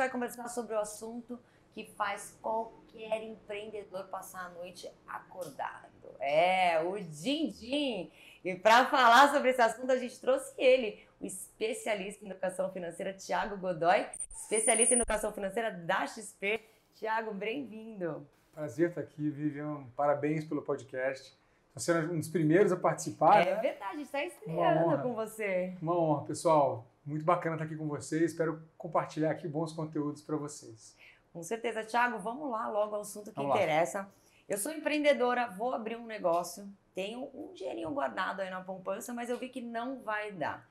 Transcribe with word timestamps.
vai 0.00 0.08
conversar 0.08 0.48
sobre 0.48 0.74
o 0.74 0.78
assunto 0.78 1.38
que 1.72 1.84
faz 1.84 2.36
qualquer 2.40 3.22
empreendedor 3.22 4.04
passar 4.04 4.46
a 4.46 4.48
noite 4.48 4.90
acordado. 5.06 6.16
É, 6.18 6.80
o 6.82 6.98
Din-Din. 6.98 8.10
E 8.42 8.54
para 8.54 8.86
falar 8.86 9.30
sobre 9.30 9.50
esse 9.50 9.60
assunto, 9.60 9.92
a 9.92 9.98
gente 9.98 10.18
trouxe 10.18 10.54
ele, 10.56 11.06
o 11.20 11.26
especialista 11.26 12.24
em 12.24 12.30
educação 12.30 12.72
financeira, 12.72 13.12
Tiago 13.12 13.58
Godoy, 13.58 14.06
especialista 14.34 14.94
em 14.94 14.98
educação 14.98 15.32
financeira 15.32 15.70
da 15.70 16.06
XP. 16.06 16.60
Tiago, 16.94 17.34
bem-vindo. 17.34 18.26
Prazer 18.54 18.88
estar 18.88 19.02
aqui, 19.02 19.28
Vivian. 19.28 19.84
Parabéns 19.94 20.46
pelo 20.46 20.62
podcast. 20.62 21.38
Você 21.74 21.92
é 21.92 22.00
um 22.00 22.18
dos 22.18 22.28
primeiros 22.28 22.72
a 22.72 22.76
participar. 22.76 23.46
É 23.46 23.54
né? 23.54 23.60
verdade, 23.60 24.02
está 24.02 24.24
estreando 24.24 25.02
com 25.02 25.14
você. 25.14 25.76
Uma 25.80 25.98
honra, 25.98 26.24
pessoal. 26.24 26.86
Muito 27.10 27.24
bacana 27.24 27.56
estar 27.56 27.64
aqui 27.64 27.74
com 27.74 27.88
vocês. 27.88 28.30
Espero 28.30 28.62
compartilhar 28.78 29.32
aqui 29.32 29.48
bons 29.48 29.72
conteúdos 29.72 30.22
para 30.22 30.36
vocês. 30.36 30.96
Com 31.32 31.42
certeza. 31.42 31.82
Tiago, 31.82 32.20
vamos 32.20 32.48
lá 32.48 32.68
logo 32.68 32.94
ao 32.94 33.00
assunto 33.00 33.30
que 33.30 33.36
vamos 33.36 33.56
interessa. 33.56 34.02
Lá. 34.02 34.10
Eu 34.48 34.56
sou 34.56 34.70
empreendedora, 34.72 35.48
vou 35.48 35.74
abrir 35.74 35.96
um 35.96 36.06
negócio, 36.06 36.68
tenho 36.94 37.28
um 37.34 37.52
dinheirinho 37.52 37.90
guardado 37.90 38.42
aí 38.42 38.50
na 38.50 38.60
poupança, 38.60 39.12
mas 39.12 39.28
eu 39.28 39.38
vi 39.38 39.48
que 39.48 39.60
não 39.60 39.98
vai 39.98 40.30
dar. 40.30 40.68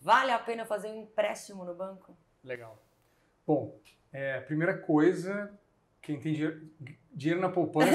Vale 0.00 0.30
a 0.30 0.38
pena 0.38 0.64
fazer 0.64 0.88
um 0.88 1.02
empréstimo 1.02 1.64
no 1.64 1.74
banco? 1.74 2.16
Legal. 2.44 2.80
Bom, 3.44 3.76
é, 4.12 4.40
primeira 4.42 4.78
coisa, 4.78 5.52
quem 6.00 6.20
tem 6.20 6.34
dinheiro, 6.34 6.70
dinheiro 7.12 7.40
na 7.40 7.48
poupança 7.48 7.90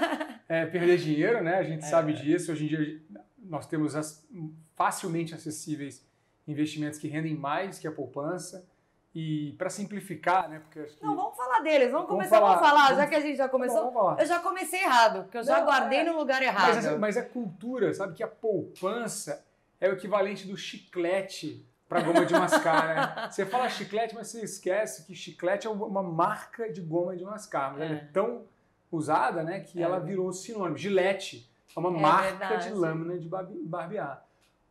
é 0.48 0.64
perder 0.64 0.96
dinheiro, 0.96 1.44
né? 1.44 1.56
A 1.56 1.62
gente 1.62 1.84
é. 1.84 1.88
sabe 1.88 2.14
disso. 2.14 2.52
Hoje 2.52 2.64
em 2.64 2.68
dia 2.68 3.02
nós 3.38 3.66
temos 3.66 3.94
as, 3.94 4.26
facilmente 4.74 5.34
acessíveis 5.34 6.06
investimentos 6.46 6.98
que 6.98 7.08
rendem 7.08 7.34
mais 7.34 7.78
que 7.78 7.86
a 7.86 7.92
poupança. 7.92 8.66
E 9.14 9.52
para 9.52 9.70
simplificar, 9.70 10.48
né? 10.48 10.58
Porque 10.58 10.80
acho 10.80 10.96
que... 10.96 11.04
Não, 11.04 11.14
vamos 11.14 11.36
falar 11.36 11.60
deles, 11.60 11.92
vamos, 11.92 12.08
vamos 12.08 12.26
começar 12.26 12.40
falar, 12.40 12.56
a 12.56 12.58
falar, 12.58 12.82
vamos... 12.86 12.96
já 12.96 13.06
que 13.06 13.14
a 13.14 13.20
gente 13.20 13.36
já 13.36 13.48
começou. 13.48 13.92
Vamos 13.92 14.20
eu 14.20 14.26
já 14.26 14.40
comecei 14.40 14.82
errado, 14.82 15.22
porque 15.22 15.38
eu 15.38 15.44
já 15.44 15.58
Não, 15.58 15.66
guardei 15.66 16.00
é... 16.00 16.04
no 16.04 16.16
lugar 16.16 16.42
errado. 16.42 16.74
Mas, 16.74 16.98
mas 16.98 17.16
a 17.16 17.22
cultura, 17.22 17.94
sabe 17.94 18.14
que 18.14 18.24
a 18.24 18.28
poupança 18.28 19.44
é 19.80 19.88
o 19.88 19.92
equivalente 19.92 20.48
do 20.48 20.56
chiclete 20.56 21.64
para 21.88 22.00
goma 22.00 22.26
de 22.26 22.32
mascar, 22.34 22.88
né? 22.88 23.28
Você 23.30 23.46
fala 23.46 23.68
chiclete, 23.68 24.14
mas 24.14 24.28
você 24.28 24.42
esquece 24.42 25.06
que 25.06 25.14
chiclete 25.14 25.66
é 25.66 25.70
uma 25.70 26.02
marca 26.02 26.72
de 26.72 26.80
goma 26.80 27.16
de 27.16 27.22
mascar. 27.24 27.72
Mas 27.72 27.82
é. 27.82 27.86
ela 27.86 27.94
é 27.94 28.08
tão 28.12 28.42
usada, 28.90 29.42
né, 29.42 29.60
que 29.60 29.80
é. 29.80 29.82
ela 29.82 29.98
virou 30.00 30.32
sinônimo. 30.32 30.76
Gillette 30.76 31.48
é 31.76 31.78
uma 31.78 31.96
é 31.96 32.00
marca 32.00 32.48
verdade. 32.48 32.68
de 32.68 32.74
lâmina 32.74 33.18
de 33.18 33.28
barbear. 33.28 34.23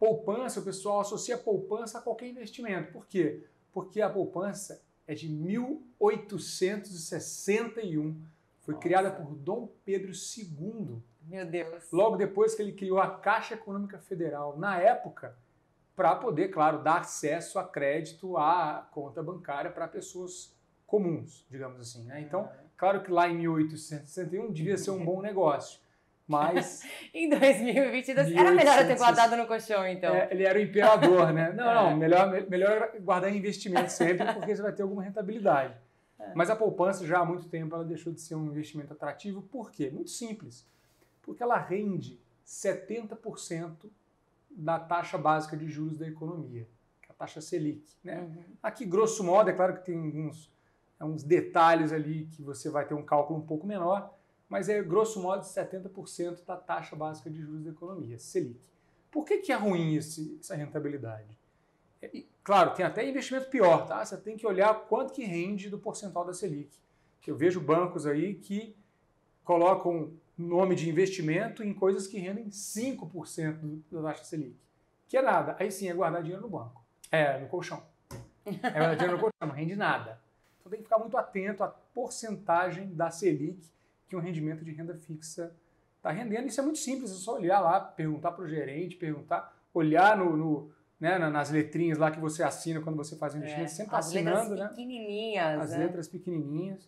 Poupança, 0.04 0.60
o 0.60 0.64
pessoal 0.64 1.00
associa 1.00 1.38
poupança 1.38 1.98
a 1.98 2.02
qualquer 2.02 2.28
investimento. 2.28 2.92
Por 2.92 3.08
quê? 3.08 3.46
Porque 3.72 4.02
a 4.02 4.10
poupança 4.10 4.84
é 5.08 5.16
de 5.16 5.30
1861. 5.30 8.22
Foi 8.60 8.74
Nossa. 8.74 8.84
criada 8.86 9.10
por 9.10 9.34
Dom 9.34 9.70
Pedro 9.86 10.12
II. 10.12 11.02
Meu 11.22 11.46
Deus. 11.46 11.90
Logo 11.90 12.18
depois 12.18 12.54
que 12.54 12.62
ele 12.62 12.74
criou 12.74 13.00
a 13.00 13.18
Caixa 13.18 13.54
Econômica 13.54 13.98
Federal. 13.98 14.60
Na 14.60 14.78
época, 14.78 15.38
para 15.96 16.18
poder, 16.18 16.50
claro, 16.50 16.84
dar 16.84 17.00
acesso 17.00 17.58
a 17.58 17.64
crédito 17.64 18.36
à 18.36 18.86
conta 18.92 19.24
bancária 19.24 19.72
para 19.72 19.88
pessoas 19.88 20.54
comuns, 20.86 21.48
digamos 21.50 21.80
assim. 21.80 22.04
Né? 22.04 22.20
Então, 22.20 22.52
claro 22.76 23.04
que 23.04 23.10
lá 23.10 23.30
em 23.30 23.38
1861 23.38 24.52
devia 24.52 24.78
ser 24.78 24.92
um 24.92 25.06
bom 25.06 25.22
negócio, 25.22 25.80
mas... 26.28 26.84
em 27.14 27.30
2022 27.30 28.32
era 28.32 28.52
melhor 28.52 28.80
eu 28.80 28.88
ter 28.88 28.98
guardado 28.98 29.36
no 29.36 29.46
colchão, 29.46 29.86
então. 29.88 30.14
É, 30.14 30.30
ele 30.32 30.44
era 30.44 30.58
o 30.58 30.62
imperador, 30.62 31.34
né? 31.34 31.52
Não, 31.56 31.66
não, 31.66 31.90
é. 31.92 31.96
melhor, 31.96 32.50
melhor 32.50 32.92
guardar 33.02 33.32
em 33.34 33.38
investimento 33.38 33.92
sempre, 33.92 34.26
porque 34.34 34.56
você 34.56 34.62
vai 34.62 34.72
ter 34.72 34.84
alguma 34.84 35.04
rentabilidade. 35.04 35.76
É. 36.20 36.32
Mas 36.34 36.50
a 36.50 36.56
poupança 36.56 37.06
já 37.06 37.20
há 37.20 37.26
muito 37.26 37.48
tempo 37.50 37.76
ela 37.76 37.84
deixou 37.84 38.14
de 38.14 38.22
ser 38.22 38.36
um 38.36 38.46
investimento 38.46 38.94
atrativo. 38.94 39.42
Por 39.42 39.72
quê? 39.72 39.90
Muito 39.90 40.10
simples. 40.10 40.66
Porque 41.22 41.44
ela 41.44 41.58
rende 41.58 42.20
70% 42.46 43.90
da 44.50 44.80
taxa 44.80 45.18
básica 45.18 45.58
de 45.58 45.68
juros 45.68 45.98
da 45.98 46.08
economia, 46.08 46.68
que 47.02 47.10
é 47.10 47.12
a 47.12 47.16
taxa 47.16 47.42
Selic. 47.42 47.96
Né? 48.04 48.20
Uhum. 48.20 48.44
Aqui, 48.62 48.86
grosso 48.86 49.24
modo, 49.24 49.50
é 49.50 49.54
claro 49.54 49.74
que 49.76 49.86
tem 49.86 49.98
uns, 49.98 50.52
é 51.00 51.06
uns 51.06 51.24
detalhes 51.24 51.92
ali 51.92 52.28
que 52.32 52.42
você 52.42 52.70
vai 52.70 52.86
ter 52.86 52.94
um 52.94 53.04
cálculo 53.04 53.40
um 53.40 53.46
pouco 53.46 53.66
menor, 53.66 54.14
mas 54.54 54.70
é 54.70 54.84
grosso 54.84 55.20
modo 55.20 55.42
70% 55.42 56.46
da 56.46 56.56
taxa 56.56 56.96
básica 56.96 57.28
de 57.28 57.42
juros 57.42 57.64
da 57.64 57.72
economia, 57.72 58.20
Selic. 58.20 58.62
Por 59.10 59.26
que, 59.26 59.40
que 59.40 59.52
é 59.52 59.56
ruim 59.56 59.96
esse, 59.96 60.38
essa 60.40 60.56
rentabilidade? 60.56 61.36
É, 62.00 62.12
e, 62.14 62.30
claro, 62.44 62.76
tem 62.76 62.86
até 62.86 63.04
investimento 63.10 63.50
pior, 63.50 63.88
tá? 63.88 64.06
Você 64.06 64.16
tem 64.16 64.38
que 64.38 64.46
olhar 64.46 64.72
quanto 64.82 65.12
que 65.12 65.24
rende 65.24 65.72
do 65.72 65.80
percentual 65.80 66.24
da 66.24 66.34
Selic. 66.36 66.70
Que 67.20 67.32
eu 67.32 67.36
vejo 67.36 67.60
bancos 67.60 68.06
aí 68.06 68.36
que 68.36 68.76
colocam 69.44 70.14
nome 70.38 70.76
de 70.76 70.88
investimento 70.88 71.64
em 71.64 71.74
coisas 71.74 72.06
que 72.06 72.20
rendem 72.20 72.46
5% 72.50 73.82
da 73.92 74.04
taxa 74.04 74.24
Selic. 74.24 74.56
Que 75.08 75.18
é 75.18 75.24
nada. 75.24 75.56
Aí 75.60 75.72
sim 75.72 75.90
é 75.90 75.96
guardar 75.96 76.22
dinheiro 76.22 76.44
no 76.44 76.50
banco. 76.50 76.86
É, 77.12 77.40
no 77.40 77.48
colchão. 77.48 77.84
É 78.46 78.52
guardar 78.70 78.98
dinheiro 78.98 79.18
no 79.18 79.20
colchão, 79.20 79.48
não 79.48 79.56
rende 79.56 79.76
nada. 79.76 80.22
Então 80.60 80.70
tem 80.70 80.78
que 80.78 80.84
ficar 80.84 81.00
muito 81.00 81.18
atento 81.18 81.64
à 81.64 81.68
porcentagem 81.68 82.94
da 82.94 83.10
Selic 83.10 83.74
que 84.14 84.18
um 84.18 84.20
rendimento 84.20 84.64
de 84.64 84.72
renda 84.72 84.94
fixa 84.94 85.52
está 85.98 86.12
rendendo. 86.12 86.48
Isso 86.48 86.62
é 86.62 86.64
muito 86.64 86.78
simples, 86.78 87.12
é 87.12 87.16
só 87.16 87.36
olhar 87.36 87.60
lá, 87.60 87.80
perguntar 87.80 88.32
para 88.32 88.46
o 88.46 88.48
gerente, 88.48 88.96
perguntar, 88.96 89.58
olhar 89.74 90.16
no, 90.16 90.38
no 90.38 90.72
né, 91.00 91.18
nas 91.18 91.50
letrinhas 91.50 91.98
lá 91.98 92.12
que 92.12 92.20
você 92.20 92.44
assina 92.44 92.80
quando 92.80 92.96
você 92.96 93.16
faz 93.16 93.34
investimento, 93.34 93.66
é, 93.66 93.68
sempre 93.68 93.92
tá 93.92 93.98
assinando, 93.98 94.56
né? 94.56 94.68
Pequenininhas, 94.68 95.62
As 95.62 95.72
né? 95.72 95.78
letras 95.80 96.08
pequenininhas. 96.08 96.88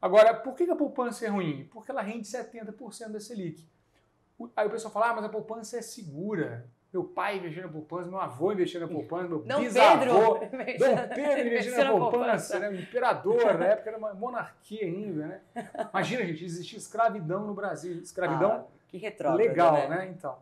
Agora, 0.00 0.32
por 0.32 0.54
que 0.54 0.62
a 0.70 0.76
poupança 0.76 1.26
é 1.26 1.28
ruim? 1.28 1.68
Porque 1.72 1.90
ela 1.90 2.00
rende 2.00 2.26
70% 2.26 3.08
da 3.08 3.20
Selic. 3.20 3.68
Aí 4.56 4.66
o 4.66 4.70
pessoal 4.70 4.92
fala, 4.92 5.10
ah, 5.10 5.14
mas 5.16 5.24
a 5.24 5.28
poupança 5.28 5.76
é 5.76 5.82
segura. 5.82 6.70
Meu 6.92 7.04
pai 7.04 7.38
investiu 7.38 7.62
na 7.62 7.68
poupança, 7.68 8.10
meu 8.10 8.18
avô 8.18 8.52
investiu 8.52 8.80
na 8.80 8.88
poupança, 8.88 9.28
meu 9.28 9.38
Dom 9.38 9.60
bisavô, 9.60 10.38
Pedro, 10.38 10.78
Dom 10.78 11.08
Pedro 11.14 11.46
investiu 11.46 11.84
na 11.84 11.90
poupança, 11.92 12.58
né? 12.58 12.68
o 12.68 12.74
imperador, 12.74 13.58
na 13.58 13.66
época 13.66 13.90
era 13.90 13.98
uma 13.98 14.12
monarquia 14.12 14.84
ainda, 14.84 15.26
né? 15.26 15.40
Imagina, 15.90 16.24
gente, 16.26 16.44
existia 16.44 16.78
escravidão 16.78 17.46
no 17.46 17.54
Brasil, 17.54 17.92
escravidão 18.00 18.50
ah, 18.50 18.64
que 18.88 18.98
retrógrado, 18.98 19.38
legal, 19.38 19.88
né? 19.88 19.88
né? 19.88 20.08
Então, 20.08 20.36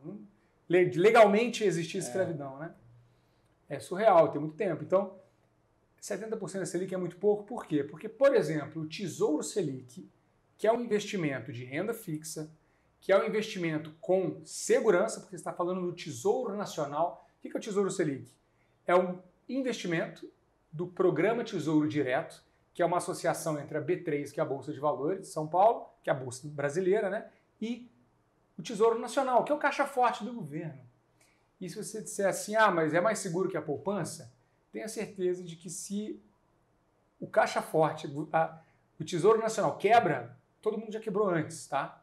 legalmente 0.68 1.64
existia 1.64 2.00
escravidão, 2.00 2.56
é. 2.56 2.66
né? 2.66 2.74
É 3.68 3.78
surreal, 3.78 4.28
tem 4.28 4.40
muito 4.40 4.56
tempo. 4.56 4.82
Então, 4.82 5.18
70% 6.00 6.60
da 6.60 6.66
Selic 6.66 6.94
é 6.94 6.96
muito 6.96 7.16
pouco, 7.16 7.44
por 7.44 7.66
quê? 7.66 7.84
Porque, 7.84 8.08
por 8.08 8.34
exemplo, 8.34 8.82
o 8.82 8.88
Tesouro 8.88 9.42
Selic, 9.42 10.08
que 10.56 10.66
é 10.66 10.72
um 10.72 10.80
investimento 10.80 11.52
de 11.52 11.64
renda 11.64 11.92
fixa, 11.92 12.50
que 13.00 13.12
é 13.12 13.18
um 13.18 13.26
investimento 13.26 13.94
com 14.00 14.40
segurança, 14.44 15.20
porque 15.20 15.36
você 15.36 15.40
está 15.40 15.52
falando 15.52 15.82
do 15.82 15.92
Tesouro 15.92 16.56
Nacional. 16.56 17.26
O 17.38 17.40
que 17.42 17.56
é 17.56 17.58
o 17.58 17.62
Tesouro 17.62 17.90
Selic? 17.90 18.30
É 18.86 18.94
um 18.94 19.18
investimento 19.48 20.30
do 20.72 20.86
Programa 20.86 21.44
Tesouro 21.44 21.88
Direto, 21.88 22.42
que 22.74 22.82
é 22.82 22.86
uma 22.86 22.98
associação 22.98 23.58
entre 23.58 23.76
a 23.78 23.82
B3, 23.82 24.32
que 24.32 24.40
é 24.40 24.42
a 24.42 24.46
Bolsa 24.46 24.72
de 24.72 24.78
Valores 24.78 25.22
de 25.22 25.26
São 25.28 25.46
Paulo, 25.46 25.86
que 26.02 26.10
é 26.10 26.12
a 26.12 26.16
Bolsa 26.16 26.46
brasileira, 26.48 27.08
né? 27.08 27.28
e 27.60 27.90
o 28.56 28.62
Tesouro 28.62 28.98
Nacional, 28.98 29.44
que 29.44 29.52
é 29.52 29.54
o 29.54 29.58
caixa 29.58 29.86
forte 29.86 30.24
do 30.24 30.32
governo. 30.32 30.80
E 31.60 31.68
se 31.68 31.76
você 31.76 32.02
disser 32.02 32.26
assim, 32.26 32.54
ah, 32.54 32.70
mas 32.70 32.94
é 32.94 33.00
mais 33.00 33.18
seguro 33.18 33.48
que 33.48 33.56
a 33.56 33.62
poupança, 33.62 34.32
tenha 34.72 34.88
certeza 34.88 35.42
de 35.42 35.56
que 35.56 35.68
se 35.68 36.20
o 37.20 37.26
caixa 37.26 37.60
forte, 37.60 38.08
a, 38.32 38.60
o 38.98 39.04
Tesouro 39.04 39.40
Nacional 39.40 39.76
quebra, 39.76 40.36
todo 40.62 40.78
mundo 40.78 40.92
já 40.92 41.00
quebrou 41.00 41.28
antes, 41.28 41.66
tá? 41.66 42.02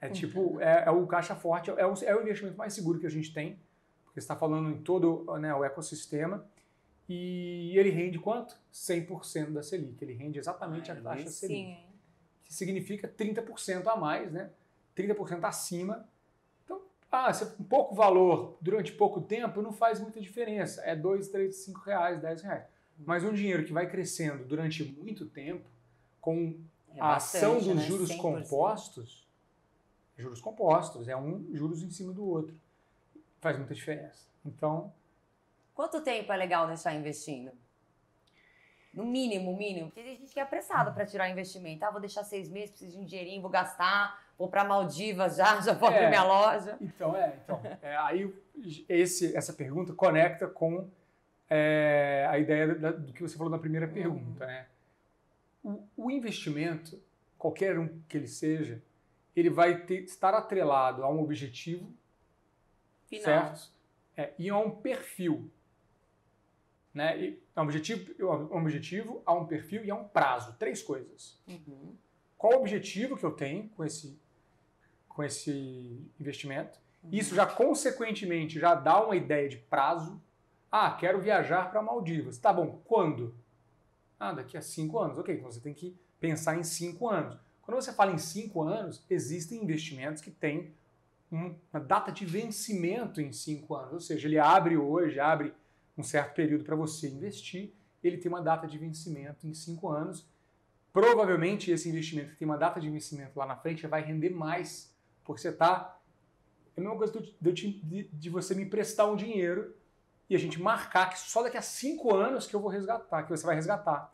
É 0.00 0.08
tipo, 0.08 0.60
é, 0.60 0.84
é 0.86 0.90
o 0.90 1.06
caixa 1.06 1.34
forte, 1.34 1.70
é 1.70 1.86
o, 1.86 1.94
é 2.02 2.16
o, 2.16 2.22
investimento 2.22 2.58
mais 2.58 2.74
seguro 2.74 2.98
que 2.98 3.06
a 3.06 3.10
gente 3.10 3.32
tem, 3.32 3.58
porque 4.04 4.18
está 4.18 4.36
falando 4.36 4.70
em 4.70 4.82
todo 4.82 5.24
né, 5.38 5.54
o 5.54 5.64
ecossistema, 5.64 6.46
e 7.08 7.72
ele 7.78 7.90
rende 7.90 8.18
quanto? 8.18 8.56
100% 8.72 9.52
da 9.52 9.62
Selic, 9.62 10.02
ele 10.02 10.12
rende 10.12 10.38
exatamente 10.38 10.90
a 10.90 10.96
taxa 10.96 11.28
Selic, 11.28 11.56
sim. 11.56 11.78
que 12.42 12.52
significa 12.52 13.08
30% 13.08 13.86
a 13.86 13.96
mais, 13.96 14.30
né? 14.30 14.50
30% 14.96 15.44
acima 15.44 16.06
ah, 17.14 17.32
se 17.32 17.44
um 17.44 17.64
pouco 17.64 17.94
valor 17.94 18.58
durante 18.60 18.90
pouco 18.90 19.20
tempo 19.20 19.62
não 19.62 19.72
faz 19.72 20.00
muita 20.00 20.20
diferença. 20.20 20.82
É 20.82 20.96
2, 20.96 21.28
3, 21.28 21.54
5 21.54 21.80
reais, 21.80 22.20
10 22.20 22.42
reais. 22.42 22.64
Mas 22.98 23.22
um 23.22 23.32
dinheiro 23.32 23.64
que 23.64 23.72
vai 23.72 23.88
crescendo 23.88 24.44
durante 24.44 24.82
muito 24.84 25.26
tempo, 25.26 25.64
com 26.20 26.58
é 26.92 27.00
a 27.00 27.14
ação 27.14 27.58
dos 27.58 27.66
né? 27.68 27.82
juros 27.82 28.10
100%. 28.10 28.16
compostos, 28.16 29.23
juros 30.16 30.40
compostos, 30.40 31.08
é 31.08 31.16
um 31.16 31.54
juros 31.54 31.82
em 31.82 31.90
cima 31.90 32.12
do 32.12 32.26
outro. 32.26 32.58
Faz 33.40 33.56
muita 33.56 33.74
diferença. 33.74 34.28
Então. 34.44 34.92
Quanto 35.74 36.00
tempo 36.00 36.32
é 36.32 36.36
legal 36.36 36.66
deixar 36.66 36.94
investindo? 36.94 37.50
No 38.92 39.04
mínimo, 39.04 39.56
mínimo. 39.56 39.88
Porque 39.88 40.02
tem 40.02 40.16
gente 40.16 40.32
que 40.32 40.38
é 40.38 40.42
apressado 40.42 40.94
para 40.94 41.04
tirar 41.04 41.28
investimento. 41.28 41.84
Ah, 41.84 41.90
vou 41.90 42.00
deixar 42.00 42.22
seis 42.22 42.48
meses, 42.48 42.70
preciso 42.70 42.92
de 42.92 43.02
um 43.02 43.04
dinheirinho, 43.04 43.42
vou 43.42 43.50
gastar 43.50 44.22
vou 44.38 44.48
para 44.48 44.64
Maldivas 44.64 45.36
já, 45.36 45.58
já 45.62 45.72
vou 45.72 45.88
é, 45.88 45.94
abrir 45.94 46.08
minha 46.08 46.24
loja. 46.24 46.76
Então, 46.80 47.16
é, 47.16 47.38
então 47.42 47.60
é, 47.82 47.96
aí 47.96 48.32
esse, 48.88 49.36
essa 49.36 49.52
pergunta 49.52 49.92
conecta 49.92 50.46
com 50.46 50.88
é, 51.48 52.26
a 52.28 52.38
ideia 52.38 52.74
da, 52.74 52.92
do 52.92 53.12
que 53.12 53.22
você 53.22 53.36
falou 53.36 53.50
na 53.50 53.58
primeira 53.58 53.88
pergunta, 53.88 54.46
né? 54.46 54.66
o, 55.62 55.82
o 55.96 56.10
investimento, 56.10 57.00
qualquer 57.38 57.78
um 57.78 58.00
que 58.08 58.16
ele 58.16 58.28
seja, 58.28 58.82
ele 59.36 59.50
vai 59.50 59.84
ter, 59.84 60.04
estar 60.04 60.34
atrelado 60.34 61.02
a 61.02 61.08
um 61.08 61.20
objetivo, 61.20 61.92
Final. 63.08 63.24
certo? 63.24 63.70
É, 64.16 64.32
e 64.38 64.48
a 64.48 64.56
um 64.56 64.70
perfil. 64.70 65.50
Né? 66.92 67.20
E 67.20 67.42
a 67.54 67.60
um 67.60 67.64
objetivo, 67.64 68.14
a 68.22 68.54
um 68.54 68.60
objetivo, 68.60 69.22
a 69.26 69.34
um 69.34 69.46
perfil 69.46 69.84
e 69.84 69.90
a 69.90 69.94
um 69.94 70.06
prazo. 70.06 70.54
Três 70.58 70.82
coisas. 70.82 71.40
Uhum. 71.48 71.96
Qual 72.38 72.54
o 72.54 72.60
objetivo 72.60 73.16
que 73.16 73.24
eu 73.24 73.32
tenho 73.32 73.68
com 73.70 73.84
esse, 73.84 74.18
com 75.08 75.24
esse 75.24 76.00
investimento? 76.20 76.78
Isso 77.12 77.34
já, 77.34 77.46
consequentemente, 77.46 78.58
já 78.58 78.74
dá 78.74 79.04
uma 79.04 79.16
ideia 79.16 79.48
de 79.48 79.58
prazo. 79.58 80.20
Ah, 80.70 80.90
quero 80.92 81.20
viajar 81.20 81.70
para 81.70 81.82
Maldivas. 81.82 82.38
Tá 82.38 82.52
bom, 82.52 82.80
quando? 82.84 83.34
Ah, 84.18 84.32
daqui 84.32 84.56
a 84.56 84.62
cinco 84.62 84.98
anos. 84.98 85.18
Ok, 85.18 85.34
então 85.34 85.50
você 85.50 85.60
tem 85.60 85.74
que 85.74 85.96
pensar 86.18 86.56
em 86.56 86.62
cinco 86.62 87.08
anos. 87.08 87.38
Quando 87.64 87.80
você 87.80 87.92
fala 87.92 88.12
em 88.12 88.18
cinco 88.18 88.62
anos, 88.62 89.04
existem 89.08 89.62
investimentos 89.62 90.22
que 90.22 90.30
têm 90.30 90.74
uma 91.30 91.80
data 91.80 92.12
de 92.12 92.24
vencimento 92.24 93.20
em 93.20 93.32
cinco 93.32 93.74
anos. 93.74 93.92
Ou 93.92 94.00
seja, 94.00 94.28
ele 94.28 94.38
abre 94.38 94.76
hoje, 94.76 95.18
abre 95.18 95.52
um 95.96 96.02
certo 96.02 96.34
período 96.34 96.64
para 96.64 96.76
você 96.76 97.08
investir, 97.08 97.72
ele 98.02 98.18
tem 98.18 98.30
uma 98.30 98.42
data 98.42 98.66
de 98.66 98.76
vencimento 98.76 99.46
em 99.46 99.54
cinco 99.54 99.88
anos. 99.88 100.26
Provavelmente 100.92 101.70
esse 101.70 101.88
investimento 101.88 102.30
que 102.30 102.36
tem 102.36 102.46
uma 102.46 102.58
data 102.58 102.80
de 102.80 102.88
vencimento 102.90 103.38
lá 103.38 103.46
na 103.46 103.56
frente 103.56 103.86
vai 103.86 104.02
render 104.02 104.30
mais, 104.30 104.94
porque 105.24 105.40
você 105.40 105.48
está. 105.48 105.98
É 106.76 106.80
a 106.80 106.82
mesma 106.82 106.96
coisa 106.96 107.12
de, 107.40 107.80
de, 107.80 108.08
de 108.12 108.30
você 108.30 108.54
me 108.54 108.64
emprestar 108.64 109.10
um 109.10 109.16
dinheiro 109.16 109.74
e 110.28 110.34
a 110.34 110.38
gente 110.38 110.60
marcar 110.60 111.10
que 111.10 111.18
só 111.18 111.42
daqui 111.42 111.56
a 111.56 111.62
cinco 111.62 112.14
anos 112.14 112.46
que 112.46 112.54
eu 112.54 112.60
vou 112.60 112.70
resgatar, 112.70 113.22
que 113.22 113.30
você 113.30 113.46
vai 113.46 113.54
resgatar. 113.54 114.12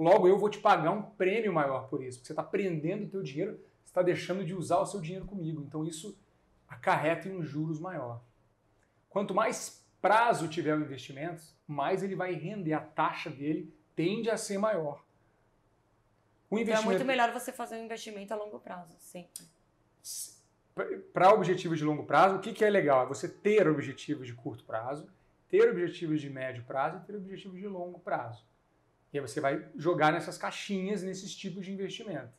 Logo, 0.00 0.26
eu 0.26 0.38
vou 0.38 0.48
te 0.48 0.58
pagar 0.58 0.92
um 0.92 1.02
prêmio 1.02 1.52
maior 1.52 1.86
por 1.90 2.02
isso, 2.02 2.18
porque 2.18 2.28
você 2.28 2.32
está 2.32 2.42
prendendo 2.42 3.04
o 3.04 3.08
teu 3.10 3.22
dinheiro, 3.22 3.60
você 3.84 3.90
está 3.90 4.00
deixando 4.00 4.42
de 4.42 4.54
usar 4.54 4.78
o 4.78 4.86
seu 4.86 4.98
dinheiro 4.98 5.26
comigo. 5.26 5.60
Então 5.60 5.84
isso 5.84 6.18
acarreta 6.66 7.28
em 7.28 7.36
um 7.36 7.42
juros 7.42 7.78
maior. 7.78 8.22
Quanto 9.10 9.34
mais 9.34 9.84
prazo 10.00 10.48
tiver 10.48 10.74
o 10.74 10.80
investimento, 10.80 11.42
mais 11.68 12.02
ele 12.02 12.16
vai 12.16 12.32
render. 12.32 12.72
A 12.72 12.80
taxa 12.80 13.28
dele 13.28 13.70
tende 13.94 14.30
a 14.30 14.38
ser 14.38 14.56
maior. 14.56 15.04
O 16.48 16.58
investimento... 16.58 16.80
Então 16.80 16.92
é 16.92 16.96
muito 16.96 17.06
melhor 17.06 17.30
você 17.34 17.52
fazer 17.52 17.76
um 17.76 17.84
investimento 17.84 18.32
a 18.32 18.38
longo 18.38 18.58
prazo, 18.58 18.96
sempre. 19.00 19.44
Para 21.12 21.34
objetivos 21.34 21.76
de 21.76 21.84
longo 21.84 22.04
prazo, 22.04 22.36
o 22.36 22.40
que, 22.40 22.54
que 22.54 22.64
é 22.64 22.70
legal? 22.70 23.02
É 23.02 23.06
você 23.06 23.28
ter 23.28 23.68
objetivos 23.68 24.26
de 24.26 24.32
curto 24.32 24.64
prazo, 24.64 25.06
ter 25.50 25.68
objetivos 25.68 26.22
de 26.22 26.30
médio 26.30 26.64
prazo 26.64 26.96
e 26.96 27.00
ter 27.00 27.14
objetivos 27.16 27.60
de 27.60 27.68
longo 27.68 27.98
prazo. 27.98 28.48
E 29.12 29.18
aí 29.18 29.20
você 29.20 29.40
vai 29.40 29.66
jogar 29.76 30.12
nessas 30.12 30.38
caixinhas, 30.38 31.02
nesses 31.02 31.34
tipos 31.34 31.64
de 31.64 31.72
investimento. 31.72 32.30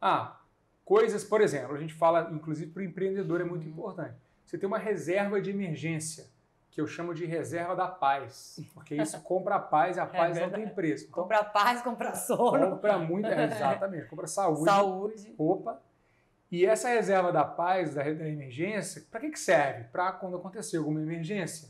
Ah, 0.00 0.40
coisas, 0.84 1.24
por 1.24 1.40
exemplo, 1.40 1.74
a 1.74 1.78
gente 1.78 1.94
fala, 1.94 2.30
inclusive 2.32 2.70
para 2.70 2.80
o 2.80 2.84
empreendedor 2.84 3.40
é 3.40 3.44
muito 3.44 3.68
importante. 3.68 4.16
Você 4.44 4.58
tem 4.58 4.66
uma 4.66 4.78
reserva 4.78 5.40
de 5.40 5.50
emergência, 5.50 6.26
que 6.70 6.80
eu 6.80 6.86
chamo 6.86 7.14
de 7.14 7.24
reserva 7.24 7.76
da 7.76 7.86
paz. 7.86 8.60
Porque 8.74 8.96
isso 8.96 9.20
compra 9.22 9.56
a 9.56 9.60
paz 9.60 9.96
e 9.96 10.00
a 10.00 10.06
paz 10.06 10.36
é 10.36 10.40
não 10.40 10.50
tem 10.50 10.68
preço. 10.68 11.04
Então, 11.04 11.22
compra 11.22 11.44
paz, 11.44 11.82
compra 11.82 12.14
sono. 12.14 12.70
Compra 12.72 12.98
muito, 12.98 13.28
é, 13.28 13.44
exatamente. 13.46 14.06
Compra 14.06 14.26
saúde. 14.26 14.64
Saúde. 14.64 15.34
Opa. 15.38 15.80
E 16.50 16.64
essa 16.64 16.88
reserva 16.88 17.32
da 17.32 17.44
paz, 17.44 17.94
da, 17.94 18.02
da 18.02 18.28
emergência, 18.28 19.04
para 19.10 19.20
que, 19.20 19.30
que 19.30 19.38
serve? 19.38 19.84
Para 19.84 20.12
quando 20.12 20.36
acontecer 20.36 20.76
alguma 20.76 21.00
emergência. 21.00 21.68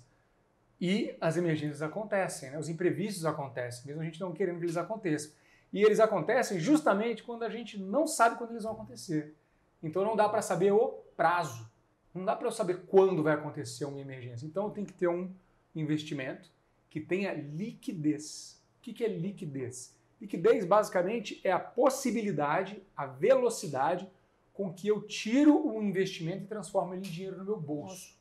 E 0.86 1.16
as 1.18 1.38
emergências 1.38 1.80
acontecem, 1.80 2.50
né? 2.50 2.58
os 2.58 2.68
imprevistos 2.68 3.24
acontecem, 3.24 3.86
mesmo 3.86 4.02
a 4.02 4.04
gente 4.04 4.20
não 4.20 4.34
querendo 4.34 4.58
que 4.58 4.66
eles 4.66 4.76
aconteçam. 4.76 5.32
E 5.72 5.82
eles 5.82 5.98
acontecem 5.98 6.60
justamente 6.60 7.22
quando 7.22 7.42
a 7.42 7.48
gente 7.48 7.80
não 7.80 8.06
sabe 8.06 8.36
quando 8.36 8.50
eles 8.50 8.64
vão 8.64 8.72
acontecer. 8.72 9.34
Então 9.82 10.04
não 10.04 10.14
dá 10.14 10.28
para 10.28 10.42
saber 10.42 10.72
o 10.72 10.88
prazo. 11.16 11.66
Não 12.12 12.22
dá 12.22 12.36
para 12.36 12.46
eu 12.48 12.52
saber 12.52 12.82
quando 12.84 13.22
vai 13.22 13.32
acontecer 13.32 13.86
uma 13.86 13.98
emergência. 13.98 14.44
Então 14.44 14.68
tenho 14.68 14.86
que 14.86 14.92
ter 14.92 15.08
um 15.08 15.32
investimento 15.74 16.50
que 16.90 17.00
tenha 17.00 17.32
liquidez. 17.32 18.62
O 18.76 18.82
que 18.82 19.02
é 19.02 19.08
liquidez? 19.08 19.96
Liquidez 20.20 20.66
basicamente 20.66 21.40
é 21.42 21.50
a 21.50 21.58
possibilidade, 21.58 22.82
a 22.94 23.06
velocidade 23.06 24.06
com 24.52 24.70
que 24.70 24.88
eu 24.88 25.00
tiro 25.06 25.66
o 25.66 25.82
investimento 25.82 26.44
e 26.44 26.46
transformo 26.46 26.92
ele 26.92 27.08
em 27.08 27.10
dinheiro 27.10 27.38
no 27.38 27.44
meu 27.44 27.58
bolso. 27.58 28.14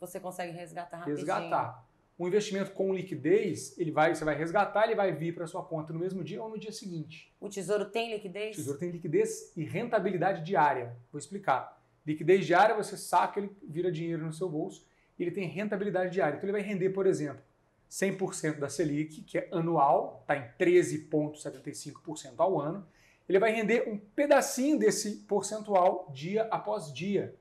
Você 0.00 0.18
consegue 0.18 0.52
resgatar 0.52 0.96
rapidinho. 0.96 1.18
Resgatar. 1.18 1.85
Um 2.18 2.26
investimento 2.26 2.70
com 2.70 2.94
liquidez, 2.94 3.76
ele 3.78 3.90
vai, 3.90 4.14
você 4.14 4.24
vai 4.24 4.34
resgatar, 4.34 4.86
ele 4.86 4.94
vai 4.94 5.12
vir 5.12 5.34
para 5.34 5.46
sua 5.46 5.62
conta 5.62 5.92
no 5.92 5.98
mesmo 5.98 6.24
dia 6.24 6.42
ou 6.42 6.48
no 6.48 6.58
dia 6.58 6.72
seguinte. 6.72 7.30
O 7.38 7.48
tesouro 7.48 7.84
tem 7.84 8.12
liquidez? 8.12 8.54
O 8.54 8.60
tesouro 8.60 8.78
tem 8.78 8.90
liquidez 8.90 9.52
e 9.54 9.62
rentabilidade 9.62 10.42
diária. 10.42 10.96
Vou 11.12 11.18
explicar. 11.18 11.78
Liquidez 12.06 12.46
diária, 12.46 12.74
você 12.74 12.96
saca, 12.96 13.38
ele 13.38 13.50
vira 13.62 13.92
dinheiro 13.92 14.24
no 14.24 14.32
seu 14.32 14.48
bolso 14.48 14.86
e 15.18 15.22
ele 15.22 15.30
tem 15.30 15.46
rentabilidade 15.46 16.10
diária. 16.10 16.36
Então 16.36 16.46
ele 16.48 16.58
vai 16.58 16.62
render, 16.62 16.90
por 16.90 17.06
exemplo, 17.06 17.42
100% 17.90 18.58
da 18.58 18.68
Selic, 18.68 19.22
que 19.22 19.38
é 19.38 19.48
anual, 19.52 20.20
está 20.22 20.36
em 20.36 20.48
13,75% 20.58 22.34
ao 22.38 22.58
ano. 22.58 22.86
Ele 23.28 23.38
vai 23.38 23.52
render 23.52 23.88
um 23.88 23.98
pedacinho 23.98 24.78
desse 24.78 25.16
percentual 25.28 26.10
dia 26.14 26.44
após 26.44 26.92
dia. 26.92 27.34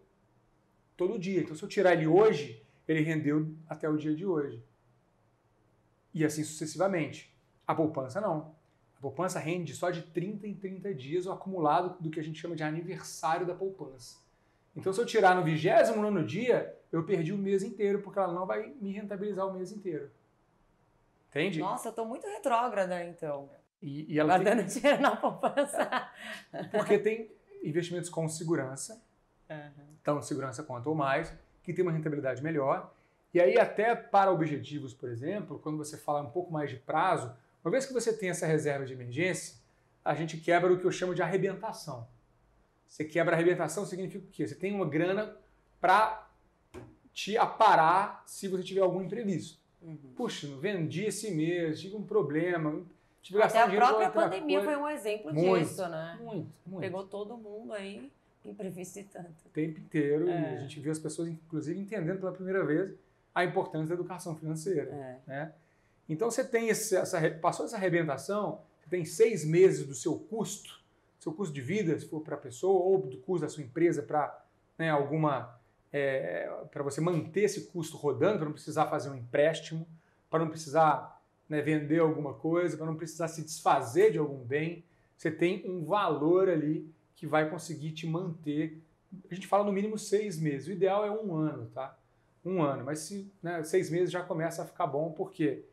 Todo 0.97 1.19
dia. 1.19 1.41
Então 1.41 1.55
se 1.55 1.63
eu 1.63 1.69
tirar 1.69 1.93
ele 1.93 2.07
hoje, 2.07 2.64
ele 2.87 3.01
rendeu 3.01 3.53
até 3.67 3.89
o 3.89 3.97
dia 3.97 4.15
de 4.15 4.25
hoje. 4.25 4.63
E 6.13 6.23
assim 6.23 6.43
sucessivamente. 6.43 7.35
A 7.67 7.73
poupança 7.73 8.21
não. 8.21 8.55
A 8.97 9.01
poupança 9.01 9.39
rende 9.39 9.73
só 9.75 9.89
de 9.89 10.01
30 10.01 10.47
em 10.47 10.55
30 10.55 10.93
dias 10.93 11.25
o 11.25 11.31
acumulado 11.31 11.97
do 11.99 12.09
que 12.09 12.19
a 12.19 12.23
gente 12.23 12.39
chama 12.39 12.55
de 12.55 12.63
aniversário 12.63 13.45
da 13.45 13.53
poupança. 13.53 14.23
Então, 14.75 14.91
se 14.91 14.99
eu 14.99 15.05
tirar 15.05 15.35
no 15.35 15.43
29 15.43 16.23
dia, 16.25 16.77
eu 16.91 17.03
perdi 17.03 17.31
o 17.31 17.37
mês 17.37 17.63
inteiro, 17.63 18.01
porque 18.01 18.19
ela 18.19 18.33
não 18.33 18.45
vai 18.45 18.73
me 18.81 18.91
rentabilizar 18.91 19.47
o 19.47 19.53
mês 19.53 19.71
inteiro. 19.71 20.11
Entende? 21.29 21.59
Nossa, 21.59 21.89
eu 21.89 21.93
tô 21.93 22.05
muito 22.05 22.25
retrógrada, 22.27 23.03
então. 23.05 23.49
E, 23.81 24.13
e 24.13 24.19
ela 24.19 24.37
Guardando 24.37 24.67
tem... 24.67 24.67
dinheiro 24.81 25.01
na 25.01 25.15
poupança. 25.15 26.09
Porque 26.71 26.97
tem 26.97 27.31
investimentos 27.63 28.09
com 28.09 28.27
segurança, 28.27 29.01
Uhum. 29.47 29.85
então 30.01 30.21
segurança 30.23 30.63
quanto 30.63 30.87
ou 30.87 30.95
mais, 30.95 31.31
que 31.65 31.73
tem 31.73 31.83
uma 31.83 31.91
rentabilidade 31.91 32.43
melhor. 32.43 32.93
E 33.33 33.41
aí, 33.41 33.59
até 33.59 33.95
para 33.95 34.31
objetivos, 34.31 34.93
por 34.93 35.09
exemplo, 35.09 35.59
quando 35.59 35.77
você 35.77 35.97
fala 35.97 36.21
um 36.21 36.29
pouco 36.29 36.53
mais 36.53 36.69
de 36.69 36.77
prazo, 36.77 37.35
uma 37.63 37.71
vez 37.71 37.85
que 37.85 37.93
você 37.93 38.15
tem 38.15 38.29
essa 38.29 38.45
reserva 38.45 38.85
de 38.85 38.93
emergência, 38.93 39.57
a 40.03 40.13
gente 40.13 40.37
quebra 40.37 40.71
o 40.71 40.79
que 40.79 40.85
eu 40.85 40.91
chamo 40.91 41.13
de 41.15 41.21
arrebentação. 41.21 42.07
Você 42.87 43.03
quebra 43.03 43.33
a 43.33 43.35
arrebentação 43.35 43.85
significa 43.85 44.23
o 44.23 44.29
quê? 44.29 44.47
Você 44.47 44.55
tem 44.55 44.73
uma 44.73 44.87
grana 44.87 45.35
para 45.81 46.29
te 47.11 47.37
aparar 47.37 48.23
se 48.25 48.47
você 48.47 48.63
tiver 48.63 48.81
algum 48.81 49.01
imprevisto. 49.01 49.59
Uhum. 49.81 50.13
Puxa, 50.15 50.47
não 50.47 50.59
vendi 50.59 51.05
esse 51.05 51.31
mês, 51.31 51.81
tive 51.81 51.95
um 51.95 52.03
problema, 52.03 52.83
tive 53.21 53.41
Até 53.41 53.61
a 53.61 53.69
própria 53.69 54.09
pandemia 54.09 54.59
coisa. 54.59 54.73
foi 54.73 54.81
um 54.81 54.89
exemplo 54.89 55.33
Muito, 55.33 55.67
disso, 55.67 55.87
né? 55.87 56.17
Muito, 56.21 56.51
muito. 56.65 56.81
Pegou 56.81 57.03
todo 57.05 57.37
mundo 57.37 57.73
aí, 57.73 58.11
imprevisto 58.51 58.99
e 58.99 59.03
tanto. 59.03 59.45
o 59.45 59.49
tempo 59.49 59.79
inteiro. 59.79 60.29
É. 60.29 60.53
E 60.53 60.57
a 60.57 60.59
gente 60.61 60.79
viu 60.79 60.91
as 60.91 60.99
pessoas, 60.99 61.29
inclusive, 61.29 61.79
entendendo 61.79 62.19
pela 62.19 62.31
primeira 62.31 62.63
vez 62.65 62.93
a 63.33 63.43
importância 63.43 63.89
da 63.89 63.93
educação 63.95 64.35
financeira. 64.35 64.89
É. 64.91 65.19
Né? 65.27 65.53
Então 66.07 66.29
você 66.29 66.43
tem 66.43 66.69
esse, 66.69 66.95
essa, 66.95 67.19
passou 67.41 67.65
essa 67.65 67.75
arrebentação, 67.75 68.61
você 68.79 68.89
tem 68.89 69.03
seis 69.03 69.43
meses 69.43 69.85
do 69.85 69.95
seu 69.95 70.17
custo, 70.17 70.79
seu 71.19 71.33
custo 71.33 71.53
de 71.53 71.61
vida, 71.61 71.97
se 71.99 72.07
for 72.07 72.21
para 72.21 72.35
a 72.35 72.39
pessoa, 72.39 72.83
ou 72.83 72.99
do 72.99 73.17
custo 73.17 73.45
da 73.45 73.49
sua 73.49 73.63
empresa 73.63 74.03
para 74.03 74.43
né, 74.77 74.89
alguma. 74.89 75.59
para 76.71 76.83
você 76.83 77.01
manter 77.01 77.41
esse 77.41 77.65
custo 77.67 77.97
rodando, 77.97 78.37
para 78.37 78.45
não 78.45 78.53
precisar 78.53 78.85
fazer 78.85 79.09
um 79.09 79.15
empréstimo, 79.15 79.87
para 80.29 80.39
não 80.39 80.49
precisar 80.49 81.21
né, 81.49 81.61
vender 81.61 81.99
alguma 81.99 82.33
coisa, 82.33 82.77
para 82.77 82.85
não 82.85 82.95
precisar 82.95 83.27
se 83.27 83.41
desfazer 83.41 84.11
de 84.11 84.17
algum 84.17 84.43
bem. 84.43 84.83
Você 85.17 85.31
tem 85.31 85.67
um 85.69 85.83
valor 85.83 86.49
ali 86.49 86.93
que 87.15 87.25
vai 87.25 87.49
conseguir 87.49 87.91
te 87.91 88.05
manter. 88.05 88.81
A 89.29 89.33
gente 89.33 89.47
fala 89.47 89.63
no 89.63 89.71
mínimo 89.71 89.97
seis 89.97 90.39
meses. 90.39 90.67
O 90.67 90.71
ideal 90.71 91.05
é 91.05 91.11
um 91.11 91.33
ano, 91.35 91.67
tá? 91.73 91.97
Um 92.43 92.61
ano. 92.61 92.83
Mas 92.83 92.99
se 92.99 93.31
né, 93.41 93.63
seis 93.63 93.89
meses 93.89 94.11
já 94.11 94.21
começa 94.21 94.61
a 94.61 94.65
ficar 94.65 94.87
bom, 94.87 95.11
porque, 95.11 95.63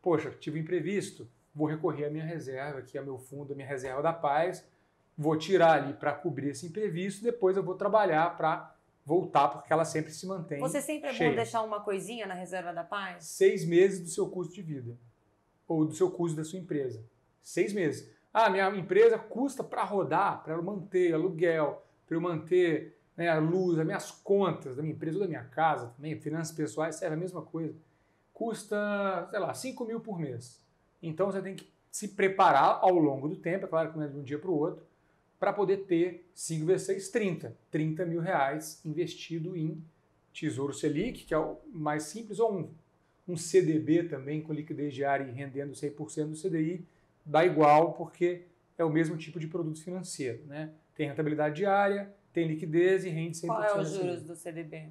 poxa, 0.00 0.30
tive 0.30 0.58
um 0.58 0.62
imprevisto, 0.62 1.28
vou 1.54 1.66
recorrer 1.66 2.06
à 2.06 2.10
minha 2.10 2.24
reserva, 2.24 2.82
que 2.82 2.96
é 2.96 3.02
meu 3.02 3.18
fundo, 3.18 3.52
a 3.52 3.56
minha 3.56 3.68
reserva 3.68 4.02
da 4.02 4.12
paz, 4.12 4.64
vou 5.16 5.36
tirar 5.36 5.82
ali 5.82 5.94
para 5.94 6.12
cobrir 6.12 6.50
esse 6.50 6.66
imprevisto, 6.66 7.22
depois 7.22 7.56
eu 7.56 7.62
vou 7.62 7.74
trabalhar 7.74 8.36
para 8.36 8.74
voltar, 9.04 9.48
porque 9.48 9.72
ela 9.72 9.84
sempre 9.84 10.12
se 10.12 10.26
mantém. 10.26 10.58
Você 10.60 10.80
sempre 10.80 11.10
é 11.10 11.12
cheia. 11.12 11.30
bom 11.30 11.36
deixar 11.36 11.62
uma 11.62 11.80
coisinha 11.80 12.26
na 12.26 12.34
reserva 12.34 12.72
da 12.72 12.82
paz? 12.82 13.24
Seis 13.24 13.64
meses 13.64 14.00
do 14.00 14.08
seu 14.08 14.28
custo 14.28 14.54
de 14.54 14.62
vida. 14.62 14.96
Ou 15.68 15.84
do 15.84 15.94
seu 15.94 16.10
custo 16.10 16.36
da 16.36 16.44
sua 16.44 16.58
empresa. 16.58 17.04
Seis 17.42 17.72
meses. 17.72 18.13
Ah, 18.36 18.50
minha 18.50 18.68
empresa 18.70 19.16
custa 19.16 19.62
para 19.62 19.84
rodar, 19.84 20.42
para 20.42 20.54
eu 20.54 20.62
manter 20.62 21.14
aluguel, 21.14 21.86
para 22.04 22.16
eu 22.16 22.20
manter 22.20 22.98
né, 23.16 23.28
a 23.28 23.38
luz, 23.38 23.78
as 23.78 23.86
minhas 23.86 24.10
contas 24.10 24.74
da 24.74 24.82
minha 24.82 24.92
empresa 24.92 25.18
ou 25.18 25.22
da 25.22 25.28
minha 25.28 25.44
casa 25.44 25.86
também, 25.94 26.18
finanças 26.18 26.52
pessoais, 26.52 26.96
serve 26.96 27.14
a 27.14 27.18
mesma 27.18 27.42
coisa. 27.42 27.78
Custa, 28.32 29.28
sei 29.30 29.38
lá, 29.38 29.54
5 29.54 29.84
mil 29.84 30.00
por 30.00 30.18
mês. 30.18 30.60
Então 31.00 31.30
você 31.30 31.40
tem 31.40 31.54
que 31.54 31.72
se 31.92 32.08
preparar 32.08 32.80
ao 32.82 32.98
longo 32.98 33.28
do 33.28 33.36
tempo, 33.36 33.66
é 33.66 33.68
claro 33.68 33.92
que 33.92 33.96
não 33.96 34.04
é 34.04 34.08
de 34.08 34.16
um 34.16 34.24
dia 34.24 34.36
para 34.36 34.50
o 34.50 34.58
outro, 34.58 34.84
para 35.38 35.52
poder 35.52 35.84
ter 35.84 36.28
5 36.34 36.66
vezes 36.66 36.86
6, 36.86 37.08
30. 37.10 37.56
30 37.70 38.04
mil 38.04 38.20
reais 38.20 38.84
investido 38.84 39.56
em 39.56 39.80
Tesouro 40.32 40.74
Selic, 40.74 41.24
que 41.24 41.32
é 41.32 41.38
o 41.38 41.58
mais 41.72 42.02
simples, 42.02 42.40
ou 42.40 42.52
um, 42.52 42.70
um 43.28 43.36
CDB 43.36 44.08
também 44.08 44.42
com 44.42 44.52
liquidez 44.52 44.92
diária 44.92 45.22
e 45.22 45.30
rendendo 45.30 45.72
100% 45.72 46.30
do 46.30 46.36
CDI, 46.36 46.84
dá 47.24 47.44
igual, 47.44 47.92
porque 47.92 48.46
é 48.76 48.84
o 48.84 48.90
mesmo 48.90 49.16
tipo 49.16 49.38
de 49.38 49.46
produto 49.46 49.82
financeiro. 49.82 50.44
Né? 50.46 50.72
Tem 50.94 51.08
rentabilidade 51.08 51.56
diária, 51.56 52.14
tem 52.32 52.46
liquidez 52.46 53.04
e 53.04 53.08
rende 53.08 53.38
100% 53.38 53.46
Qual 53.46 53.62
é 53.62 53.80
os 53.80 53.90
juros 53.92 54.22
do 54.22 54.34
CDB? 54.34 54.90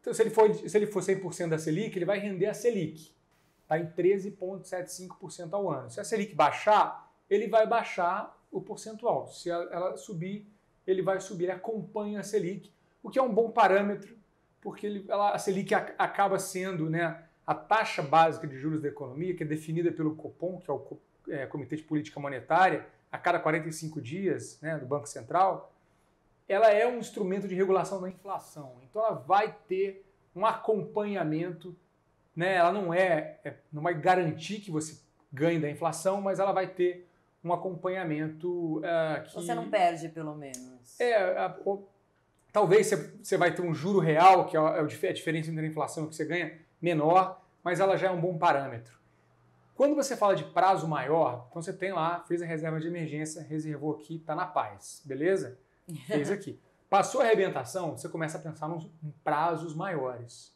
Então, 0.00 0.14
se 0.14 0.22
ele 0.22 0.30
for, 0.30 0.54
se 0.54 0.76
ele 0.76 0.86
for 0.86 1.02
100% 1.02 1.48
da 1.48 1.58
Selic, 1.58 1.96
ele 1.96 2.04
vai 2.04 2.18
render 2.18 2.46
a 2.46 2.54
Selic. 2.54 3.14
Está 3.62 3.78
em 3.78 3.86
13,75% 3.86 5.52
ao 5.52 5.70
ano. 5.70 5.90
Se 5.90 6.00
a 6.00 6.04
Selic 6.04 6.34
baixar, 6.34 7.12
ele 7.28 7.48
vai 7.48 7.66
baixar 7.66 8.38
o 8.50 8.60
percentual. 8.60 9.26
Se 9.28 9.50
ela 9.50 9.96
subir, 9.96 10.46
ele 10.86 11.02
vai 11.02 11.20
subir, 11.20 11.44
ele 11.44 11.52
acompanha 11.52 12.20
a 12.20 12.22
Selic, 12.22 12.72
o 13.02 13.10
que 13.10 13.18
é 13.18 13.22
um 13.22 13.32
bom 13.32 13.50
parâmetro, 13.50 14.16
porque 14.60 14.86
ele, 14.86 15.04
ela, 15.08 15.32
a 15.32 15.38
Selic 15.38 15.74
acaba 15.74 16.38
sendo 16.38 16.88
né, 16.88 17.24
a 17.46 17.54
taxa 17.54 18.02
básica 18.02 18.46
de 18.46 18.58
juros 18.58 18.80
da 18.80 18.88
economia, 18.88 19.34
que 19.34 19.42
é 19.42 19.46
definida 19.46 19.92
pelo 19.92 20.16
Copom, 20.16 20.58
que 20.58 20.70
é 20.70 20.72
o 20.72 20.78
é, 21.30 21.46
Comitê 21.46 21.76
de 21.76 21.82
Política 21.82 22.18
Monetária, 22.20 22.86
a 23.10 23.18
cada 23.18 23.38
45 23.38 24.00
dias 24.00 24.58
né, 24.60 24.76
do 24.78 24.86
Banco 24.86 25.06
Central, 25.06 25.72
ela 26.48 26.70
é 26.70 26.86
um 26.86 26.98
instrumento 26.98 27.46
de 27.46 27.54
regulação 27.54 28.00
da 28.00 28.08
inflação. 28.08 28.76
Então 28.88 29.04
ela 29.04 29.14
vai 29.14 29.54
ter 29.66 30.04
um 30.34 30.46
acompanhamento, 30.46 31.76
né? 32.34 32.54
ela 32.54 32.72
não 32.72 32.92
é, 32.92 33.38
é 33.44 33.54
não 33.72 33.82
vai 33.82 33.94
garantir 33.94 34.60
que 34.60 34.70
você 34.70 34.98
ganhe 35.32 35.58
da 35.58 35.68
inflação, 35.68 36.20
mas 36.20 36.38
ela 36.38 36.52
vai 36.52 36.66
ter 36.66 37.06
um 37.44 37.52
acompanhamento 37.52 38.78
uh, 38.78 39.22
que... 39.24 39.34
Você 39.34 39.54
não 39.54 39.68
perde, 39.68 40.08
pelo 40.08 40.34
menos. 40.34 40.98
É, 40.98 41.54
o, 41.64 41.84
talvez 42.52 42.88
você, 43.22 43.36
vai 43.36 43.54
ter 43.54 43.62
um 43.62 43.74
juro 43.74 43.98
real, 43.98 44.46
que 44.46 44.56
é 44.56 44.60
a, 44.60 44.76
é 44.76 45.10
a 45.10 45.12
diferença 45.12 45.50
entre 45.50 45.64
a 45.64 45.68
inflação 45.68 46.06
que 46.06 46.14
você 46.14 46.24
ganha, 46.24 46.58
menor, 46.80 47.40
mas 47.62 47.80
ela 47.80 47.96
já 47.96 48.08
é 48.08 48.10
um 48.10 48.20
bom 48.20 48.38
parâmetro. 48.38 48.98
Quando 49.78 49.94
você 49.94 50.16
fala 50.16 50.34
de 50.34 50.42
prazo 50.42 50.88
maior, 50.88 51.46
então 51.48 51.62
você 51.62 51.72
tem 51.72 51.92
lá, 51.92 52.18
fez 52.26 52.42
a 52.42 52.44
reserva 52.44 52.80
de 52.80 52.88
emergência, 52.88 53.40
reservou 53.42 53.94
aqui, 53.94 54.16
está 54.16 54.34
na 54.34 54.44
paz, 54.44 55.00
beleza? 55.06 55.56
Fez 56.08 56.32
aqui. 56.32 56.58
Passou 56.90 57.20
a 57.20 57.24
arrebentação, 57.24 57.96
você 57.96 58.08
começa 58.08 58.38
a 58.38 58.40
pensar 58.40 58.68
em 58.68 59.14
prazos 59.22 59.76
maiores. 59.76 60.52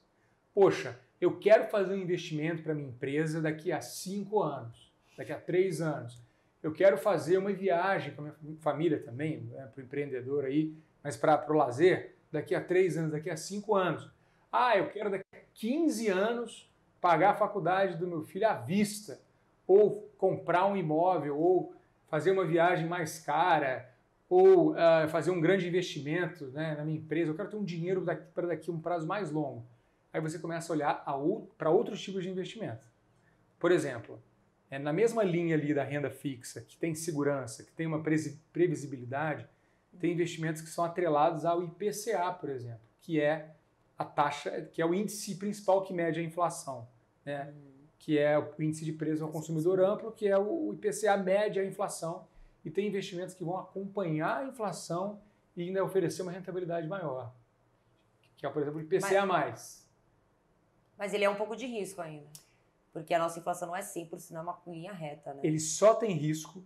Poxa, 0.53 0.99
eu 1.21 1.39
quero 1.39 1.69
fazer 1.69 1.95
um 1.95 1.99
investimento 1.99 2.65
para 2.65 2.75
minha 2.75 2.89
empresa 2.89 3.41
daqui 3.41 3.71
a 3.71 3.81
cinco 3.81 4.43
anos, 4.43 4.93
daqui 5.17 5.31
a 5.31 5.39
três 5.39 5.81
anos. 5.81 6.21
Eu 6.61 6.73
quero 6.73 6.99
fazer 6.99 7.39
uma 7.39 7.53
viagem 7.53 8.17
com 8.17 8.23
a 8.23 8.25
minha 8.25 8.57
família 8.59 9.01
também, 9.05 9.43
né, 9.43 9.71
para 9.73 9.83
o 9.83 9.85
empreendedor 9.85 10.47
aí, 10.47 10.77
mas 11.01 11.17
para 11.17 11.47
o 11.49 11.55
lazer, 11.55 12.17
daqui 12.33 12.57
a 12.57 12.61
três 12.61 12.99
anos, 12.99 13.13
daqui 13.13 13.31
a 13.31 13.37
cinco 13.37 13.77
anos. 13.77 14.11
Ah, 14.51 14.77
eu 14.77 14.89
quero 14.89 15.13
daqui 15.13 15.25
a 15.33 15.39
15 15.55 16.09
anos 16.09 16.72
pagar 17.03 17.31
a 17.31 17.35
faculdade 17.35 17.97
do 17.97 18.07
meu 18.07 18.23
filho 18.23 18.49
à 18.49 18.55
vista, 18.55 19.21
ou 19.67 20.09
comprar 20.17 20.67
um 20.67 20.77
imóvel, 20.77 21.37
ou 21.37 21.75
fazer 22.07 22.31
uma 22.31 22.47
viagem 22.47 22.87
mais 22.87 23.19
cara, 23.19 23.93
ou 24.29 24.71
uh, 24.71 25.09
fazer 25.09 25.33
um 25.33 25.41
grande 25.41 25.67
investimento 25.67 26.47
né, 26.53 26.77
na 26.77 26.85
minha 26.85 26.99
empresa. 26.99 27.33
Eu 27.33 27.35
quero 27.35 27.51
ter 27.51 27.57
um 27.57 27.65
dinheiro 27.65 28.05
para 28.33 28.47
daqui 28.47 28.71
um 28.71 28.81
prazo 28.81 29.05
mais 29.05 29.33
longo. 29.33 29.67
Aí 30.13 30.21
você 30.21 30.39
começa 30.39 30.73
a 30.73 30.77
olhar 30.77 31.05
para 31.59 31.71
outros 31.71 32.01
tipos 32.01 32.23
de 32.23 32.31
investimento. 32.31 32.87
Por 33.59 33.73
exemplo, 33.73 34.23
é, 34.71 34.79
na 34.79 34.93
mesma 34.93 35.25
linha 35.25 35.57
ali 35.57 35.75
da 35.75 35.83
renda 35.83 36.11
fixa, 36.11 36.61
que 36.61 36.77
tem 36.77 36.95
segurança, 36.95 37.65
que 37.65 37.73
tem 37.73 37.87
uma 37.87 38.03
previsibilidade, 38.53 39.47
tem 39.99 40.13
investimentos 40.13 40.63
que 40.63 40.69
são 40.69 40.85
atrelados 40.85 41.45
ao 41.45 41.63
IPCA, 41.65 42.33
por 42.39 42.49
exemplo, 42.49 42.81
que 43.01 43.21
é 43.21 43.55
a 43.99 44.05
taxa, 44.05 44.63
que 44.73 44.81
é 44.81 44.87
o 44.87 44.95
índice 44.95 45.37
principal 45.37 45.83
que 45.83 45.93
mede 45.93 46.21
a 46.21 46.23
inflação, 46.23 46.89
né? 47.25 47.53
que 47.99 48.19
é 48.19 48.37
o 48.37 48.53
índice 48.59 48.85
de 48.85 48.93
preço 48.93 49.23
ao 49.23 49.31
consumidor 49.31 49.81
amplo, 49.81 50.11
que 50.11 50.27
é 50.27 50.37
o 50.37 50.73
IPCA 50.73 51.17
mede 51.17 51.61
a 51.61 51.65
inflação, 51.65 52.27
e 52.65 52.71
tem 52.71 52.89
investimentos 52.89 53.33
que 53.33 53.45
vão 53.45 53.57
acompanhar 53.57 54.39
a 54.39 54.45
inflação 54.45 55.21
e 55.57 55.63
ainda 55.63 55.85
oferecer 55.85 56.23
uma 56.23 56.33
rentabilidade 56.33 56.89
maior, 56.89 57.33
que 58.37 58.45
é, 58.45 58.51
por 58.51 58.61
exemplo, 58.61 58.81
o 58.81 58.83
IPCA+. 58.83 59.25
Mas, 59.25 59.89
mas 60.99 61.15
ele 61.15 61.25
é 61.25 61.31
um 61.31 61.37
pouco 61.37 61.55
de 61.55 61.65
risco 61.65 62.01
ainda, 62.01 62.27
porque 62.93 63.15
a 63.15 63.21
nossa 63.21 63.39
inflação 63.39 63.69
não 63.69 63.77
é 63.77 63.83
100%, 63.83 64.31
não 64.31 64.41
é 64.41 64.43
uma 64.43 64.63
linha 64.67 64.93
reta. 64.93 65.35
Né? 65.35 65.41
Ele 65.45 65.61
só 65.61 65.95
tem 65.95 66.13
risco, 66.13 66.65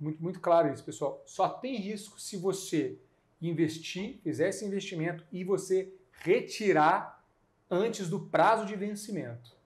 muito, 0.00 0.20
muito 0.20 0.40
claro 0.40 0.72
isso, 0.72 0.84
pessoal, 0.84 1.22
só 1.26 1.48
tem 1.48 1.76
risco 1.76 2.20
se 2.20 2.36
você 2.36 2.98
investir, 3.40 4.18
fizer 4.18 4.48
esse 4.48 4.64
investimento 4.64 5.24
e 5.30 5.44
você 5.44 5.92
retirar 6.10 7.17
antes 7.70 8.08
do 8.08 8.20
prazo 8.20 8.64
de 8.64 8.74
vencimento. 8.74 9.56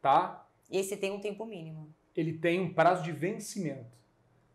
Tá? 0.00 0.46
E 0.70 0.78
esse 0.78 0.96
tem 0.96 1.10
um 1.10 1.20
tempo 1.20 1.44
mínimo. 1.44 1.92
Ele 2.14 2.32
tem 2.32 2.60
um 2.60 2.72
prazo 2.72 3.02
de 3.02 3.12
vencimento. 3.12 3.96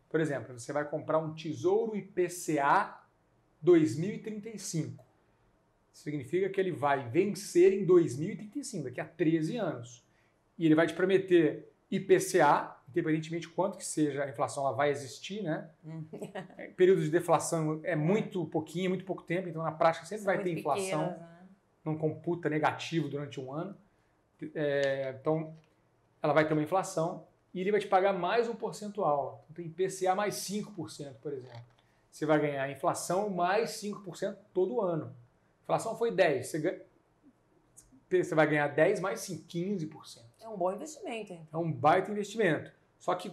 Por 0.10 0.20
exemplo, 0.20 0.58
você 0.58 0.74
vai 0.74 0.88
comprar 0.88 1.20
um 1.20 1.34
Tesouro 1.34 1.96
IPCA 1.96 3.00
2035. 3.62 5.06
Significa 5.94 6.50
que 6.50 6.60
ele 6.60 6.72
vai 6.72 7.08
vencer 7.10 7.74
em 7.74 7.86
2035, 7.86 8.86
daqui 8.86 9.00
a 9.00 9.06
13 9.06 9.58
anos. 9.58 10.04
E 10.58 10.66
ele 10.66 10.76
vai 10.76 10.88
te 10.88 10.94
prometer 10.94 11.72
IPCA, 11.90 12.78
independentemente 12.90 13.48
de 13.48 13.54
quanto 13.54 13.78
que 13.78 13.86
seja 13.86 14.24
a 14.24 14.30
inflação, 14.30 14.66
ela 14.66 14.76
vai 14.76 14.90
existir, 14.90 15.44
né? 15.44 15.70
Hum. 15.86 16.06
É, 16.58 16.68
período 16.68 17.02
de 17.02 17.10
deflação 17.10 17.80
é 17.84 17.96
muito 17.96 18.46
pouquinho, 18.46 18.90
muito 18.90 19.06
pouco 19.06 19.24
tempo, 19.24 19.50
então 19.50 19.62
na 19.62 19.72
prática 19.72 20.06
sempre 20.06 20.24
São 20.24 20.34
vai 20.34 20.44
ter 20.44 20.52
inflação. 20.52 21.10
Pequenas, 21.10 21.20
né? 21.20 21.31
Não 21.84 21.98
computa 21.98 22.50
negativo 22.50 23.10
durante 23.10 23.40
um 23.40 23.52
ano. 23.52 23.76
É, 24.56 25.16
então, 25.20 25.56
ela 26.22 26.34
vai 26.34 26.48
ter 26.48 26.54
uma 26.54 26.64
inflação 26.64 27.26
e 27.54 27.60
ele 27.60 27.72
vai 27.72 27.80
te 27.80 27.88
pagar 27.88 28.14
mais 28.14 28.48
um 28.48 28.56
percentual. 28.56 29.46
Então, 29.50 29.56
tem 29.56 29.66
IPCA 29.66 30.16
mais 30.16 30.36
5%, 30.36 31.16
por 31.22 31.34
exemplo. 31.34 31.62
Você 32.10 32.26
vai 32.26 32.40
ganhar 32.40 32.70
inflação 32.70 33.30
mais 33.30 33.72
5% 33.82 34.38
todo 34.54 34.82
ano. 34.82 35.06
A 35.06 35.64
inflação 35.64 35.96
foi 35.96 36.12
10%, 36.12 36.44
você, 36.44 36.60
ganha, 36.60 36.82
você 38.10 38.36
vai 38.36 38.48
ganhar 38.48 38.68
10 38.68 39.00
mais 39.00 39.22
5, 39.22 39.48
15%. 39.48 40.22
É 40.42 40.48
um 40.48 40.58
bom 40.58 40.72
investimento. 40.72 41.34
Hein? 41.34 41.48
É 41.52 41.58
um 41.58 41.72
baita 41.72 42.12
investimento. 42.12 42.72
Só 43.00 43.16
que 43.16 43.32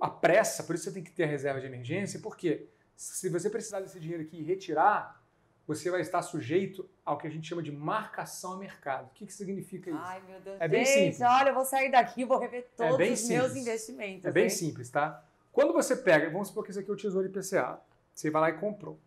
a 0.00 0.08
pressa, 0.08 0.62
por 0.62 0.74
isso 0.74 0.84
você 0.84 0.92
tem 0.92 1.02
que 1.02 1.10
ter 1.10 1.24
a 1.24 1.26
reserva 1.26 1.60
de 1.60 1.66
emergência, 1.66 2.20
porque 2.20 2.68
se 2.94 3.28
você 3.28 3.50
precisar 3.50 3.80
desse 3.80 3.98
dinheiro 3.98 4.22
aqui 4.22 4.38
e 4.38 4.42
retirar, 4.42 5.21
você 5.66 5.90
vai 5.90 6.00
estar 6.00 6.22
sujeito 6.22 6.88
ao 7.04 7.16
que 7.16 7.26
a 7.26 7.30
gente 7.30 7.48
chama 7.48 7.62
de 7.62 7.70
marcação 7.70 8.54
a 8.54 8.56
mercado. 8.58 9.06
O 9.06 9.10
que, 9.10 9.26
que 9.26 9.32
significa 9.32 9.90
isso? 9.90 10.00
Ai, 10.02 10.20
meu 10.26 10.40
Deus. 10.40 10.56
É 10.60 10.68
bem 10.68 10.84
gente, 10.84 11.14
simples. 11.14 11.20
olha, 11.20 11.50
eu 11.50 11.54
vou 11.54 11.64
sair 11.64 11.90
daqui 11.90 12.22
e 12.22 12.24
vou 12.24 12.38
rever 12.38 12.60
é 12.60 12.62
todos 12.76 13.00
é 13.00 13.12
os 13.12 13.20
simples. 13.20 13.28
meus 13.28 13.56
investimentos. 13.56 14.24
É 14.24 14.32
bem 14.32 14.44
hein? 14.44 14.50
simples, 14.50 14.90
tá? 14.90 15.24
Quando 15.52 15.72
você 15.72 15.94
pega, 15.94 16.30
vamos 16.30 16.48
supor 16.48 16.64
que 16.64 16.70
esse 16.70 16.80
aqui 16.80 16.90
é 16.90 16.92
o 16.92 16.96
Tesouro 16.96 17.26
IPCA, 17.26 17.78
você 18.14 18.30
vai 18.30 18.42
lá 18.42 18.50
e 18.50 18.58
comprou. 18.58 18.98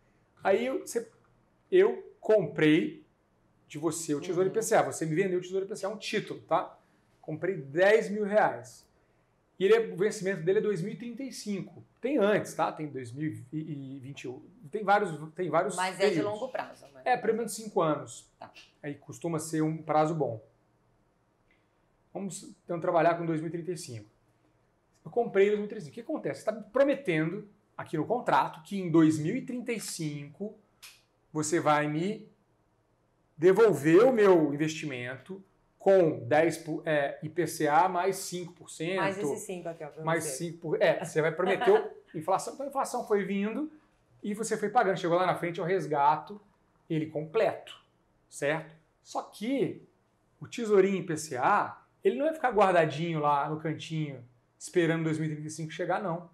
Aí 0.42 0.68
você, 0.78 1.10
eu 1.70 2.14
comprei 2.20 3.04
de 3.68 3.78
você 3.78 4.14
o 4.14 4.20
Tesouro 4.20 4.48
uhum. 4.48 4.56
IPCA, 4.56 4.82
você 4.82 5.04
me 5.04 5.14
vendeu 5.14 5.38
o 5.38 5.42
Tesouro 5.42 5.66
IPCA, 5.66 5.88
um 5.88 5.96
título, 5.96 6.40
tá? 6.42 6.78
Comprei 7.20 7.56
10 7.56 8.10
mil 8.10 8.24
reais. 8.24 8.85
E 9.58 9.64
ele, 9.64 9.74
é, 9.74 9.92
o 9.92 9.96
vencimento 9.96 10.42
dele 10.42 10.58
é 10.58 10.62
2035. 10.62 11.82
Tem 12.00 12.18
antes, 12.18 12.52
tá? 12.54 12.70
Tem 12.70 12.86
2021. 12.88 14.42
Tem 14.70 14.84
vários, 14.84 15.32
tem 15.34 15.48
vários. 15.48 15.74
Mas 15.76 15.96
períodos. 15.96 16.18
é 16.18 16.20
de 16.20 16.26
longo 16.26 16.48
prazo, 16.48 16.86
né? 16.92 17.02
É, 17.04 17.16
pelo 17.16 17.36
menos 17.38 17.54
5 17.54 17.80
anos. 17.80 18.30
Tá. 18.38 18.52
Aí 18.82 18.94
costuma 18.94 19.38
ser 19.38 19.62
um 19.62 19.78
prazo 19.78 20.14
bom. 20.14 20.42
Vamos 22.12 22.54
então 22.64 22.78
trabalhar 22.80 23.16
com 23.16 23.24
2035. 23.24 24.06
Eu 25.04 25.10
comprei 25.10 25.46
em 25.46 25.50
2035. 25.50 25.90
O 25.90 25.94
que 25.94 26.00
acontece? 26.00 26.42
Você 26.42 26.50
está 26.50 26.52
me 26.52 26.64
prometendo 26.70 27.48
aqui 27.76 27.96
no 27.96 28.06
contrato 28.06 28.62
que 28.62 28.78
em 28.78 28.90
2035 28.90 30.58
você 31.32 31.60
vai 31.60 31.86
me 31.86 32.28
devolver 33.36 34.04
o 34.04 34.12
meu 34.12 34.52
investimento 34.52 35.42
com 35.86 36.18
10 36.18 36.64
é, 36.84 37.16
IPCA 37.22 37.88
mais 37.88 38.16
5%. 38.16 38.96
Mais 38.96 39.16
esse 39.16 39.36
5 39.36 39.68
aqui, 39.68 39.84
ó. 39.84 40.04
Mais 40.04 40.24
você. 40.24 40.52
5%. 40.52 40.78
É, 40.80 41.04
você 41.04 41.22
vai 41.22 41.30
prometer 41.30 41.92
inflação. 42.12 42.54
Então 42.54 42.66
a 42.66 42.68
inflação 42.68 43.06
foi 43.06 43.22
vindo 43.22 43.70
e 44.20 44.34
você 44.34 44.56
foi 44.56 44.68
pagando. 44.68 44.98
Chegou 44.98 45.16
lá 45.16 45.24
na 45.24 45.36
frente, 45.36 45.60
eu 45.60 45.64
resgato 45.64 46.40
ele 46.90 47.06
completo, 47.06 47.80
certo? 48.28 48.74
Só 49.00 49.22
que 49.22 49.80
o 50.40 50.48
tesourinho 50.48 50.96
IPCA, 50.96 51.76
ele 52.02 52.16
não 52.16 52.24
vai 52.24 52.34
ficar 52.34 52.50
guardadinho 52.50 53.20
lá 53.20 53.48
no 53.48 53.60
cantinho, 53.60 54.24
esperando 54.58 55.04
2035 55.04 55.70
chegar, 55.70 56.02
não. 56.02 56.28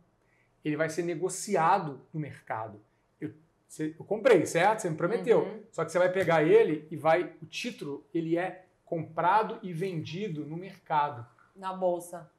Ele 0.64 0.78
vai 0.78 0.88
ser 0.88 1.02
negociado 1.02 2.00
no 2.10 2.18
mercado. 2.18 2.80
Eu, 3.20 3.34
eu 3.78 4.04
comprei, 4.06 4.46
certo? 4.46 4.80
Você 4.80 4.88
me 4.88 4.96
prometeu. 4.96 5.40
Uhum. 5.40 5.62
Só 5.70 5.84
que 5.84 5.92
você 5.92 5.98
vai 5.98 6.10
pegar 6.10 6.42
ele 6.42 6.88
e 6.90 6.96
vai. 6.96 7.34
O 7.42 7.44
título, 7.44 8.02
ele 8.14 8.38
é 8.38 8.64
comprado 8.92 9.58
e 9.62 9.72
vendido 9.72 10.44
no 10.44 10.54
mercado. 10.54 11.26
Na 11.56 11.72
bolsa. 11.72 12.30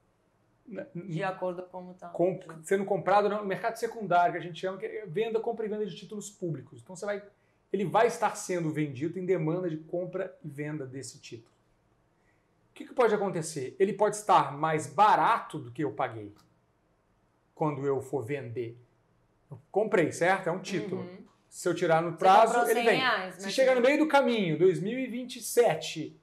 De 0.94 1.24
acordo 1.24 1.64
com 1.64 1.70
como 1.70 1.92
está. 1.94 2.14
Sendo 2.62 2.86
comprado 2.86 3.28
no 3.28 3.44
mercado 3.44 3.76
secundário, 3.78 4.34
que 4.34 4.38
a 4.38 4.42
gente 4.42 4.60
chama 4.60 4.78
que 4.78 4.86
é 4.86 5.04
venda, 5.08 5.40
compra 5.40 5.66
e 5.66 5.70
venda 5.70 5.84
de 5.84 5.96
títulos 5.96 6.30
públicos. 6.30 6.80
Então 6.80 6.96
você 6.96 7.08
vai, 7.08 7.24
ele 7.72 7.86
vai 7.86 8.06
estar 8.06 8.36
sendo 8.36 8.70
vendido 8.72 9.18
em 9.18 9.26
demanda 9.26 9.68
de 9.68 9.78
compra 9.78 10.38
e 10.44 10.48
venda 10.48 10.86
desse 10.86 11.20
título. 11.20 11.52
O 12.70 12.74
que, 12.76 12.86
que 12.86 12.94
pode 12.94 13.16
acontecer? 13.16 13.76
Ele 13.80 13.94
pode 13.94 14.16
estar 14.18 14.56
mais 14.56 14.86
barato 14.86 15.58
do 15.58 15.72
que 15.72 15.84
eu 15.84 15.92
paguei 15.92 16.32
quando 17.56 17.84
eu 17.88 18.00
for 18.00 18.24
vender. 18.24 18.78
Eu 19.50 19.60
comprei, 19.72 20.12
certo? 20.12 20.50
É 20.50 20.52
um 20.52 20.60
título. 20.60 21.02
Uhum. 21.02 21.24
Se 21.50 21.68
eu 21.68 21.74
tirar 21.74 22.04
no 22.04 22.14
prazo, 22.14 22.60
ele 22.70 22.84
vem. 22.84 23.00
Reais, 23.00 23.36
se 23.38 23.52
chegar 23.52 23.74
no 23.74 23.82
meio 23.82 23.98
do 23.98 24.08
caminho, 24.08 24.58
2027, 24.58 26.16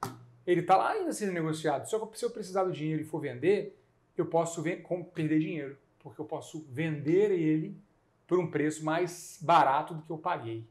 ele 0.45 0.61
está 0.61 0.77
lá 0.77 0.91
ainda 0.91 1.11
sendo 1.13 1.31
negociado. 1.31 1.87
Se 1.87 1.95
eu, 1.95 2.11
se 2.13 2.25
eu 2.25 2.29
precisar 2.29 2.63
do 2.63 2.71
dinheiro 2.71 3.01
e 3.01 3.05
for 3.05 3.19
vender, 3.19 3.77
eu 4.17 4.25
posso 4.25 4.63
perder 5.13 5.39
dinheiro, 5.39 5.77
porque 5.99 6.19
eu 6.19 6.25
posso 6.25 6.65
vender 6.69 7.31
ele 7.31 7.77
por 8.27 8.39
um 8.39 8.49
preço 8.49 8.83
mais 8.83 9.37
barato 9.41 9.93
do 9.93 10.01
que 10.03 10.09
eu 10.09 10.17
paguei. 10.17 10.65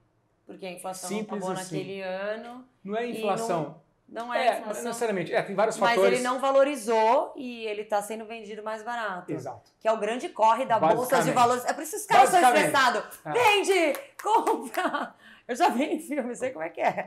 Porque 0.46 0.66
a 0.66 0.72
inflação 0.72 1.08
Simples 1.08 1.40
não 1.40 1.48
acabou 1.48 1.62
assim. 1.62 1.76
naquele 1.76 2.00
ano. 2.02 2.64
Não 2.82 2.96
é 2.96 3.06
inflação. 3.06 3.80
Não, 4.08 4.26
não 4.26 4.34
é, 4.34 4.48
é 4.48 4.58
inflação. 4.58 4.84
necessariamente. 4.84 5.32
É, 5.32 5.42
tem 5.42 5.54
vários 5.54 5.78
Mas 5.78 5.90
fatores. 5.90 6.10
Mas 6.10 6.18
ele 6.18 6.28
não 6.28 6.40
valorizou 6.40 7.32
e 7.36 7.66
ele 7.66 7.82
está 7.82 8.02
sendo 8.02 8.24
vendido 8.24 8.62
mais 8.62 8.82
barato. 8.82 9.30
Exato. 9.30 9.70
Que 9.78 9.86
é 9.86 9.92
o 9.92 9.98
grande 9.98 10.28
corre 10.30 10.64
da 10.64 10.80
bolsa 10.80 11.22
de 11.22 11.30
valores. 11.30 11.64
É 11.66 11.72
por 11.72 11.82
isso 11.82 11.92
que 11.92 11.98
os 11.98 12.06
caras 12.06 12.30
são 12.30 12.40
estressados. 12.40 13.04
É. 13.24 13.30
Vende! 13.30 14.00
Compra! 14.20 15.14
Eu 15.46 15.54
já 15.54 15.68
vi 15.68 15.84
em 15.84 16.00
filme, 16.00 16.34
sei 16.34 16.50
como 16.50 16.64
é 16.64 16.68
que 16.68 16.80
é. 16.80 17.06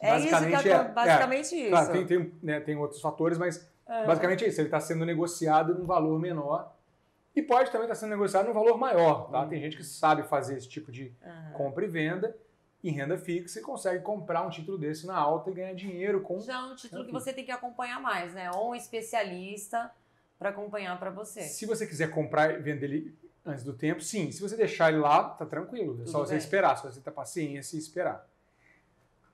É 0.00 0.18
isso 0.18 0.28
que 0.62 0.68
é, 0.68 0.72
é 0.72 0.84
basicamente 0.84 1.56
isso. 1.56 1.70
Claro, 1.70 1.92
tem, 1.92 2.06
tem, 2.06 2.32
né, 2.42 2.60
tem 2.60 2.76
outros 2.76 3.00
fatores, 3.00 3.38
mas 3.38 3.68
é. 3.86 4.06
basicamente 4.06 4.44
é 4.44 4.48
isso. 4.48 4.60
Ele 4.60 4.68
está 4.68 4.80
sendo 4.80 5.04
negociado 5.04 5.74
num 5.74 5.86
valor 5.86 6.18
menor 6.18 6.74
e 7.34 7.42
pode 7.42 7.70
também 7.70 7.86
estar 7.86 7.94
tá 7.94 8.00
sendo 8.00 8.10
negociado 8.10 8.46
num 8.46 8.52
valor 8.52 8.78
maior. 8.78 9.30
Tá? 9.30 9.42
Hum. 9.42 9.48
Tem 9.48 9.60
gente 9.60 9.76
que 9.76 9.84
sabe 9.84 10.22
fazer 10.24 10.56
esse 10.56 10.68
tipo 10.68 10.92
de 10.92 11.12
uhum. 11.22 11.52
compra 11.54 11.84
e 11.84 11.88
venda 11.88 12.36
em 12.82 12.90
renda 12.90 13.16
fixa 13.16 13.58
e 13.58 13.62
consegue 13.62 14.02
comprar 14.02 14.42
um 14.42 14.50
título 14.50 14.76
desse 14.76 15.06
na 15.06 15.16
alta 15.16 15.50
e 15.50 15.54
ganhar 15.54 15.74
dinheiro 15.74 16.20
com. 16.20 16.38
Já 16.40 16.60
é 16.60 16.64
um 16.64 16.76
título 16.76 17.06
que 17.06 17.12
você 17.12 17.32
tem 17.32 17.44
que 17.44 17.50
acompanhar 17.50 18.00
mais, 18.00 18.34
né? 18.34 18.50
Ou 18.50 18.72
um 18.72 18.74
especialista 18.74 19.90
para 20.38 20.50
acompanhar 20.50 20.98
para 20.98 21.10
você. 21.10 21.42
Se 21.42 21.64
você 21.64 21.86
quiser 21.86 22.10
comprar 22.10 22.52
e 22.52 22.58
vender 22.58 22.86
ele 22.86 23.18
antes 23.44 23.64
do 23.64 23.72
tempo, 23.72 24.02
sim. 24.02 24.30
Se 24.30 24.40
você 24.40 24.56
deixar 24.56 24.90
ele 24.90 24.98
lá, 24.98 25.30
tá 25.30 25.46
tranquilo. 25.46 25.94
É 25.94 25.96
Tudo 25.98 26.10
só 26.10 26.18
você 26.18 26.32
bem. 26.32 26.38
esperar, 26.38 26.76
só 26.76 26.90
você 26.90 27.00
ter 27.00 27.10
paciência 27.10 27.76
e 27.76 27.78
esperar. 27.78 28.28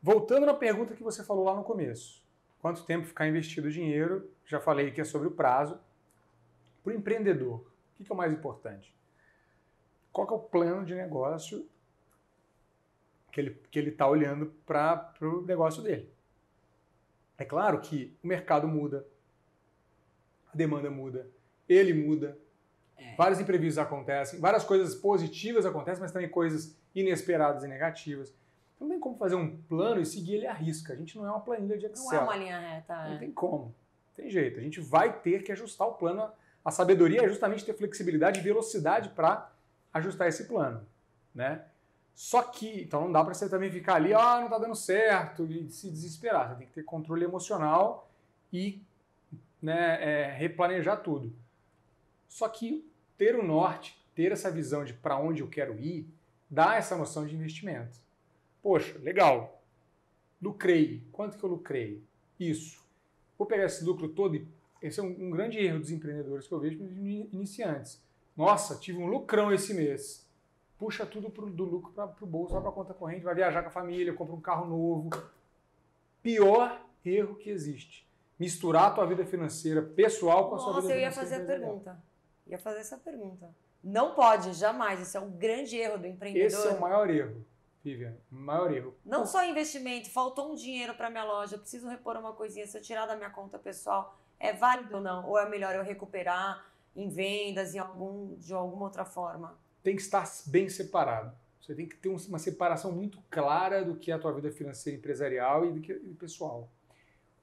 Voltando 0.02 0.46
na 0.46 0.54
pergunta 0.54 0.94
que 0.94 1.02
você 1.02 1.22
falou 1.22 1.44
lá 1.44 1.54
no 1.54 1.64
começo. 1.64 2.24
Quanto 2.60 2.84
tempo 2.84 3.06
ficar 3.06 3.26
investido 3.26 3.68
o 3.68 3.70
dinheiro? 3.70 4.30
Já 4.44 4.60
falei 4.60 4.90
que 4.90 5.00
é 5.00 5.04
sobre 5.04 5.28
o 5.28 5.32
prazo. 5.32 5.78
Para 6.82 6.92
o 6.92 6.96
empreendedor, 6.96 7.66
o 7.98 8.04
que 8.04 8.10
é 8.10 8.14
o 8.14 8.16
mais 8.16 8.32
importante? 8.32 8.94
Qual 10.12 10.26
é 10.28 10.32
o 10.32 10.38
plano 10.38 10.84
de 10.84 10.94
negócio 10.94 11.68
que 13.30 13.40
ele 13.40 13.62
que 13.70 13.78
ele 13.78 13.90
está 13.90 14.06
olhando 14.06 14.46
para 14.66 15.12
o 15.22 15.42
negócio 15.42 15.82
dele. 15.82 16.12
É 17.38 17.44
claro 17.44 17.80
que 17.80 18.16
o 18.22 18.26
mercado 18.26 18.68
muda, 18.68 19.06
a 20.52 20.56
demanda 20.56 20.90
muda, 20.90 21.26
ele 21.68 21.94
muda, 21.94 22.38
é. 22.96 23.14
vários 23.14 23.40
imprevistos 23.40 23.78
acontecem, 23.78 24.40
várias 24.40 24.64
coisas 24.64 24.94
positivas 24.94 25.64
acontecem, 25.64 26.02
mas 26.02 26.12
também 26.12 26.28
coisas 26.28 26.76
inesperadas 26.94 27.64
e 27.64 27.68
negativas. 27.68 28.34
Não 28.80 28.88
tem 28.88 28.98
como 28.98 29.16
fazer 29.18 29.34
um 29.34 29.56
plano 29.62 30.00
e 30.00 30.06
seguir 30.06 30.36
ele 30.36 30.46
à 30.46 30.54
risca. 30.54 30.94
A 30.94 30.96
gente 30.96 31.16
não 31.18 31.26
é 31.26 31.30
uma 31.30 31.40
planilha 31.40 31.76
de 31.76 31.86
Excel. 31.86 32.04
Não 32.04 32.20
é 32.20 32.22
uma 32.22 32.36
linha 32.36 32.58
reta. 32.58 32.96
Não 33.08 33.14
é. 33.14 33.18
tem 33.18 33.30
como. 33.30 33.74
Tem 34.16 34.30
jeito. 34.30 34.58
A 34.58 34.62
gente 34.62 34.80
vai 34.80 35.20
ter 35.20 35.42
que 35.42 35.52
ajustar 35.52 35.86
o 35.86 35.94
plano. 35.94 36.30
A 36.64 36.70
sabedoria 36.70 37.22
é 37.22 37.28
justamente 37.28 37.64
ter 37.64 37.74
flexibilidade 37.74 38.40
e 38.40 38.42
velocidade 38.42 39.10
para 39.10 39.52
ajustar 39.92 40.28
esse 40.28 40.44
plano. 40.44 40.86
Né? 41.34 41.62
Só 42.14 42.42
que, 42.42 42.82
então 42.82 43.02
não 43.02 43.12
dá 43.12 43.22
para 43.22 43.34
você 43.34 43.48
também 43.48 43.70
ficar 43.70 43.94
ali, 43.94 44.12
ah, 44.14 44.36
não 44.36 44.44
está 44.44 44.58
dando 44.58 44.74
certo, 44.74 45.44
e 45.46 45.70
se 45.70 45.90
desesperar. 45.90 46.48
Você 46.48 46.54
tem 46.56 46.66
que 46.66 46.72
ter 46.72 46.82
controle 46.82 47.24
emocional 47.24 48.10
e 48.52 48.82
né, 49.60 50.02
é, 50.02 50.32
replanejar 50.32 51.02
tudo. 51.02 51.32
Só 52.28 52.48
que 52.48 52.90
ter 53.16 53.36
o 53.36 53.42
norte, 53.42 53.98
ter 54.14 54.32
essa 54.32 54.50
visão 54.50 54.84
de 54.84 54.94
para 54.94 55.18
onde 55.18 55.42
eu 55.42 55.48
quero 55.48 55.78
ir, 55.78 56.06
dá 56.48 56.76
essa 56.76 56.96
noção 56.96 57.26
de 57.26 57.34
investimento. 57.34 57.98
Poxa, 58.62 58.98
legal. 58.98 59.62
Lucrei. 60.40 61.02
Quanto 61.12 61.38
que 61.38 61.44
eu 61.44 61.50
lucrei? 61.50 62.02
Isso. 62.38 62.84
Vou 63.38 63.46
pegar 63.46 63.64
esse 63.64 63.84
lucro 63.84 64.08
todo 64.08 64.36
e 64.36 64.46
esse 64.82 65.00
é 65.00 65.02
um, 65.02 65.26
um 65.26 65.30
grande 65.30 65.58
erro 65.58 65.80
dos 65.80 65.90
empreendedores 65.90 66.46
que 66.46 66.52
eu 66.52 66.60
vejo 66.60 66.82
iniciantes. 67.32 68.02
Nossa, 68.36 68.78
tive 68.78 68.98
um 68.98 69.06
lucrão 69.06 69.52
esse 69.52 69.74
mês 69.74 70.28
puxa 70.80 71.04
tudo 71.04 71.28
pro, 71.30 71.50
do 71.50 71.64
lucro 71.64 71.92
para 71.92 72.10
o 72.22 72.26
bolso, 72.26 72.54
vai 72.54 72.62
para 72.62 72.70
a 72.70 72.74
conta 72.74 72.94
corrente, 72.94 73.22
vai 73.22 73.34
viajar 73.34 73.60
com 73.60 73.68
a 73.68 73.70
família, 73.70 74.14
compra 74.14 74.34
um 74.34 74.40
carro 74.40 74.66
novo. 74.66 75.10
Pior 76.22 76.80
erro 77.04 77.34
que 77.36 77.50
existe. 77.50 78.08
Misturar 78.38 78.86
a 78.86 78.90
tua 78.90 79.06
vida 79.06 79.26
financeira 79.26 79.82
pessoal 79.82 80.48
com 80.48 80.54
a 80.54 80.58
Nossa, 80.58 80.72
sua 80.72 80.80
vida 80.80 81.10
financeira. 81.10 81.10
Nossa, 81.10 81.28
eu 81.28 81.28
ia 81.28 81.28
fazer 81.28 81.34
a 81.34 81.58
pergunta. 81.58 82.02
Ia 82.46 82.58
fazer 82.58 82.80
essa 82.80 82.96
pergunta. 82.96 83.54
Não 83.84 84.14
pode, 84.14 84.54
jamais. 84.54 85.00
Isso 85.00 85.18
é 85.18 85.20
um 85.20 85.30
grande 85.30 85.76
erro 85.76 85.98
do 85.98 86.06
empreendedor. 86.06 86.46
Esse 86.46 86.66
é 86.66 86.70
o 86.70 86.80
maior 86.80 87.10
erro, 87.10 87.44
Vivian. 87.82 88.16
Maior 88.30 88.72
erro. 88.72 88.94
Não 89.04 89.24
só 89.24 89.44
investimento, 89.44 90.10
faltou 90.10 90.52
um 90.52 90.54
dinheiro 90.54 90.94
para 90.94 91.10
minha 91.10 91.24
loja, 91.24 91.58
preciso 91.58 91.88
repor 91.88 92.16
uma 92.16 92.32
coisinha, 92.32 92.66
se 92.66 92.76
eu 92.76 92.82
tirar 92.82 93.06
da 93.06 93.16
minha 93.16 93.30
conta 93.30 93.58
pessoal, 93.58 94.18
é 94.38 94.52
válido 94.52 94.96
ou 94.96 95.00
não? 95.00 95.28
Ou 95.28 95.38
é 95.38 95.48
melhor 95.48 95.74
eu 95.74 95.82
recuperar 95.82 96.66
em 96.94 97.08
vendas, 97.08 97.74
em 97.74 97.78
algum, 97.78 98.34
de 98.36 98.52
alguma 98.52 98.84
outra 98.84 99.04
forma? 99.04 99.58
tem 99.82 99.96
que 99.96 100.02
estar 100.02 100.24
bem 100.46 100.68
separado. 100.68 101.34
Você 101.60 101.74
tem 101.74 101.86
que 101.86 101.96
ter 101.96 102.08
uma 102.08 102.38
separação 102.38 102.90
muito 102.90 103.22
clara 103.30 103.84
do 103.84 103.94
que 103.96 104.10
é 104.10 104.14
a 104.14 104.18
tua 104.18 104.32
vida 104.32 104.50
financeira 104.50 104.98
empresarial 104.98 105.66
e 105.66 105.72
do 105.72 105.80
que 105.80 105.92
é 105.92 105.98
pessoal. 106.18 106.70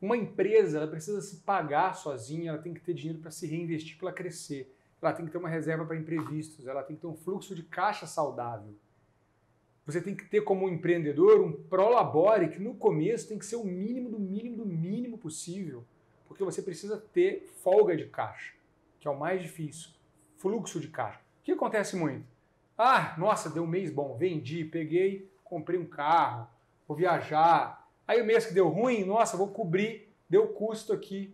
Uma 0.02 0.18
empresa 0.18 0.78
ela 0.78 0.88
precisa 0.88 1.22
se 1.22 1.38
pagar 1.38 1.96
sozinha, 1.96 2.52
ela 2.52 2.62
tem 2.62 2.74
que 2.74 2.82
ter 2.82 2.94
dinheiro 2.94 3.20
para 3.20 3.32
se 3.32 3.48
reinvestir, 3.48 3.98
para 3.98 4.12
crescer. 4.12 4.74
Ela 5.02 5.14
tem 5.14 5.26
que 5.26 5.32
ter 5.32 5.38
uma 5.38 5.50
reserva 5.50 5.86
para 5.86 5.96
imprevistos, 5.96 6.68
ela 6.68 6.84
tem 6.84 6.96
que 6.96 7.02
ter 7.02 7.08
um 7.08 7.16
fluxo 7.16 7.56
de 7.56 7.64
caixa 7.64 8.06
saudável. 8.06 8.76
Você 9.88 10.00
tem 10.00 10.16
que 10.16 10.26
ter 10.26 10.42
como 10.42 10.70
empreendedor 10.70 11.42
um 11.42 11.52
prolabore 11.52 12.50
que 12.50 12.60
no 12.60 12.76
começo 12.76 13.28
tem 13.28 13.40
que 13.40 13.46
ser 13.46 13.56
o 13.56 13.64
mínimo 13.64 14.12
do 14.12 14.20
mínimo 14.20 14.58
do 14.58 14.66
mínimo 14.66 15.18
possível, 15.18 15.84
porque 16.28 16.44
você 16.44 16.62
precisa 16.62 16.98
ter 16.98 17.48
folga 17.64 17.98
de 17.98 18.06
caixa, 18.06 18.54
que 19.00 19.08
é 19.08 19.12
o 19.12 19.18
mais 19.18 19.42
difícil, 19.42 19.90
fluxo 20.36 20.80
de 20.80 20.90
caixa 20.90 21.26
que 21.48 21.54
acontece 21.54 21.96
muito? 21.96 22.28
Ah, 22.78 23.16
nossa, 23.18 23.50
deu 23.50 23.64
um 23.64 23.68
mês 23.68 23.90
bom, 23.90 24.18
vendi, 24.18 24.66
peguei, 24.66 25.32
comprei 25.46 25.80
um 25.80 25.86
carro, 25.86 26.46
vou 26.86 26.98
viajar. 26.98 27.90
Aí 28.06 28.22
o 28.22 28.26
mês 28.26 28.46
que 28.46 28.54
deu 28.54 28.68
ruim, 28.68 29.06
nossa, 29.06 29.38
vou 29.38 29.48
cobrir, 29.48 30.14
deu 30.30 30.50
custo 30.50 30.92
aqui, 30.92 31.34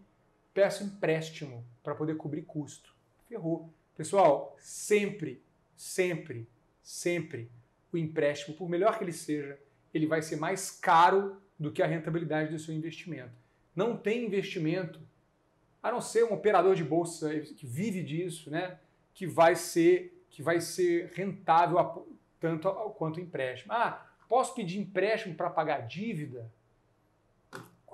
peço 0.53 0.83
empréstimo 0.83 1.65
para 1.81 1.95
poder 1.95 2.15
cobrir 2.15 2.43
custo. 2.43 2.95
Ferrou. 3.27 3.73
Pessoal, 3.97 4.55
sempre, 4.59 5.41
sempre, 5.75 6.47
sempre 6.83 7.49
o 7.97 7.99
empréstimo, 7.99 8.55
por 8.55 8.69
melhor 8.69 8.97
que 8.97 9.03
ele 9.03 9.13
seja, 9.13 9.57
ele 9.93 10.07
vai 10.07 10.21
ser 10.21 10.37
mais 10.37 10.71
caro 10.71 11.41
do 11.59 11.71
que 11.71 11.81
a 11.81 11.87
rentabilidade 11.87 12.51
do 12.51 12.59
seu 12.59 12.73
investimento. 12.73 13.33
Não 13.75 13.95
tem 13.95 14.25
investimento, 14.25 14.99
a 15.81 15.91
não 15.91 16.01
ser 16.01 16.23
um 16.25 16.33
operador 16.33 16.75
de 16.75 16.83
bolsa 16.83 17.39
que 17.39 17.65
vive 17.65 18.03
disso, 18.03 18.49
né? 18.49 18.79
que 19.13 19.27
vai 19.27 19.55
ser, 19.55 20.25
que 20.29 20.41
vai 20.41 20.59
ser 20.59 21.11
rentável 21.13 21.77
a, 21.77 22.03
tanto 22.39 22.67
a, 22.67 22.89
quanto 22.91 23.17
o 23.17 23.19
empréstimo. 23.19 23.73
Ah, 23.73 24.05
posso 24.27 24.55
pedir 24.55 24.79
empréstimo 24.79 25.35
para 25.35 25.49
pagar 25.49 25.81
dívida? 25.87 26.51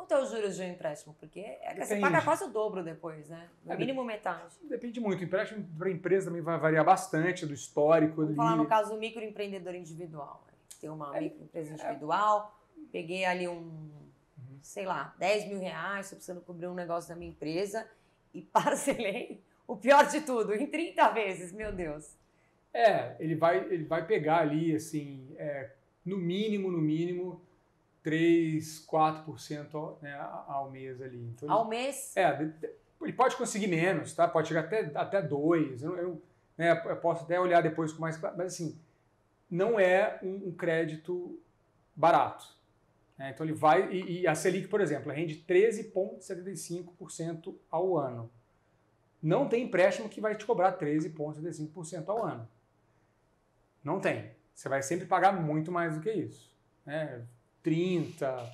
Quanto 0.10 0.22
é 0.22 0.24
os 0.24 0.32
juros 0.32 0.56
de 0.56 0.64
um 0.64 0.66
empréstimo? 0.66 1.16
Porque 1.20 1.40
é 1.40 1.86
você 1.86 2.00
paga 2.00 2.24
quase 2.24 2.44
o 2.44 2.48
dobro 2.48 2.84
depois, 2.84 3.30
né? 3.30 3.48
No 3.64 3.74
é, 3.74 3.78
mínimo 3.78 4.04
metade. 4.04 4.56
Depende 4.64 5.00
muito. 5.00 5.22
O 5.22 5.24
empréstimo 5.24 5.64
para 5.78 5.92
empresa 5.92 6.28
também 6.28 6.42
vai 6.42 6.58
variar 6.58 6.84
bastante 6.84 7.46
do 7.46 7.54
histórico. 7.54 8.16
Vou 8.16 8.26
ali. 8.26 8.36
falar 8.36 8.56
no 8.56 8.66
caso 8.66 8.92
do 8.92 9.00
microempreendedor 9.00 9.76
individual. 9.76 10.44
Tem 10.82 10.90
uma 10.90 11.16
é, 11.16 11.22
microempresa 11.22 11.74
individual, 11.74 12.60
peguei 12.92 13.24
ali 13.24 13.48
um, 13.48 13.54
uhum. 13.54 14.60
sei 14.64 14.86
lá, 14.86 15.14
10 15.20 15.48
mil 15.48 15.60
reais, 15.60 16.08
estou 16.08 16.18
precisando 16.18 16.42
cobrir 16.42 16.66
um 16.68 16.74
negócio 16.74 17.08
da 17.08 17.16
minha 17.16 17.30
empresa 17.30 17.88
e 18.34 18.42
parcelei 18.52 19.44
o 19.68 19.78
pior 19.78 20.08
de 20.08 20.22
tudo, 20.22 20.56
em 20.56 20.66
30 20.66 21.08
vezes, 21.10 21.52
meu 21.52 21.72
Deus. 21.72 22.18
É, 22.74 23.16
ele 23.20 23.36
vai, 23.36 23.60
ele 23.60 23.84
vai 23.84 24.08
pegar 24.08 24.40
ali, 24.40 24.76
assim, 24.76 25.36
é, 25.38 25.70
no 26.04 26.18
mínimo, 26.18 26.72
no 26.72 26.80
mínimo, 26.80 27.40
3, 28.04 28.86
4% 28.88 30.02
né, 30.02 30.16
ao 30.48 30.72
mês 30.72 31.02
ali. 31.02 31.34
Então, 31.36 31.52
ao 31.52 31.68
mês? 31.68 32.16
É, 32.16 32.50
ele 33.02 33.14
pode 33.14 33.36
conseguir 33.36 33.68
menos, 33.68 34.14
tá? 34.14 34.28
Pode 34.28 34.48
chegar 34.48 34.62
até, 34.62 34.92
até 34.96 35.22
2. 35.22 35.84
Eu, 35.84 35.98
eu, 35.98 36.20
né, 36.58 36.82
eu 36.86 36.96
posso 36.98 37.24
até 37.24 37.40
olhar 37.40 37.62
depois 37.62 37.94
com 37.94 38.02
mais... 38.02 38.20
Mas, 38.20 38.54
assim, 38.54 38.80
não 39.50 39.80
é 39.80 40.20
um, 40.24 40.50
um 40.50 40.52
crédito 40.52 41.40
barato. 41.96 42.46
Né? 43.18 43.32
Então, 43.32 43.46
ele 43.46 43.54
vai... 43.54 43.92
E, 43.92 44.22
e 44.22 44.28
a 44.28 44.36
Selic, 44.36 44.68
por 44.68 44.82
exemplo, 44.82 45.12
rende 45.12 45.44
13,75% 45.48 47.56
ao 47.70 47.98
ano. 47.98 48.30
Não 49.22 49.50
tem 49.50 49.66
empréstimo 49.66 50.08
que 50.08 50.22
vai 50.22 50.34
te 50.36 50.46
cobrar 50.46 50.78
13,75% 50.78 52.08
ao 52.08 52.26
ano. 52.26 52.48
Não 53.84 54.00
tem. 54.00 54.32
Você 54.54 54.70
vai 54.70 54.82
sempre 54.82 55.06
pagar 55.06 55.34
muito 55.34 55.72
mais 55.72 55.96
do 55.96 56.02
que 56.02 56.12
isso. 56.12 56.50
Né? 56.86 57.26
30, 57.64 58.52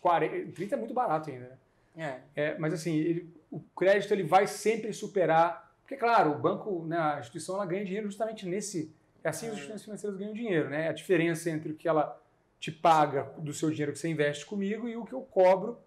40. 0.00 0.52
30 0.52 0.74
é 0.74 0.78
muito 0.78 0.94
barato 0.94 1.30
ainda. 1.30 1.58
Né? 1.94 2.22
É. 2.34 2.42
é. 2.42 2.58
mas 2.58 2.72
assim, 2.72 2.96
ele, 2.96 3.32
o 3.50 3.60
crédito 3.60 4.12
ele 4.12 4.22
vai 4.22 4.46
sempre 4.46 4.92
superar. 4.92 5.72
Porque, 5.82 5.96
claro, 5.96 6.32
o 6.32 6.38
banco, 6.38 6.84
né, 6.86 6.98
a 6.98 7.20
instituição, 7.20 7.56
ela 7.56 7.66
ganha 7.66 7.84
dinheiro 7.84 8.06
justamente 8.06 8.46
nesse. 8.46 8.94
É 9.22 9.28
assim 9.28 9.46
que 9.46 9.52
as 9.52 9.58
instituições 9.58 9.84
financeiras 9.84 10.18
ganham 10.18 10.34
dinheiro, 10.34 10.68
né? 10.68 10.88
A 10.88 10.92
diferença 10.92 11.50
entre 11.50 11.72
o 11.72 11.76
que 11.76 11.88
ela 11.88 12.20
te 12.58 12.70
paga 12.70 13.24
do 13.38 13.52
seu 13.52 13.70
dinheiro 13.70 13.92
que 13.92 13.98
você 13.98 14.08
investe 14.08 14.46
comigo 14.46 14.88
e 14.88 14.96
o 14.96 15.04
que 15.04 15.12
eu 15.12 15.22
cobro 15.22 15.78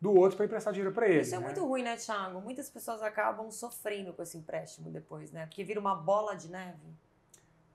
do 0.00 0.14
outro 0.14 0.36
para 0.36 0.46
emprestar 0.46 0.72
dinheiro 0.72 0.94
para 0.94 1.08
ele. 1.08 1.20
Isso 1.20 1.34
é 1.34 1.38
né? 1.38 1.44
muito 1.44 1.64
ruim, 1.64 1.82
né, 1.82 1.96
Thiago? 1.96 2.40
Muitas 2.40 2.70
pessoas 2.70 3.02
acabam 3.02 3.50
sofrendo 3.50 4.12
com 4.12 4.22
esse 4.22 4.38
empréstimo 4.38 4.90
depois, 4.90 5.32
né? 5.32 5.46
Porque 5.46 5.64
vira 5.64 5.80
uma 5.80 5.94
bola 5.94 6.36
de 6.36 6.48
neve. 6.48 6.86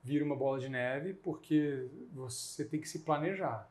Vira 0.02 0.24
uma 0.24 0.36
bola 0.36 0.58
de 0.58 0.68
neve 0.68 1.14
porque 1.14 1.88
você 2.12 2.64
tem 2.64 2.80
que 2.80 2.88
se 2.88 3.00
planejar. 3.00 3.68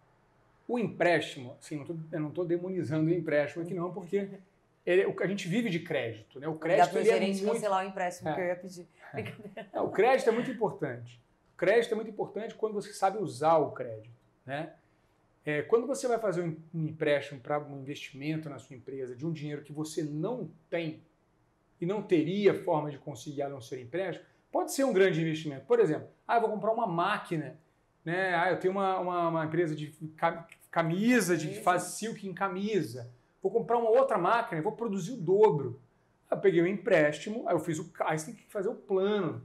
O 0.68 0.80
empréstimo, 0.80 1.58
assim, 1.60 1.78
não 1.78 1.86
tô, 1.86 1.96
eu 2.12 2.20
não 2.20 2.30
estou 2.30 2.46
demonizando 2.46 3.10
o 3.10 3.14
empréstimo 3.14 3.64
aqui 3.64 3.74
não, 3.74 3.94
porque 3.94 4.30
ele, 4.86 5.14
a 5.22 5.28
gente 5.28 5.48
vive 5.48 5.70
de 5.70 5.80
crédito, 5.80 6.40
né? 6.40 6.48
O 6.48 6.56
crédito 6.56 6.94
Dá 6.94 7.00
ele 7.00 7.10
é 7.10 7.20
muito... 7.20 7.46
cancelar 7.46 7.86
o 7.86 7.88
empréstimo 7.88 8.30
é. 8.30 8.34
que 8.34 8.42
eu 8.42 8.46
ia 8.46 8.56
pedir. 8.56 8.88
É. 9.74 9.82
o 9.82 9.90
crédito 9.90 10.30
é 10.30 10.32
muito 10.32 10.52
importante. 10.52 11.22
O 11.54 11.58
crédito 11.58 11.92
é 11.92 11.96
muito 11.96 12.10
importante 12.10 12.56
quando 12.56 12.74
você 12.74 12.92
sabe 12.92 13.18
usar 13.18 13.58
o 13.58 13.72
crédito, 13.72 14.10
né? 14.46 14.74
É, 15.46 15.62
quando 15.62 15.86
você 15.86 16.08
vai 16.08 16.18
fazer 16.20 16.42
um 16.42 16.86
empréstimo 16.86 17.40
para 17.40 17.60
um 17.60 17.80
investimento 17.80 18.50
na 18.50 18.60
sua 18.60 18.76
empresa 18.76 19.14
de 19.16 19.26
um 19.26 19.32
dinheiro 19.32 19.62
que 19.62 19.74
você 19.74 20.02
não 20.02 20.50
tem 20.70 21.02
e 21.82 21.86
não 21.86 22.02
teria 22.02 22.54
forma 22.64 22.90
de 22.90 22.98
conseguir 22.98 23.42
a 23.42 23.50
não 23.50 23.60
ser 23.60 23.82
empréstimo, 23.82 24.26
pode 24.50 24.72
ser 24.72 24.86
um 24.86 24.94
grande 24.94 25.20
investimento. 25.20 25.66
Por 25.66 25.82
exemplo, 25.82 26.08
ah, 26.26 26.38
eu 26.38 26.42
vou 26.42 26.50
comprar 26.50 26.72
uma 26.72 26.88
máquina, 26.88 27.58
né? 28.04 28.36
Ah, 28.36 28.52
eu 28.52 28.60
tenho 28.60 28.74
uma, 28.74 29.00
uma, 29.00 29.30
uma 29.30 29.46
empresa 29.46 29.76
de 29.76 29.94
camisa, 30.70 31.38
de 31.38 31.62
faz 31.62 31.84
silk 31.84 32.28
em 32.28 32.34
camisa. 32.34 33.12
Vou 33.42 33.52
comprar 33.52 33.78
uma 33.78 33.90
outra 33.90 34.18
máquina 34.18 34.60
e 34.60 34.64
vou 34.64 34.74
produzir 34.74 35.14
o 35.14 35.18
dobro. 35.18 35.80
Eu 36.30 36.38
peguei 36.38 36.62
o 36.62 36.64
um 36.64 36.68
empréstimo, 36.68 37.48
aí 37.48 37.56
eu 37.56 37.60
fiz 37.60 37.80
o. 37.80 37.92
Aí 38.02 38.18
você 38.18 38.28
tem 38.28 38.36
que 38.36 38.52
fazer 38.52 38.70
o 38.70 38.76
plano. 38.76 39.44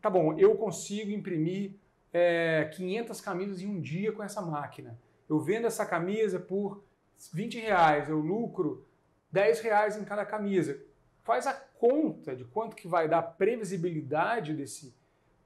Tá 0.00 0.08
bom, 0.08 0.38
eu 0.38 0.54
consigo 0.54 1.10
imprimir 1.10 1.74
é, 2.12 2.70
500 2.74 3.20
camisas 3.20 3.60
em 3.60 3.66
um 3.66 3.80
dia 3.80 4.12
com 4.12 4.22
essa 4.22 4.40
máquina 4.40 4.96
eu 5.30 5.38
vendo 5.38 5.68
essa 5.68 5.86
camisa 5.86 6.40
por 6.40 6.82
20 7.32 7.60
reais, 7.60 8.08
eu 8.08 8.18
lucro 8.18 8.84
10 9.30 9.60
reais 9.60 9.96
em 9.96 10.04
cada 10.04 10.26
camisa. 10.26 10.82
Faz 11.22 11.46
a 11.46 11.52
conta 11.52 12.34
de 12.34 12.44
quanto 12.44 12.74
que 12.74 12.88
vai 12.88 13.08
dar 13.08 13.18
a 13.18 13.22
previsibilidade 13.22 14.52
desse. 14.52 14.92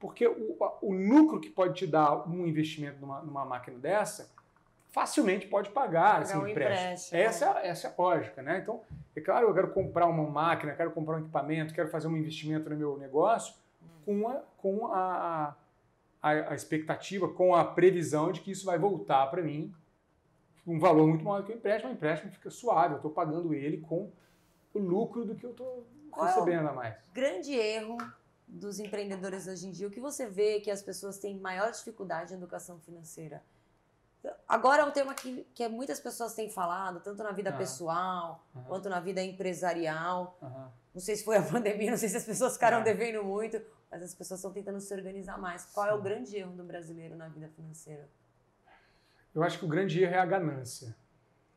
Porque 0.04 0.26
o, 0.26 0.54
o 0.82 0.92
lucro 0.92 1.40
que 1.40 1.48
pode 1.48 1.72
te 1.72 1.86
dar 1.86 2.28
um 2.28 2.46
investimento 2.46 3.00
numa, 3.00 3.22
numa 3.22 3.42
máquina 3.46 3.78
dessa, 3.78 4.30
facilmente 4.92 5.46
pode 5.46 5.70
pagar, 5.70 6.20
esse 6.20 6.36
um 6.36 6.46
empréstimo. 6.46 6.78
empréstimo. 6.78 7.18
Essa, 7.18 7.60
é, 7.60 7.68
essa 7.68 7.88
é 7.88 7.90
a 7.90 7.94
lógica, 7.96 8.42
né? 8.42 8.58
Então, 8.58 8.82
é 9.16 9.20
claro, 9.22 9.48
eu 9.48 9.54
quero 9.54 9.72
comprar 9.72 10.04
uma 10.04 10.28
máquina, 10.28 10.74
quero 10.74 10.90
comprar 10.90 11.16
um 11.16 11.20
equipamento, 11.20 11.72
quero 11.72 11.88
fazer 11.88 12.06
um 12.06 12.18
investimento 12.18 12.68
no 12.68 12.76
meu 12.76 12.98
negócio 12.98 13.54
com 14.04 14.28
a, 14.28 14.42
com 14.58 14.88
a, 14.88 15.56
a, 16.22 16.30
a 16.50 16.54
expectativa, 16.54 17.26
com 17.26 17.54
a 17.54 17.64
previsão 17.64 18.30
de 18.30 18.42
que 18.42 18.50
isso 18.50 18.66
vai 18.66 18.78
voltar 18.78 19.26
para 19.28 19.40
mim 19.40 19.72
um 20.66 20.78
valor 20.78 21.06
muito 21.06 21.24
maior 21.24 21.46
que 21.46 21.52
o 21.52 21.54
empréstimo, 21.54 21.90
o 21.90 21.94
empréstimo 21.94 22.30
fica 22.30 22.50
suave, 22.50 22.92
eu 22.92 22.96
estou 22.96 23.10
pagando 23.10 23.54
ele 23.54 23.78
com 23.78 24.10
o 24.74 24.78
lucro 24.78 25.24
do 25.24 25.34
que 25.34 25.46
eu 25.46 25.52
estou 25.52 25.86
recebendo 26.14 26.66
é 26.66 26.70
a 26.70 26.74
mais. 26.74 27.10
Grande 27.14 27.54
erro 27.54 27.96
dos 28.46 28.78
empreendedores 28.78 29.46
hoje 29.46 29.66
em 29.66 29.70
dia, 29.70 29.88
o 29.88 29.90
que 29.90 30.00
você 30.00 30.28
vê 30.28 30.60
que 30.60 30.70
as 30.70 30.82
pessoas 30.82 31.18
têm 31.18 31.38
maior 31.38 31.70
dificuldade 31.70 32.32
em 32.32 32.36
educação 32.36 32.78
financeira? 32.80 33.42
Agora 34.48 34.82
é 34.82 34.84
um 34.84 34.90
tema 34.90 35.14
que, 35.14 35.46
que 35.54 35.68
muitas 35.68 36.00
pessoas 36.00 36.34
têm 36.34 36.48
falado, 36.48 37.00
tanto 37.00 37.22
na 37.22 37.32
vida 37.32 37.52
pessoal 37.52 38.44
quanto 38.66 38.88
na 38.88 39.00
vida 39.00 39.22
empresarial. 39.22 40.38
Não 40.94 41.00
sei 41.00 41.16
se 41.16 41.24
foi 41.24 41.36
a 41.36 41.42
pandemia, 41.44 41.90
não 41.90 41.98
sei 41.98 42.08
se 42.08 42.16
as 42.16 42.24
pessoas 42.24 42.54
ficaram 42.54 42.82
devendo 42.82 43.22
muito, 43.22 43.60
mas 43.90 44.02
as 44.02 44.14
pessoas 44.14 44.40
estão 44.40 44.52
tentando 44.52 44.80
se 44.80 44.94
organizar 44.94 45.38
mais. 45.38 45.66
Qual 45.66 45.86
é 45.86 45.92
o 45.92 46.00
grande 46.00 46.36
erro 46.36 46.52
do 46.52 46.64
brasileiro 46.64 47.16
na 47.16 47.28
vida 47.28 47.48
financeira? 47.48 48.08
Eu 49.34 49.42
acho 49.42 49.58
que 49.58 49.64
o 49.64 49.68
grande 49.68 50.02
erro 50.02 50.14
é 50.14 50.18
a 50.18 50.26
ganância. 50.26 50.96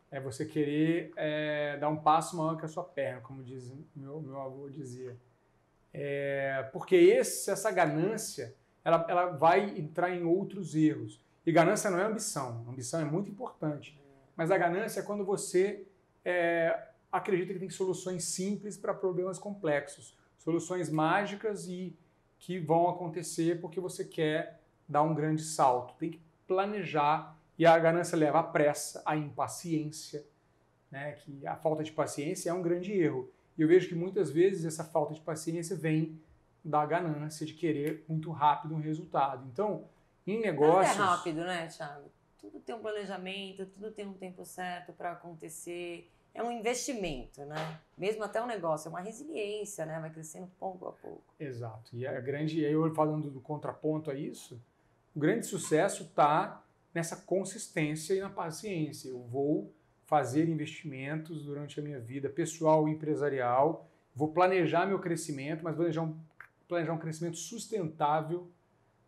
É 0.10 0.20
você 0.20 0.46
querer 0.46 1.12
é, 1.16 1.78
dar 1.78 1.90
um 1.90 1.98
passo 1.98 2.36
maior 2.36 2.58
que 2.58 2.66
a 2.66 2.68
sua 2.68 2.84
perna, 2.84 3.22
como 3.22 3.44
diz 3.44 3.72
meu, 3.96 4.22
meu 4.22 4.42
avô 4.42 4.70
dizia. 4.70 5.18
É, 6.00 6.70
porque 6.72 6.96
esse, 6.96 7.50
essa 7.50 7.72
ganância 7.72 8.54
ela, 8.86 9.04
ela 9.10 9.26
vai 9.26 9.78
entrar 9.78 10.12
em 10.16 10.24
outros 10.24 10.76
erros. 10.76 11.20
E 11.44 11.52
ganância 11.52 11.90
não 11.90 11.98
é 11.98 12.04
ambição. 12.04 12.64
Ambição 12.70 13.02
é 13.02 13.04
muito 13.04 13.32
importante. 13.32 14.00
Mas 14.36 14.52
a 14.52 14.58
ganância 14.60 15.00
é 15.00 15.04
quando 15.04 15.26
você 15.26 15.88
é, 16.24 16.88
acredita 17.12 17.52
que 17.52 17.60
tem 17.60 17.70
soluções 17.70 18.26
simples 18.26 18.78
para 18.78 18.94
problemas 18.94 19.40
complexos, 19.40 20.16
soluções 20.38 20.88
mágicas 20.88 21.68
e 21.68 21.98
que 22.38 22.60
vão 22.60 22.88
acontecer 22.88 23.60
porque 23.60 23.80
você 23.80 24.06
quer 24.06 24.62
dar 24.88 25.02
um 25.02 25.16
grande 25.16 25.42
salto. 25.42 25.96
Tem 25.98 26.12
que 26.12 26.22
planejar 26.46 27.36
e 27.58 27.66
a 27.66 27.78
ganância 27.80 28.16
leva 28.16 28.40
à 28.40 28.44
pressa, 28.44 29.02
à 29.04 29.18
impaciência, 29.18 30.24
né? 30.92 31.14
que 31.14 31.48
a 31.48 31.56
falta 31.56 31.84
de 31.84 31.92
paciência 31.92 32.52
é 32.52 32.54
um 32.54 32.62
grande 32.62 32.92
erro. 32.92 33.32
E 33.58 33.62
eu 33.62 33.68
vejo 33.68 33.88
que 33.88 33.96
muitas 33.96 34.32
vezes 34.32 34.66
essa 34.66 34.84
falta 34.84 35.14
de 35.14 35.22
paciência 35.22 35.76
vem 35.76 36.20
da 36.64 36.86
ganância 36.86 37.46
de 37.46 37.54
querer 37.54 38.04
muito 38.08 38.32
rápido 38.32 38.76
um 38.76 38.80
resultado. 38.80 39.48
Então, 39.52 39.86
em 40.26 40.40
negócios... 40.40 40.96
Tudo 40.96 41.04
é 41.04 41.08
rápido, 41.08 41.40
né, 41.46 41.68
Thiago? 41.68 42.12
Tudo 42.40 42.60
tem 42.60 42.76
um 42.76 42.80
planejamento, 42.80 43.66
tudo 43.66 43.92
tem 43.92 44.06
um 44.06 44.14
tempo 44.14 44.46
certo 44.46 44.94
para 44.94 45.14
acontecer 45.14 46.10
é 46.38 46.44
um 46.44 46.52
investimento, 46.52 47.44
né? 47.46 47.80
Mesmo 47.98 48.24
até 48.24 48.40
um 48.40 48.46
negócio, 48.46 48.88
é 48.88 48.92
uma 48.92 49.00
resiliência, 49.00 49.88
né? 49.88 50.00
Vai 50.00 50.12
crescendo 50.12 50.48
pouco 50.60 50.88
a 50.88 50.92
pouco. 50.92 51.24
Exato. 51.40 51.96
E 51.98 52.06
a 52.06 52.22
grande, 52.22 52.64
aí 52.64 52.72
eu 52.72 52.94
falando 52.94 53.32
do 53.32 53.42
contraponto 53.42 54.12
a 54.12 54.14
isso, 54.14 54.62
o 55.16 55.20
grande 55.20 55.48
sucesso 55.48 56.04
está 56.04 56.64
nessa 56.94 57.16
consistência 57.16 58.14
e 58.14 58.20
na 58.20 58.30
paciência. 58.30 59.10
Eu 59.10 59.20
vou 59.24 59.74
fazer 60.08 60.48
investimentos 60.48 61.44
durante 61.44 61.80
a 61.80 61.84
minha 61.84 62.00
vida 62.00 62.30
pessoal 62.30 62.88
e 62.88 62.92
empresarial, 62.92 63.88
vou 64.16 64.30
planejar 64.30 64.86
meu 64.86 65.00
crescimento, 65.00 65.64
mas 65.64 65.76
planejar 65.76 66.02
um, 66.02 66.18
planejar 66.68 66.94
um 66.94 66.98
crescimento 66.98 67.38
sustentável, 67.38 68.48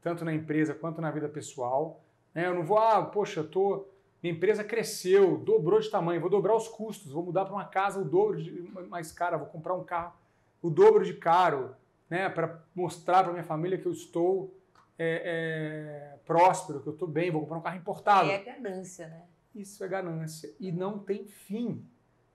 tanto 0.01 0.25
na 0.25 0.33
empresa 0.33 0.73
quanto 0.73 1.01
na 1.01 1.09
vida 1.09 1.29
pessoal. 1.29 2.03
Né? 2.35 2.45
Eu 2.47 2.53
não 2.53 2.63
vou, 2.63 2.77
ah, 2.77 3.01
poxa, 3.01 3.43
tô, 3.43 3.87
minha 4.21 4.35
empresa 4.35 4.61
cresceu, 4.61 5.37
dobrou 5.37 5.79
de 5.79 5.89
tamanho, 5.89 6.19
vou 6.19 6.29
dobrar 6.29 6.53
os 6.53 6.67
custos, 6.67 7.13
vou 7.13 7.23
mudar 7.23 7.45
para 7.45 7.53
uma 7.53 7.65
casa 7.65 8.01
o 8.01 8.05
dobro 8.05 8.43
de, 8.43 8.51
mais 8.89 9.09
cara, 9.13 9.37
vou 9.37 9.47
comprar 9.47 9.75
um 9.75 9.83
carro 9.85 10.13
o 10.61 10.69
dobro 10.69 11.05
de 11.05 11.13
caro, 11.13 11.73
né, 12.09 12.27
para 12.27 12.61
mostrar 12.75 13.23
para 13.23 13.31
minha 13.31 13.45
família 13.45 13.77
que 13.77 13.85
eu 13.85 13.93
estou 13.93 14.53
é, 14.97 16.11
é, 16.13 16.17
próspero, 16.25 16.81
que 16.81 16.87
eu 16.87 16.93
estou 16.93 17.07
bem, 17.07 17.31
vou 17.31 17.39
comprar 17.39 17.57
um 17.57 17.61
carro 17.61 17.77
importado. 17.77 18.29
É 18.29 18.39
ganância, 18.39 19.07
né? 19.07 19.23
Isso 19.53 19.83
é 19.83 19.87
ganância. 19.87 20.53
E 20.59 20.71
não 20.71 20.99
tem 20.99 21.25
fim. 21.25 21.83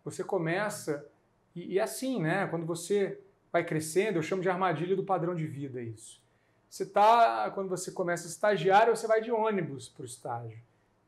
Você 0.05 0.22
começa, 0.22 1.07
e, 1.55 1.74
e 1.74 1.81
assim, 1.81 2.20
né? 2.22 2.46
Quando 2.46 2.66
você 2.66 3.20
vai 3.53 3.64
crescendo, 3.64 4.18
eu 4.18 4.22
chamo 4.22 4.42
de 4.42 4.48
armadilha 4.48 4.96
do 4.96 5.05
padrão 5.05 5.35
de 5.35 5.46
vida 5.46 5.81
isso. 5.81 6.22
Você 6.68 6.85
tá, 6.85 7.50
quando 7.55 7.68
você 7.68 7.92
começa 7.92 8.27
estagiário, 8.27 8.96
você 8.96 9.07
vai 9.07 9.20
de 9.20 9.31
ônibus 9.31 9.88
para 9.88 10.03
o 10.03 10.05
estágio. 10.05 10.59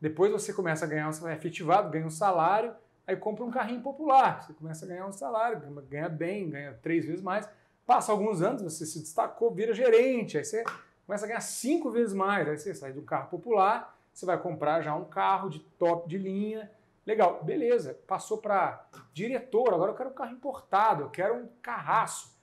Depois 0.00 0.30
você 0.30 0.52
começa 0.52 0.84
a 0.84 0.88
ganhar, 0.88 1.12
você 1.12 1.20
vai 1.20 1.34
efetivado, 1.34 1.90
ganha 1.90 2.06
um 2.06 2.10
salário, 2.10 2.72
aí 3.04 3.16
compra 3.16 3.44
um 3.44 3.50
carrinho 3.50 3.80
popular. 3.80 4.44
Você 4.44 4.52
começa 4.52 4.84
a 4.84 4.88
ganhar 4.88 5.06
um 5.06 5.12
salário, 5.12 5.60
ganha 5.88 6.08
bem, 6.08 6.48
ganha 6.50 6.74
três 6.74 7.04
vezes 7.04 7.20
mais. 7.20 7.48
Passa 7.84 8.12
alguns 8.12 8.42
anos, 8.42 8.62
você 8.62 8.86
se 8.86 9.00
destacou, 9.00 9.50
vira 9.52 9.74
gerente, 9.74 10.38
aí 10.38 10.44
você 10.44 10.62
começa 11.04 11.24
a 11.24 11.28
ganhar 11.28 11.40
cinco 11.40 11.90
vezes 11.90 12.14
mais. 12.14 12.48
Aí 12.48 12.56
você 12.56 12.72
sai 12.72 12.92
de 12.92 13.00
um 13.00 13.04
carro 13.04 13.28
popular, 13.28 13.95
você 14.16 14.24
vai 14.24 14.40
comprar 14.40 14.80
já 14.80 14.94
um 14.94 15.04
carro 15.04 15.50
de 15.50 15.60
top 15.60 16.08
de 16.08 16.16
linha. 16.16 16.70
Legal, 17.04 17.44
beleza. 17.44 18.00
Passou 18.06 18.38
para 18.38 18.88
diretor, 19.12 19.74
agora 19.74 19.92
eu 19.92 19.94
quero 19.94 20.08
um 20.08 20.14
carro 20.14 20.32
importado, 20.32 21.02
eu 21.02 21.10
quero 21.10 21.34
um 21.34 21.48
carraço. 21.60 22.34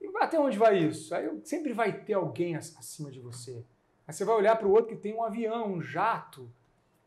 E 0.00 0.10
até 0.16 0.36
onde 0.36 0.58
vai 0.58 0.78
isso? 0.78 1.14
Aí 1.14 1.30
sempre 1.44 1.72
vai 1.72 1.92
ter 1.92 2.14
alguém 2.14 2.56
acima 2.56 3.08
de 3.08 3.20
você. 3.20 3.64
Aí 4.04 4.12
você 4.12 4.24
vai 4.24 4.34
olhar 4.34 4.56
para 4.56 4.66
o 4.66 4.72
outro 4.72 4.88
que 4.88 5.00
tem 5.00 5.14
um 5.14 5.22
avião, 5.22 5.74
um 5.74 5.80
jato. 5.80 6.50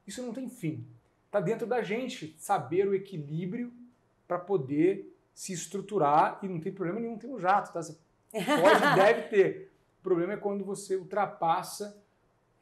Isso 0.08 0.24
não 0.24 0.32
tem 0.32 0.48
fim. 0.48 0.88
Está 1.26 1.42
dentro 1.42 1.68
da 1.68 1.82
gente 1.82 2.38
saber 2.40 2.88
o 2.88 2.96
equilíbrio 2.96 3.74
para 4.26 4.40
poder 4.40 5.14
se 5.34 5.52
estruturar 5.52 6.40
e 6.42 6.48
não 6.48 6.62
tem 6.62 6.72
problema 6.72 7.02
nenhum 7.02 7.18
ter 7.18 7.28
um 7.28 7.38
jato, 7.38 7.74
tá? 7.74 7.82
Você 7.82 7.98
pode, 8.32 8.96
deve 8.96 9.24
ter 9.24 9.72
problema 10.02 10.34
é 10.34 10.38
quando 10.38 10.64
você 10.64 10.96
ultrapassa 10.96 12.02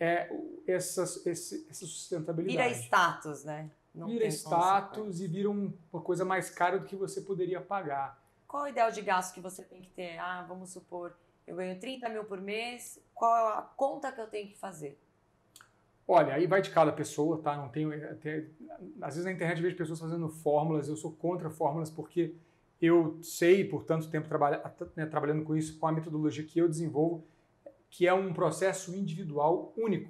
é, 0.03 0.29
essa, 0.67 1.03
esse, 1.29 1.65
essa 1.69 1.85
sustentabilidade. 1.85 2.67
Vira 2.67 2.77
status, 2.77 3.45
né? 3.45 3.71
Não 3.95 4.07
vira 4.07 4.25
status 4.27 5.21
e 5.21 5.27
vira 5.27 5.49
uma 5.49 6.01
coisa 6.01 6.25
mais 6.25 6.49
cara 6.49 6.77
do 6.77 6.85
que 6.85 6.95
você 6.95 7.21
poderia 7.21 7.61
pagar. 7.61 8.21
qual 8.45 8.65
é 8.65 8.69
o 8.69 8.71
ideal 8.71 8.91
de 8.91 9.01
gasto 9.01 9.33
que 9.33 9.39
você 9.39 9.63
tem 9.63 9.81
que 9.81 9.89
ter? 9.91 10.17
Ah, 10.17 10.43
vamos 10.45 10.71
supor, 10.71 11.15
eu 11.47 11.55
ganho 11.55 11.79
30 11.79 12.09
mil 12.09 12.25
por 12.25 12.41
mês, 12.41 12.99
qual 13.13 13.33
é 13.33 13.59
a 13.59 13.61
conta 13.61 14.11
que 14.11 14.19
eu 14.19 14.27
tenho 14.27 14.49
que 14.49 14.57
fazer? 14.57 14.99
Olha, 16.05 16.33
aí 16.33 16.47
vai 16.47 16.61
de 16.61 16.69
cada 16.69 16.91
pessoa, 16.91 17.41
tá? 17.41 17.55
Não 17.55 17.69
tenho. 17.69 17.93
Até, 18.11 18.47
às 19.01 19.15
vezes 19.15 19.23
na 19.23 19.31
internet 19.31 19.57
eu 19.57 19.63
vejo 19.63 19.77
pessoas 19.77 20.01
fazendo 20.01 20.27
fórmulas, 20.27 20.89
eu 20.89 20.97
sou 20.97 21.13
contra 21.13 21.49
fórmulas 21.49 21.89
porque 21.89 22.35
eu 22.81 23.17
sei, 23.23 23.63
por 23.63 23.85
tanto 23.85 24.09
tempo 24.09 24.27
trabalha, 24.27 24.61
né, 24.97 25.05
trabalhando 25.05 25.45
com 25.45 25.55
isso, 25.55 25.79
com 25.79 25.87
a 25.87 25.93
metodologia 25.93 26.43
que 26.43 26.59
eu 26.59 26.67
desenvolvo, 26.67 27.23
que 27.93 28.07
é 28.07 28.13
um 28.13 28.33
processo 28.33 28.95
individual 28.95 29.71
único. 29.77 30.09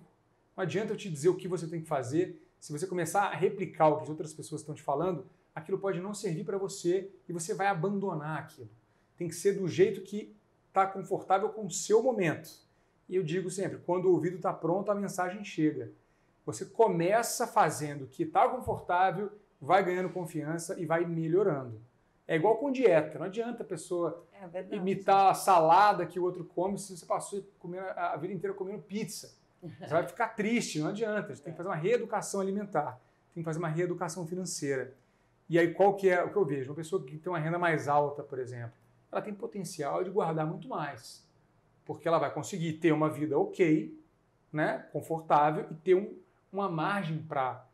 Não 0.55 0.63
adianta 0.63 0.93
eu 0.93 0.97
te 0.97 1.09
dizer 1.09 1.27
o 1.27 1.35
que 1.35 1.49
você 1.49 1.67
tem 1.67 1.81
que 1.81 1.87
fazer. 1.87 2.41
Se 2.57 2.71
você 2.71 2.87
começar 2.87 3.23
a 3.23 3.35
replicar 3.35 3.89
o 3.89 3.97
que 3.97 4.03
as 4.03 4.09
outras 4.09 4.33
pessoas 4.33 4.61
estão 4.61 4.73
te 4.73 4.81
falando, 4.81 5.25
aquilo 5.53 5.77
pode 5.77 5.99
não 5.99 6.13
servir 6.13 6.45
para 6.45 6.57
você 6.57 7.11
e 7.27 7.33
você 7.33 7.53
vai 7.53 7.67
abandonar 7.67 8.39
aquilo. 8.39 8.69
Tem 9.17 9.27
que 9.27 9.35
ser 9.35 9.59
do 9.59 9.67
jeito 9.67 9.99
que 9.99 10.33
está 10.69 10.87
confortável 10.87 11.49
com 11.49 11.65
o 11.65 11.69
seu 11.69 12.01
momento. 12.01 12.49
E 13.09 13.17
eu 13.17 13.23
digo 13.23 13.49
sempre, 13.49 13.79
quando 13.79 14.05
o 14.05 14.13
ouvido 14.13 14.37
está 14.37 14.53
pronto, 14.53 14.89
a 14.89 14.95
mensagem 14.95 15.43
chega. 15.43 15.91
Você 16.45 16.63
começa 16.63 17.45
fazendo 17.45 18.05
o 18.05 18.07
que 18.07 18.23
está 18.23 18.47
confortável, 18.47 19.29
vai 19.59 19.83
ganhando 19.83 20.07
confiança 20.07 20.79
e 20.79 20.85
vai 20.85 21.05
melhorando. 21.05 21.81
É 22.27 22.35
igual 22.35 22.57
com 22.57 22.71
dieta, 22.71 23.19
não 23.19 23.25
adianta 23.25 23.63
a 23.63 23.65
pessoa 23.65 24.25
é 24.53 24.75
imitar 24.75 25.31
a 25.31 25.33
salada 25.33 26.05
que 26.05 26.19
o 26.19 26.23
outro 26.23 26.45
come 26.45 26.77
se 26.77 26.95
você 26.95 27.05
passou 27.05 27.43
a 27.95 28.15
vida 28.17 28.33
inteira 28.33 28.55
comendo 28.55 28.81
pizza. 28.81 29.35
Você 29.61 29.87
vai 29.87 30.05
ficar 30.07 30.29
triste, 30.29 30.79
não 30.79 30.89
adianta. 30.89 31.31
A 31.31 31.35
gente 31.35 31.43
tem 31.43 31.53
que 31.53 31.57
fazer 31.57 31.69
uma 31.69 31.75
reeducação 31.75 32.41
alimentar, 32.41 32.99
tem 33.33 33.41
que 33.41 33.45
fazer 33.45 33.59
uma 33.59 33.69
reeducação 33.69 34.25
financeira. 34.25 34.93
E 35.49 35.59
aí 35.59 35.73
qual 35.73 35.95
que 35.95 36.09
é 36.09 36.23
o 36.23 36.29
que 36.29 36.35
eu 36.35 36.45
vejo? 36.45 36.69
Uma 36.69 36.75
pessoa 36.75 37.03
que 37.03 37.17
tem 37.17 37.31
uma 37.31 37.39
renda 37.39 37.59
mais 37.59 37.87
alta, 37.87 38.23
por 38.23 38.39
exemplo, 38.39 38.73
ela 39.11 39.21
tem 39.21 39.33
potencial 39.33 40.03
de 40.03 40.09
guardar 40.09 40.47
muito 40.47 40.67
mais. 40.67 41.25
Porque 41.85 42.07
ela 42.07 42.19
vai 42.19 42.33
conseguir 42.33 42.73
ter 42.73 42.91
uma 42.91 43.09
vida 43.09 43.37
ok, 43.37 43.97
né, 44.51 44.87
confortável 44.91 45.67
e 45.71 45.75
ter 45.75 45.95
um, 45.95 46.15
uma 46.51 46.69
margem 46.69 47.17
para 47.17 47.65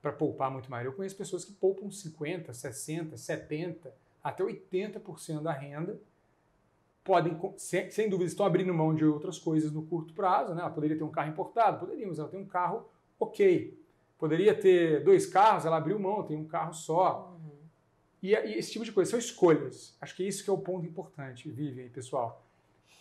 para 0.00 0.12
poupar 0.12 0.50
muito 0.50 0.70
mais. 0.70 0.84
Eu 0.84 0.92
conheço 0.92 1.16
pessoas 1.16 1.44
que 1.44 1.52
poupam 1.52 1.90
50, 1.90 2.52
60, 2.52 3.16
70, 3.16 3.94
até 4.22 4.42
80% 4.42 5.42
da 5.42 5.52
renda. 5.52 6.00
Podem, 7.04 7.38
sem, 7.56 7.90
sem, 7.90 8.08
dúvida, 8.08 8.28
estão 8.28 8.46
abrindo 8.46 8.72
mão 8.72 8.94
de 8.94 9.04
outras 9.04 9.38
coisas 9.38 9.72
no 9.72 9.82
curto 9.82 10.12
prazo. 10.14 10.54
Né? 10.54 10.60
Ela 10.60 10.70
poderia 10.70 10.96
ter 10.96 11.04
um 11.04 11.10
carro 11.10 11.30
importado, 11.30 11.80
poderia, 11.80 12.06
mas 12.06 12.18
ela 12.18 12.28
tem 12.28 12.40
um 12.40 12.46
carro 12.46 12.88
ok. 13.18 13.78
Poderia 14.18 14.54
ter 14.54 15.02
dois 15.02 15.26
carros, 15.26 15.64
ela 15.64 15.78
abriu 15.78 15.98
mão, 15.98 16.22
tem 16.22 16.36
um 16.36 16.44
carro 16.44 16.74
só. 16.74 17.34
Uhum. 17.42 17.50
E, 18.22 18.34
e, 18.34 18.58
esse 18.58 18.72
tipo 18.72 18.84
de 18.84 18.92
coisa 18.92 19.10
são 19.10 19.18
escolhas. 19.18 19.96
Acho 20.00 20.14
que 20.14 20.22
é 20.22 20.28
isso 20.28 20.44
que 20.44 20.50
é 20.50 20.52
o 20.52 20.58
ponto 20.58 20.86
importante, 20.86 21.50
Vivian 21.50 21.86
e 21.86 21.90
pessoal. 21.90 22.44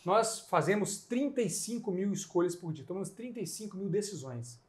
Nós 0.05 0.39
fazemos 0.39 0.99
35 1.05 1.91
mil 1.91 2.13
escolhas 2.13 2.55
por 2.55 2.71
dia, 2.71 2.85
tomamos 2.85 3.09
35 3.09 3.75
mil 3.75 3.89
decisões. 3.89 4.59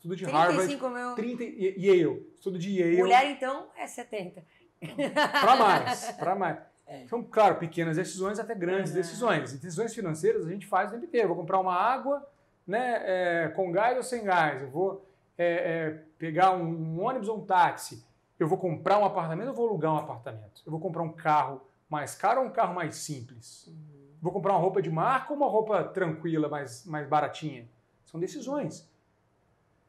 Estudo 0.00 0.16
de 0.16 0.24
35 0.24 0.86
Harvard. 0.86 1.22
Mil... 1.22 1.36
30, 1.36 1.44
Yale. 1.78 2.26
Estudo 2.34 2.58
de 2.58 2.70
Yale. 2.70 2.96
Mulher, 2.96 3.30
então, 3.30 3.66
é 3.76 3.86
70. 3.86 4.42
Para 5.12 5.56
mais, 5.56 6.12
para 6.12 6.34
mais. 6.34 6.58
É. 6.86 7.02
Então, 7.02 7.22
claro, 7.22 7.56
pequenas 7.56 7.98
decisões 7.98 8.38
até 8.38 8.54
grandes 8.54 8.92
uhum. 8.92 8.96
decisões. 8.96 9.52
E 9.52 9.58
decisões 9.58 9.94
financeiras 9.94 10.46
a 10.46 10.50
gente 10.50 10.66
faz 10.66 10.88
o 10.88 10.92
tempo 10.94 11.04
inteiro. 11.04 11.24
Eu 11.26 11.34
vou 11.34 11.36
comprar 11.36 11.60
uma 11.60 11.74
água 11.74 12.26
né, 12.66 13.02
é, 13.04 13.48
com 13.48 13.70
gás 13.70 13.94
ou 13.98 14.02
sem 14.02 14.24
gás. 14.24 14.62
Eu 14.62 14.70
vou 14.70 15.06
é, 15.36 15.46
é, 15.46 15.90
pegar 16.18 16.52
um, 16.52 16.64
um, 16.64 17.04
ônibus 17.04 17.28
ou 17.28 17.36
um 17.36 17.44
táxi. 17.44 18.02
Eu 18.38 18.48
vou 18.48 18.56
comprar 18.56 18.98
um 18.98 19.04
apartamento 19.04 19.48
ou 19.48 19.54
vou 19.54 19.68
alugar 19.68 19.92
um 19.92 19.98
apartamento? 19.98 20.62
Eu 20.64 20.72
vou 20.72 20.80
comprar 20.80 21.02
um 21.02 21.12
carro 21.12 21.60
mais 21.90 22.14
caro 22.14 22.40
ou 22.40 22.46
um 22.46 22.50
carro 22.50 22.74
mais 22.74 22.96
simples? 22.96 23.66
Uhum. 23.66 24.16
Vou 24.22 24.32
comprar 24.32 24.54
uma 24.54 24.60
roupa 24.60 24.80
de 24.80 24.90
marca 24.90 25.30
ou 25.34 25.36
uma 25.36 25.46
roupa 25.46 25.84
tranquila, 25.84 26.48
mais, 26.48 26.86
mais 26.86 27.06
baratinha? 27.06 27.68
São 28.06 28.18
decisões. 28.18 28.89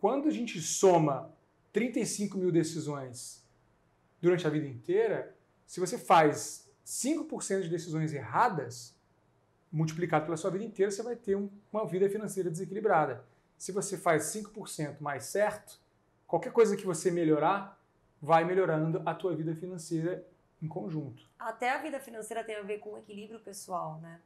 Quando 0.02 0.28
a 0.28 0.32
gente 0.32 0.60
soma 0.60 1.32
35 1.72 2.36
mil 2.36 2.52
decisões 2.52 3.46
durante 4.20 4.48
a 4.48 4.50
vida 4.50 4.66
inteira, 4.66 5.38
se 5.68 5.80
você 5.80 5.96
faz 5.96 6.68
5% 6.84 7.62
de 7.62 7.70
decisões 7.70 8.12
erradas, 8.12 8.96
multiplicado 9.72 10.26
pela 10.26 10.36
sua 10.36 10.50
vida 10.50 10.64
inteira, 10.66 10.92
você 10.92 11.04
vai 11.04 11.16
ter 11.16 11.36
um, 11.36 11.48
uma 11.72 11.86
vida 11.86 12.10
financeira 12.10 12.50
desequilibrada. 12.50 13.24
Se 13.60 13.72
você 13.72 13.96
faz 13.96 14.24
5% 14.24 15.00
mais 15.00 15.26
certo, 15.26 15.80
qualquer 16.26 16.52
coisa 16.52 16.76
que 16.76 16.84
você 16.84 17.12
melhorar, 17.12 17.80
vai 18.20 18.44
melhorando 18.44 19.04
a 19.06 19.14
tua 19.14 19.36
vida 19.36 19.56
financeira 19.56 20.26
em 20.60 20.68
conjunto. 20.68 21.30
Até 21.38 21.70
a 21.70 21.78
vida 21.78 22.00
financeira 22.00 22.44
tem 22.44 22.56
a 22.56 22.64
ver 22.64 22.80
com 22.80 22.98
equilíbrio 22.98 23.40
pessoal, 23.40 24.00
né? 24.02 24.20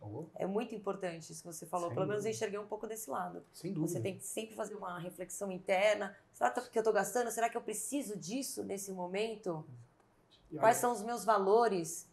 Oh. 0.00 0.24
É 0.34 0.46
muito 0.46 0.74
importante 0.74 1.30
isso 1.30 1.42
que 1.42 1.46
você 1.46 1.66
falou. 1.66 1.88
Sem 1.88 1.94
Pelo 1.94 2.06
menos 2.06 2.24
eu 2.24 2.30
enxerguei 2.30 2.58
um 2.58 2.66
pouco 2.66 2.86
desse 2.86 3.10
lado. 3.10 3.44
Sem 3.52 3.72
dúvida. 3.72 3.92
Você 3.92 4.00
tem 4.00 4.16
que 4.16 4.24
sempre 4.24 4.54
fazer 4.54 4.74
uma 4.74 4.98
reflexão 4.98 5.52
interna. 5.52 6.16
Será 6.32 6.50
que 6.50 6.78
eu 6.78 6.80
estou 6.80 6.92
gastando? 6.92 7.30
Será 7.30 7.48
que 7.48 7.56
eu 7.56 7.60
preciso 7.60 8.18
disso 8.18 8.64
nesse 8.64 8.92
momento? 8.92 9.64
Olha, 10.50 10.60
Quais 10.60 10.78
são 10.78 10.92
os 10.92 11.02
meus 11.02 11.24
valores? 11.24 12.08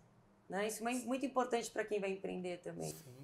Né? 0.49 0.67
Isso 0.67 0.87
é 0.87 0.93
muito 1.05 1.25
importante 1.25 1.71
para 1.71 1.85
quem 1.85 1.99
vai 1.99 2.11
empreender 2.11 2.59
também. 2.59 2.89
Sim. 2.89 3.17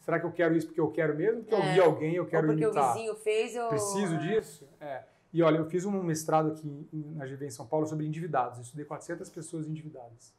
Será 0.00 0.18
que 0.18 0.26
eu 0.26 0.32
quero 0.32 0.56
isso 0.56 0.68
porque 0.68 0.80
eu 0.80 0.90
quero 0.90 1.14
mesmo? 1.14 1.42
Porque 1.42 1.54
é. 1.54 1.58
eu 1.58 1.72
vi 1.74 1.80
alguém, 1.80 2.14
eu 2.14 2.26
quero 2.26 2.46
Ou 2.46 2.52
porque 2.54 2.64
imitar? 2.64 2.90
o 2.90 2.94
vizinho 2.94 3.14
fez, 3.16 3.54
eu... 3.54 3.68
Preciso 3.68 4.14
é. 4.14 4.18
disso? 4.18 4.68
É. 4.80 5.04
E 5.32 5.42
olha, 5.42 5.58
eu 5.58 5.66
fiz 5.66 5.84
um 5.84 6.02
mestrado 6.02 6.52
aqui 6.52 6.88
na 6.92 7.26
GV 7.26 7.46
em 7.46 7.50
São 7.50 7.66
Paulo 7.66 7.86
sobre 7.86 8.06
endividados. 8.06 8.58
Eu 8.58 8.62
estudei 8.62 8.86
400 8.86 9.28
pessoas 9.28 9.68
endividadas. 9.68 10.34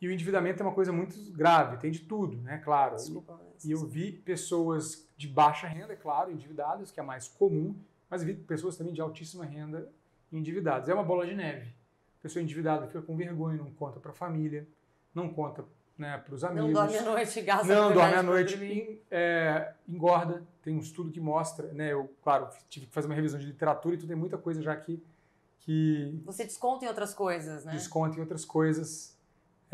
E 0.00 0.08
o 0.08 0.12
endividamento 0.12 0.62
é 0.62 0.66
uma 0.66 0.74
coisa 0.74 0.92
muito 0.92 1.16
grave, 1.32 1.78
tem 1.78 1.90
de 1.90 2.00
tudo, 2.00 2.36
né? 2.38 2.58
Claro. 2.58 2.96
Desculpa, 2.96 3.40
e 3.64 3.70
eu 3.70 3.78
vi 3.86 4.12
pessoas 4.12 5.08
de 5.16 5.26
baixa 5.26 5.66
renda, 5.66 5.92
é 5.92 5.96
claro, 5.96 6.30
endividadas, 6.30 6.90
que 6.90 7.00
é 7.00 7.02
mais 7.02 7.28
comum, 7.28 7.74
mas 8.10 8.22
vi 8.22 8.34
pessoas 8.34 8.76
também 8.76 8.92
de 8.92 9.00
altíssima 9.00 9.44
renda 9.44 9.88
endividadas. 10.32 10.88
É 10.88 10.94
uma 10.94 11.04
bola 11.04 11.26
de 11.26 11.34
neve. 11.34 11.68
A 12.18 12.22
pessoa 12.22 12.42
endividada 12.42 12.86
fica 12.86 13.02
com 13.02 13.16
vergonha, 13.16 13.56
não 13.56 13.70
conta 13.70 14.00
para 14.00 14.10
a 14.10 14.14
família, 14.14 14.66
não 15.14 15.28
conta 15.32 15.64
né, 15.96 16.18
para 16.18 16.34
os 16.34 16.44
amigos. 16.44 16.72
Não 16.72 16.72
dorme 16.72 16.98
à 16.98 17.02
noite, 17.02 17.40
gasta 17.42 17.74
Não 17.74 17.92
dorme 17.92 18.14
à 18.14 18.22
noite, 18.22 19.00
é, 19.10 19.72
engorda. 19.88 20.42
Tem 20.62 20.74
um 20.74 20.80
estudo 20.80 21.10
que 21.10 21.20
mostra, 21.20 21.72
né? 21.72 21.92
Eu, 21.92 22.10
claro, 22.22 22.48
tive 22.68 22.86
que 22.86 22.92
fazer 22.92 23.06
uma 23.06 23.14
revisão 23.14 23.38
de 23.38 23.46
literatura, 23.46 23.94
então 23.94 24.08
tem 24.08 24.16
muita 24.16 24.36
coisa 24.36 24.60
já 24.60 24.72
aqui 24.72 25.02
que... 25.60 26.20
Você 26.26 26.44
desconta 26.44 26.84
em 26.84 26.88
outras 26.88 27.14
coisas, 27.14 27.64
né? 27.64 27.72
Desconta 27.72 28.18
em 28.18 28.20
outras 28.20 28.44
coisas. 28.44 29.13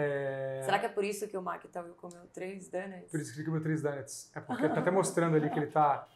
É... 0.00 0.62
Será 0.64 0.78
que 0.78 0.86
é 0.86 0.88
por 0.88 1.04
isso 1.04 1.28
que 1.28 1.36
o 1.36 1.42
Mark 1.42 1.62
Tawil 1.66 1.94
comeu 1.94 2.26
três 2.32 2.68
donuts? 2.68 3.10
Por 3.10 3.20
isso 3.20 3.32
que 3.32 3.40
ele 3.40 3.46
comeu 3.46 3.62
três 3.62 3.82
donuts. 3.82 4.30
É 4.34 4.40
porque 4.40 4.64
ele 4.64 4.74
tá 4.74 4.80
até 4.80 4.90
mostrando 4.90 5.36
ali 5.36 5.50
que 5.50 5.58
ele 5.58 5.66
tá, 5.66 6.08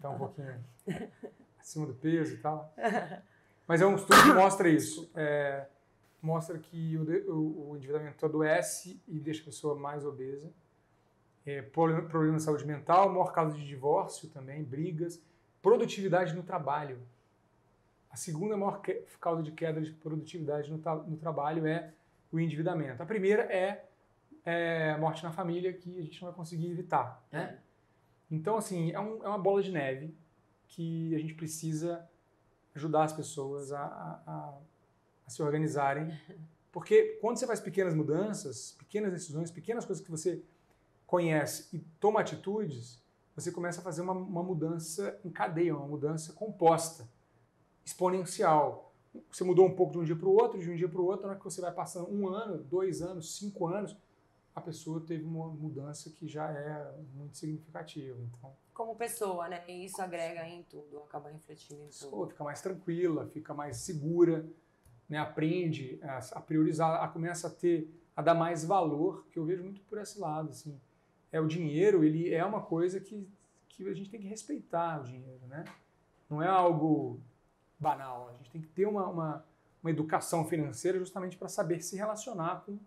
tá 0.00 0.10
um 0.10 0.18
pouquinho 0.18 0.62
acima 1.58 1.86
do 1.86 1.94
peso 1.94 2.34
e 2.34 2.36
tal. 2.38 2.74
Mas 3.66 3.80
é 3.80 3.86
um 3.86 3.94
estudo 3.94 4.22
que 4.22 4.32
mostra 4.34 4.68
isso. 4.68 5.10
É, 5.14 5.66
mostra 6.20 6.58
que 6.58 6.98
o, 6.98 7.32
o, 7.32 7.70
o, 7.70 7.76
endividamento 7.76 8.26
adoece 8.26 9.00
e 9.08 9.18
deixa 9.18 9.40
a 9.40 9.46
pessoa 9.46 9.74
mais 9.74 10.04
obesa. 10.04 10.52
É, 11.46 11.62
problema 11.62 12.36
de 12.36 12.42
saúde 12.42 12.66
mental, 12.66 13.08
maior 13.08 13.32
causa 13.32 13.56
de 13.56 13.66
divórcio 13.66 14.28
também, 14.28 14.62
brigas, 14.62 15.22
produtividade 15.62 16.34
no 16.34 16.42
trabalho. 16.42 16.98
A 18.10 18.16
segunda 18.16 18.56
maior 18.56 18.80
causa 19.20 19.42
de 19.42 19.52
queda 19.52 19.80
de 19.80 19.90
produtividade 19.92 20.70
no, 20.70 20.78
no 21.04 21.16
trabalho 21.16 21.66
é 21.66 21.92
o 22.34 22.40
endividamento. 22.40 23.00
A 23.00 23.06
primeira 23.06 23.42
é, 23.42 23.84
é 24.44 24.90
a 24.90 24.98
morte 24.98 25.22
na 25.22 25.30
família, 25.30 25.72
que 25.72 26.00
a 26.00 26.02
gente 26.02 26.20
não 26.20 26.28
vai 26.28 26.36
conseguir 26.36 26.68
evitar. 26.68 27.24
Né? 27.30 27.58
Então, 28.28 28.56
assim, 28.56 28.90
é, 28.90 28.98
um, 28.98 29.22
é, 29.22 29.28
uma 29.28 29.38
bola 29.38 29.62
de 29.62 29.70
neve 29.70 30.12
que 30.66 31.14
a 31.14 31.18
gente 31.18 31.34
precisa 31.34 32.08
ajudar 32.74 33.04
as 33.04 33.12
pessoas 33.12 33.70
a, 33.70 33.84
a, 34.26 34.58
a 35.24 35.30
se 35.30 35.42
organizarem. 35.42 36.12
Porque 36.72 37.18
quando 37.20 37.36
você 37.36 37.46
faz 37.46 37.60
pequenas 37.60 37.94
mudanças, 37.94 38.72
pequenas 38.72 39.12
decisões, 39.12 39.52
pequenas 39.52 39.84
coisas 39.84 40.04
que 40.04 40.10
você 40.10 40.42
conhece 41.06 41.68
e 41.72 41.78
toma 42.00 42.18
atitudes, 42.18 43.00
você 43.36 43.52
começa 43.52 43.80
a 43.80 43.84
fazer 43.84 44.02
uma, 44.02 44.12
uma 44.12 44.42
mudança 44.42 45.20
em 45.24 45.30
cadeia, 45.30 45.76
uma 45.76 45.86
mudança 45.86 46.32
composta, 46.32 47.08
exponencial 47.84 48.92
você 49.30 49.44
mudou 49.44 49.66
um 49.66 49.74
pouco 49.74 49.92
de 49.92 49.98
um 49.98 50.04
dia 50.04 50.16
para 50.16 50.28
o 50.28 50.32
outro, 50.32 50.60
de 50.60 50.70
um 50.70 50.76
dia 50.76 50.88
para 50.88 51.00
o 51.00 51.04
outro, 51.04 51.22
na 51.22 51.30
hora 51.30 51.38
que 51.38 51.44
você 51.44 51.60
vai 51.60 51.72
passando 51.72 52.10
um 52.10 52.28
ano, 52.28 52.58
dois 52.58 53.02
anos, 53.02 53.36
cinco 53.36 53.66
anos, 53.66 53.96
a 54.54 54.60
pessoa 54.60 55.00
teve 55.00 55.24
uma 55.24 55.48
mudança 55.48 56.10
que 56.10 56.28
já 56.28 56.50
é 56.50 56.94
muito 57.14 57.36
significativa. 57.36 58.16
Então, 58.22 58.52
como 58.72 58.94
pessoa, 58.94 59.48
né? 59.48 59.64
E 59.68 59.84
isso 59.84 60.00
agrega 60.00 60.46
em 60.46 60.62
tudo, 60.64 60.98
acaba 60.98 61.28
refletindo 61.28 61.82
em 61.82 61.88
tudo. 61.88 62.28
Fica 62.28 62.44
mais 62.44 62.60
tranquila, 62.60 63.26
fica 63.26 63.54
mais 63.54 63.78
segura, 63.78 64.46
né? 65.08 65.18
aprende 65.18 65.98
a, 66.02 66.18
a 66.32 66.40
priorizar, 66.40 67.02
a, 67.02 67.08
começa 67.08 67.48
a 67.48 67.50
ter, 67.50 67.88
a 68.16 68.22
dar 68.22 68.34
mais 68.34 68.64
valor, 68.64 69.26
que 69.30 69.38
eu 69.38 69.44
vejo 69.44 69.62
muito 69.62 69.80
por 69.82 69.98
esse 69.98 70.18
lado, 70.20 70.50
assim. 70.50 70.80
É 71.32 71.40
o 71.40 71.46
dinheiro, 71.48 72.04
ele 72.04 72.32
é 72.32 72.44
uma 72.44 72.62
coisa 72.62 73.00
que, 73.00 73.28
que 73.68 73.88
a 73.88 73.92
gente 73.92 74.08
tem 74.08 74.20
que 74.20 74.28
respeitar 74.28 75.00
o 75.00 75.04
dinheiro, 75.04 75.46
né? 75.48 75.64
Não 76.30 76.40
é 76.40 76.48
algo 76.48 77.20
banal. 77.84 78.28
A 78.30 78.32
gente 78.38 78.50
tem 78.50 78.60
que 78.60 78.68
ter 78.68 78.86
uma, 78.86 79.06
uma, 79.06 79.44
uma 79.82 79.90
educação 79.90 80.44
financeira 80.44 80.98
justamente 80.98 81.36
para 81.36 81.48
saber 81.48 81.80
se 81.80 81.96
relacionar 81.96 82.64
com, 82.64 82.78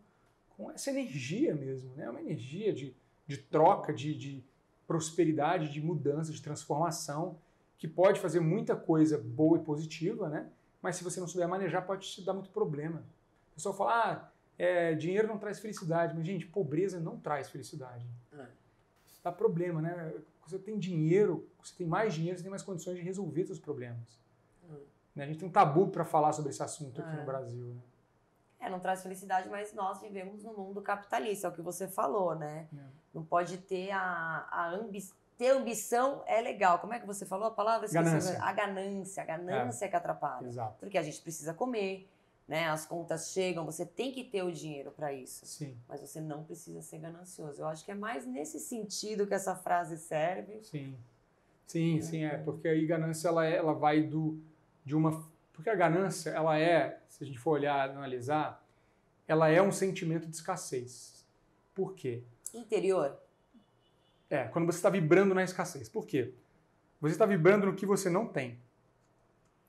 com 0.56 0.72
essa 0.72 0.90
energia 0.90 1.56
mesmo, 1.56 1.94
né? 1.96 2.10
Uma 2.10 2.20
energia 2.20 2.74
de, 2.74 2.96
de 3.26 3.38
troca, 3.38 3.94
de, 3.94 4.14
de 4.18 4.44
prosperidade, 4.88 5.72
de 5.72 5.82
mudança, 5.82 6.32
de 6.32 6.42
transformação, 6.42 7.38
que 7.78 7.88
pode 7.88 8.20
fazer 8.20 8.40
muita 8.40 8.76
coisa 8.76 9.18
boa 9.18 9.58
e 9.58 9.62
positiva, 9.62 10.28
né? 10.28 10.50
Mas 10.82 10.96
se 10.96 11.04
você 11.04 11.20
não 11.20 11.28
souber 11.28 11.48
manejar, 11.48 11.86
pode 11.86 12.10
te 12.10 12.22
dar 12.24 12.34
muito 12.34 12.50
problema. 12.50 13.04
O 13.52 13.56
pessoal 13.56 13.76
fala, 13.76 13.92
ah, 14.04 14.32
é, 14.58 14.96
dinheiro 14.96 15.28
não 15.28 15.38
traz 15.38 15.60
felicidade. 15.60 16.16
Mas, 16.16 16.26
gente, 16.26 16.46
pobreza 16.48 17.00
não 17.00 17.20
traz 17.20 17.50
felicidade. 17.50 18.06
É. 18.34 18.46
Isso 19.06 19.20
dá 19.24 19.32
problema, 19.32 19.82
né? 19.82 20.14
Você 20.46 20.58
tem 20.58 20.80
dinheiro, 20.80 21.48
você 21.62 21.74
tem 21.76 21.86
mais 21.86 22.14
dinheiro, 22.14 22.38
você 22.38 22.44
tem 22.44 22.50
mais 22.50 22.64
condições 22.64 22.96
de 22.96 23.04
resolver 23.04 23.46
seus 23.46 23.60
problemas. 23.60 24.20
É. 25.16 25.24
A 25.24 25.26
gente 25.26 25.40
tem 25.40 25.48
um 25.48 25.52
tabu 25.52 25.88
para 25.88 26.06
falar 26.06 26.32
sobre 26.34 26.52
esse 26.52 26.62
assunto 26.62 27.02
aqui 27.02 27.16
no 27.16 27.22
é. 27.22 27.26
Brasil. 27.26 27.66
Né? 27.66 27.82
É, 28.60 28.70
não 28.70 28.80
traz 28.80 29.04
felicidade, 29.04 29.50
mas 29.50 29.74
nós 29.74 30.02
vivemos 30.02 30.44
no 30.44 30.54
mundo 30.54 30.82
capitalista, 30.82 31.48
é 31.48 31.50
o 31.50 31.54
que 31.54 31.62
você 31.62 31.88
falou, 31.88 32.36
né? 32.36 32.68
É. 32.74 32.82
Não 33.14 33.24
pode 33.24 33.58
ter 33.58 33.92
a, 33.92 34.48
a 34.52 34.70
ambição. 34.72 35.16
Ter 35.38 35.50
ambição 35.50 36.24
é 36.26 36.42
legal. 36.42 36.80
Como 36.80 36.94
é 36.94 37.00
que 37.00 37.06
você 37.06 37.24
falou 37.24 37.48
a 37.48 37.52
palavra? 37.52 37.88
Ganância. 37.88 38.42
A 38.42 38.52
ganância. 38.52 39.22
A 39.22 39.26
ganância 39.26 39.86
é. 39.86 39.88
que 39.88 39.96
atrapalha. 39.96 40.48
Exato. 40.48 40.76
Porque 40.80 40.98
a 40.98 41.04
gente 41.04 41.22
precisa 41.22 41.54
comer, 41.54 42.10
né? 42.48 42.68
As 42.70 42.88
contas 42.88 43.32
chegam, 43.32 43.64
você 43.64 43.86
tem 43.86 44.12
que 44.12 44.24
ter 44.24 44.42
o 44.42 44.52
dinheiro 44.52 44.90
para 44.90 45.14
isso. 45.14 45.46
Sim. 45.46 45.78
Mas 45.88 46.02
você 46.02 46.20
não 46.20 46.44
precisa 46.44 46.82
ser 46.82 46.98
ganancioso. 46.98 47.62
Eu 47.62 47.68
acho 47.68 47.86
que 47.86 47.92
é 47.92 47.96
mais 47.96 48.26
nesse 48.26 48.60
sentido 48.60 49.28
que 49.28 49.34
essa 49.36 49.56
frase 49.56 49.98
serve. 49.98 50.64
Sim. 50.64 50.98
Sim, 51.68 52.02
sim, 52.02 52.24
é. 52.24 52.38
Porque 52.38 52.68
aí 52.68 52.88
ganância 52.88 53.28
ela, 53.28 53.46
é, 53.46 53.58
ela 53.58 53.74
vai 53.74 54.02
do, 54.02 54.42
de 54.88 54.96
uma. 54.96 55.30
Porque 55.52 55.70
a 55.70 55.76
ganância, 55.76 56.30
ela 56.30 56.58
é, 56.58 57.02
se 57.10 57.24
a 57.24 57.28
gente 57.28 57.38
for 57.38 57.52
olhar, 57.52 57.90
analisar, 57.90 58.66
ela 59.28 59.50
é 59.50 59.62
um 59.62 59.72
sentimento 59.72 60.26
de 60.26 60.36
escassez. 60.36 61.28
Por 61.76 61.94
quê? 61.94 62.24
Interior. 62.54 63.20
É, 64.30 64.46
quando 64.46 64.66
você 64.66 64.78
está 64.78 64.90
vibrando 64.90 65.36
na 65.36 65.44
escassez. 65.44 65.90
Por 65.90 66.06
quê? 66.08 66.34
Você 67.02 67.14
está 67.14 67.26
vibrando 67.26 67.68
no 67.68 67.76
que 67.76 67.86
você 67.86 68.10
não 68.10 68.28
tem. 68.28 68.60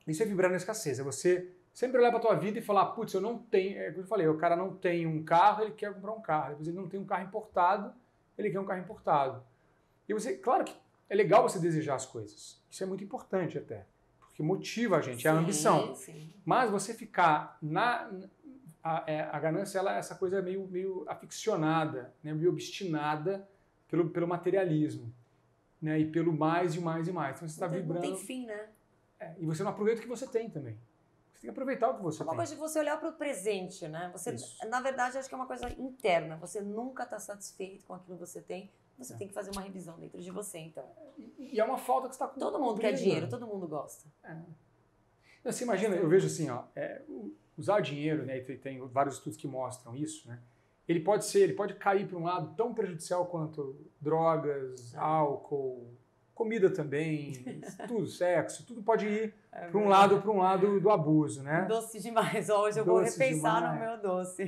Isso 0.07 0.23
é 0.23 0.25
vibrar 0.25 0.49
na 0.49 0.57
escassez. 0.57 0.99
É 0.99 1.03
você 1.03 1.51
sempre 1.73 1.99
olhar 1.99 2.09
para 2.09 2.19
a 2.19 2.21
tua 2.21 2.35
vida 2.35 2.57
e 2.57 2.61
falar, 2.61 2.85
putz, 2.87 3.13
eu 3.13 3.21
não 3.21 3.37
tenho. 3.37 3.77
É 3.77 3.89
o 3.89 3.93
que 3.93 3.99
eu 3.99 4.07
falei, 4.07 4.27
o 4.27 4.37
cara 4.37 4.55
não 4.55 4.73
tem 4.73 5.05
um 5.05 5.21
carro, 5.23 5.63
ele 5.63 5.73
quer 5.73 5.93
comprar 5.93 6.13
um 6.13 6.21
carro. 6.21 6.49
Depois 6.51 6.67
ele 6.69 6.77
não 6.77 6.87
tem 6.87 6.99
um 6.99 7.05
carro 7.05 7.25
importado, 7.25 7.93
ele 8.37 8.49
quer 8.49 8.59
um 8.59 8.65
carro 8.65 8.79
importado. 8.79 9.43
E 10.07 10.13
você, 10.13 10.37
claro 10.37 10.63
que 10.63 10.75
é 11.09 11.15
legal 11.15 11.43
você 11.43 11.59
desejar 11.59 11.95
as 11.95 12.05
coisas. 12.05 12.63
Isso 12.69 12.83
é 12.83 12.87
muito 12.87 13.03
importante 13.03 13.57
até. 13.57 13.85
Porque 14.39 14.43
motiva 14.43 14.97
a 14.97 15.01
gente, 15.01 15.21
sim, 15.21 15.27
é 15.27 15.31
a 15.31 15.33
ambição. 15.33 15.93
Sim. 15.95 16.31
Mas 16.45 16.71
você 16.71 16.93
ficar 16.93 17.57
na. 17.61 18.09
A, 18.81 19.03
é, 19.05 19.21
a 19.23 19.37
ganância, 19.37 19.77
ela, 19.77 19.93
essa 19.93 20.15
coisa 20.15 20.41
meio, 20.41 20.65
meio 20.65 21.03
aficionada, 21.09 22.13
né, 22.23 22.33
meio 22.33 22.49
obstinada 22.49 23.45
pelo, 23.89 24.09
pelo 24.09 24.25
materialismo. 24.25 25.13
Né, 25.81 25.99
e 25.99 26.05
pelo 26.09 26.31
mais 26.31 26.75
e 26.75 26.79
mais 26.79 27.09
e 27.09 27.11
mais. 27.11 27.35
Então 27.35 27.49
você 27.49 27.53
está 27.53 27.67
vibrando. 27.67 27.95
Não 27.95 28.01
tem 28.01 28.17
fim, 28.17 28.45
né? 28.45 28.69
É, 29.19 29.35
e 29.37 29.45
você 29.45 29.61
não 29.61 29.71
aproveita 29.71 29.99
o 29.99 30.03
que 30.03 30.09
você 30.09 30.25
tem 30.25 30.49
também. 30.49 30.77
Você 31.33 31.41
tem 31.41 31.41
que 31.41 31.49
aproveitar 31.49 31.89
o 31.89 31.97
que 31.97 32.01
você 32.01 32.21
é 32.21 32.23
uma 32.23 32.31
tem. 32.31 32.39
Uma 32.39 32.45
coisa 32.45 32.55
de 32.55 32.61
você 32.61 32.79
olhar 32.79 32.97
para 32.97 33.09
o 33.09 33.13
presente, 33.13 33.89
né? 33.89 34.09
Você, 34.13 34.37
na 34.69 34.79
verdade, 34.79 35.17
acho 35.17 35.27
que 35.27 35.35
é 35.35 35.37
uma 35.37 35.47
coisa 35.47 35.69
interna. 35.77 36.37
Você 36.37 36.61
nunca 36.61 37.03
está 37.03 37.19
satisfeito 37.19 37.85
com 37.85 37.93
aquilo 37.93 38.17
que 38.17 38.25
você 38.25 38.41
tem. 38.41 38.71
Você 38.99 39.13
é. 39.13 39.17
tem 39.17 39.27
que 39.27 39.33
fazer 39.33 39.49
uma 39.51 39.61
revisão 39.61 39.97
dentro 39.97 40.21
de 40.21 40.29
você, 40.29 40.59
então. 40.59 40.85
E, 41.17 41.55
e 41.55 41.59
é 41.59 41.63
uma 41.63 41.77
falta 41.77 42.09
que 42.09 42.15
você 42.15 42.23
está 42.23 42.27
com. 42.27 42.39
Todo 42.39 42.59
mundo 42.59 42.79
quer 42.79 42.91
dinheiro, 42.91 43.29
todo 43.29 43.47
mundo 43.47 43.67
gosta. 43.67 44.07
É. 44.23 44.35
Você 45.45 45.63
imagina, 45.63 45.95
eu 45.95 46.09
vejo 46.09 46.27
assim, 46.27 46.49
ó, 46.49 46.63
é, 46.75 47.01
usar 47.57 47.79
dinheiro, 47.79 48.25
né? 48.25 48.37
E 48.37 48.57
tem 48.57 48.85
vários 48.87 49.15
estudos 49.15 49.37
que 49.39 49.47
mostram 49.47 49.95
isso, 49.95 50.27
né? 50.27 50.39
Ele 50.85 50.99
pode 50.99 51.25
ser, 51.25 51.41
ele 51.41 51.53
pode 51.53 51.75
cair 51.75 52.07
para 52.07 52.17
um 52.17 52.23
lado 52.23 52.55
tão 52.55 52.73
prejudicial 52.73 53.25
quanto 53.27 53.75
drogas, 54.01 54.93
ah. 54.95 55.05
álcool, 55.05 55.93
comida 56.33 56.69
também, 56.69 57.33
tudo, 57.87 58.07
sexo, 58.07 58.65
tudo 58.65 58.81
pode 58.81 59.05
ir 59.05 59.33
é 59.51 59.67
para 59.67 59.79
um 59.79 59.87
lado 59.87 60.21
para 60.21 60.31
um 60.31 60.37
lado 60.37 60.79
do 60.79 60.89
abuso, 60.89 61.43
né? 61.43 61.65
Doce 61.69 61.99
demais. 61.99 62.49
Hoje 62.49 62.79
eu 62.79 62.85
doce 62.85 63.17
vou 63.17 63.27
repensar 63.27 63.55
demais. 63.61 63.79
no 63.79 63.87
meu 63.87 64.01
doce. 64.01 64.43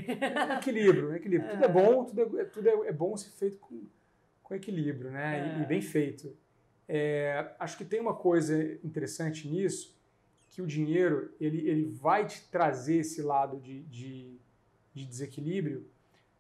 equilíbrio, 0.58 1.16
equilíbrio. 1.16 1.50
É. 1.50 1.54
Tudo 1.54 1.64
é 1.66 1.68
bom, 1.68 2.06
tudo 2.06 2.40
é, 2.40 2.46
tudo 2.46 2.70
é, 2.70 2.88
é 2.88 2.92
bom 2.92 3.16
ser 3.16 3.30
feito 3.32 3.58
com, 3.60 3.84
com 4.52 4.56
equilíbrio, 4.56 5.10
né? 5.10 5.56
E, 5.56 5.60
e, 5.60 5.64
é. 5.64 5.66
bem 5.66 5.82
feito. 5.82 6.36
É, 6.88 7.56
acho 7.58 7.78
que 7.78 7.86
tem 7.86 8.02
uma 8.02 8.14
coisa 8.14 8.62
interessante 8.84 9.48
nisso, 9.48 9.98
que 10.50 10.62
o 10.62 10.68
dinheiro 10.68 11.34
ele, 11.40 11.70
ele 11.70 11.86
vai 11.86 12.28
te 12.28 12.50
trazer 12.50 12.98
esse 12.98 13.22
lado 13.22 13.62
de, 13.62 13.84
de, 13.84 14.38
de 14.94 15.06
desequilíbrio 15.06 15.90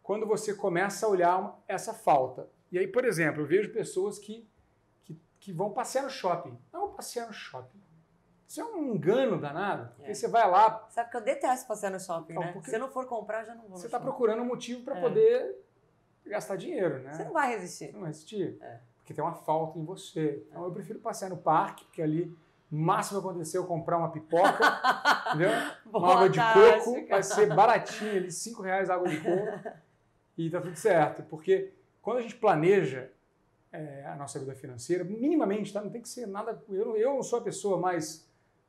quando 0.03 0.25
você 0.25 0.53
começa 0.53 1.05
a 1.05 1.09
olhar 1.09 1.63
essa 1.67 1.93
falta. 1.93 2.49
E 2.69 2.77
aí, 2.77 2.87
por 2.87 3.05
exemplo, 3.05 3.43
eu 3.43 3.45
vejo 3.45 3.71
pessoas 3.71 4.19
que 4.19 4.45
que 5.39 5.51
vão 5.51 5.71
passear 5.71 6.03
no 6.03 6.09
shopping. 6.09 6.55
Não 6.71 6.93
passear 6.93 7.25
no 7.25 7.33
shopping. 7.33 7.81
Isso 8.47 8.61
é 8.61 8.63
um 8.63 8.93
engano 8.93 9.39
danado, 9.39 9.91
porque 9.95 10.11
é. 10.11 10.13
você 10.13 10.27
vai 10.27 10.47
lá. 10.47 10.85
Sabe 10.91 11.09
que 11.09 11.17
eu 11.17 11.21
detesto 11.21 11.67
passear 11.67 11.89
no 11.89 11.99
shopping, 11.99 12.33
então, 12.33 12.43
né? 12.43 12.61
Se 12.63 12.75
eu 12.75 12.79
não 12.79 12.89
for 12.89 13.07
comprar, 13.07 13.43
já 13.43 13.55
não 13.55 13.63
vou. 13.63 13.77
Você 13.77 13.87
está 13.87 13.99
procurando 13.99 14.43
um 14.43 14.45
motivo 14.45 14.83
para 14.83 14.99
é. 14.99 15.01
poder 15.01 15.55
gastar 16.25 16.55
dinheiro, 16.55 16.99
né? 16.99 17.13
Você 17.13 17.23
não 17.23 17.33
vai 17.33 17.49
resistir. 17.55 17.85
Você 17.87 17.91
não 17.91 18.01
vai 18.01 18.09
resistir. 18.09 18.57
É. 18.61 18.79
Porque 18.97 19.13
tem 19.13 19.23
uma 19.23 19.33
falta 19.33 19.79
em 19.79 19.83
você. 19.83 20.43
Então 20.47 20.63
eu 20.63 20.71
prefiro 20.71 20.99
passear 20.99 21.29
no 21.29 21.37
parque, 21.37 21.85
porque 21.85 22.01
ali 22.01 22.35
máximo 22.69 23.19
aconteceu 23.19 23.65
comprar 23.65 23.97
uma 23.97 24.09
pipoca, 24.09 24.57
entendeu? 25.27 25.49
uma 25.85 26.13
água 26.13 26.29
de 26.29 26.39
coco, 26.39 27.07
vai 27.07 27.21
ser 27.21 27.53
baratinho 27.53 28.15
ali, 28.15 28.31
5 28.31 28.61
reais 28.61 28.89
água 28.89 29.09
de 29.09 29.19
coco, 29.19 29.69
e 30.37 30.49
tá 30.49 30.61
tudo 30.61 30.75
certo. 30.77 31.23
Porque 31.23 31.73
quando 32.01 32.19
a 32.19 32.21
gente 32.21 32.35
planeja 32.35 33.09
é, 33.73 34.05
a 34.05 34.15
nossa 34.15 34.39
vida 34.39 34.55
financeira, 34.55 35.03
minimamente, 35.03 35.73
tá? 35.73 35.81
Não 35.81 35.89
tem 35.89 36.01
que 36.01 36.09
ser 36.09 36.25
nada. 36.25 36.61
Eu, 36.69 36.95
eu 36.95 37.15
não 37.15 37.23
sou 37.23 37.39
a 37.39 37.41
pessoa 37.41 37.77
mais, 37.77 38.25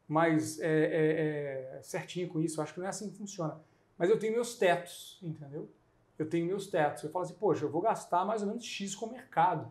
mais 0.08 0.58
é, 0.60 0.66
é, 0.66 1.76
é 1.78 1.82
certinha 1.82 2.26
com 2.28 2.40
isso, 2.40 2.58
eu 2.58 2.64
acho 2.64 2.74
que 2.74 2.80
não 2.80 2.86
é 2.86 2.90
assim 2.90 3.08
que 3.08 3.16
funciona. 3.16 3.60
Mas 3.96 4.10
eu 4.10 4.18
tenho 4.18 4.32
meus 4.32 4.56
tetos, 4.56 5.20
entendeu? 5.22 5.70
Eu 6.18 6.28
tenho 6.28 6.46
meus 6.46 6.66
tetos. 6.66 7.02
Eu 7.02 7.10
falo 7.10 7.24
assim, 7.24 7.34
poxa, 7.34 7.64
eu 7.64 7.70
vou 7.70 7.80
gastar 7.80 8.24
mais 8.24 8.42
ou 8.42 8.48
menos 8.48 8.64
X 8.64 8.94
com 8.94 9.06
o 9.06 9.12
mercado. 9.12 9.70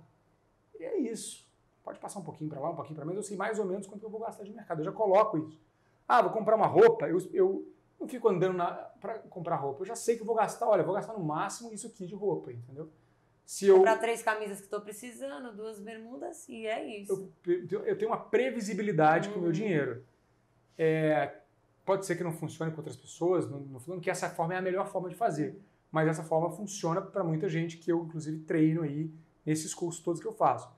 E 0.79 0.83
é 0.83 0.97
isso. 0.97 1.47
Pode 1.83 1.99
passar 1.99 2.19
um 2.19 2.23
pouquinho 2.23 2.49
para 2.49 2.59
lá, 2.59 2.69
um 2.69 2.75
pouquinho 2.75 2.95
para 2.95 3.05
menos, 3.05 3.23
eu 3.23 3.27
sei 3.27 3.37
mais 3.37 3.57
ou 3.57 3.65
menos 3.65 3.87
quanto 3.87 4.03
eu 4.03 4.09
vou 4.09 4.19
gastar 4.19 4.43
de 4.43 4.51
mercado. 4.51 4.79
Eu 4.79 4.85
já 4.85 4.91
coloco 4.91 5.37
isso. 5.37 5.59
Ah, 6.07 6.21
vou 6.21 6.31
comprar 6.31 6.55
uma 6.55 6.67
roupa, 6.67 7.07
eu, 7.07 7.17
eu 7.33 7.67
não 7.99 8.07
fico 8.07 8.27
andando 8.27 8.57
para 8.99 9.19
comprar 9.29 9.55
roupa. 9.55 9.81
Eu 9.81 9.85
já 9.85 9.95
sei 9.95 10.17
que 10.17 10.23
vou 10.23 10.35
gastar, 10.35 10.67
olha, 10.67 10.83
vou 10.83 10.93
gastar 10.93 11.13
no 11.13 11.23
máximo 11.23 11.71
isso 11.73 11.87
aqui 11.87 12.05
de 12.05 12.15
roupa, 12.15 12.51
entendeu? 12.51 12.89
Se 13.45 13.67
eu 13.67 13.77
comprar 13.77 13.97
três 13.97 14.21
camisas 14.21 14.59
que 14.59 14.65
estou 14.65 14.81
precisando, 14.81 15.53
duas 15.53 15.79
bermudas 15.79 16.47
e 16.47 16.65
é 16.67 16.99
isso. 16.99 17.31
Eu, 17.45 17.85
eu 17.85 17.97
tenho 17.97 18.11
uma 18.11 18.19
previsibilidade 18.19 19.29
com 19.29 19.35
o 19.35 19.39
meu 19.39 19.47
uhum. 19.47 19.51
dinheiro. 19.51 20.05
É, 20.77 21.35
pode 21.83 22.05
ser 22.05 22.15
que 22.15 22.23
não 22.23 22.31
funcione 22.31 22.71
com 22.71 22.77
outras 22.77 22.95
pessoas, 22.95 23.49
não, 23.49 23.59
não 23.59 23.79
falando 23.79 24.01
que 24.01 24.09
essa 24.09 24.29
forma 24.29 24.53
é 24.53 24.57
a 24.57 24.61
melhor 24.61 24.87
forma 24.87 25.09
de 25.09 25.15
fazer, 25.15 25.59
mas 25.91 26.07
essa 26.07 26.23
forma 26.23 26.49
funciona 26.49 27.01
para 27.01 27.23
muita 27.23 27.49
gente 27.49 27.77
que 27.77 27.91
eu 27.91 28.05
inclusive 28.05 28.39
treino 28.39 28.81
aí 28.81 29.11
nesses 29.45 29.73
cursos 29.73 30.01
todos 30.01 30.21
que 30.21 30.27
eu 30.27 30.33
faço. 30.33 30.71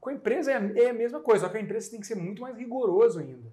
Com 0.00 0.10
a 0.10 0.14
empresa 0.14 0.52
é, 0.52 0.84
é 0.84 0.90
a 0.90 0.94
mesma 0.94 1.20
coisa, 1.20 1.46
só 1.46 1.52
que 1.52 1.58
a 1.58 1.60
empresa 1.60 1.90
tem 1.90 2.00
que 2.00 2.06
ser 2.06 2.14
muito 2.14 2.42
mais 2.42 2.56
rigoroso 2.56 3.20
ainda, 3.20 3.52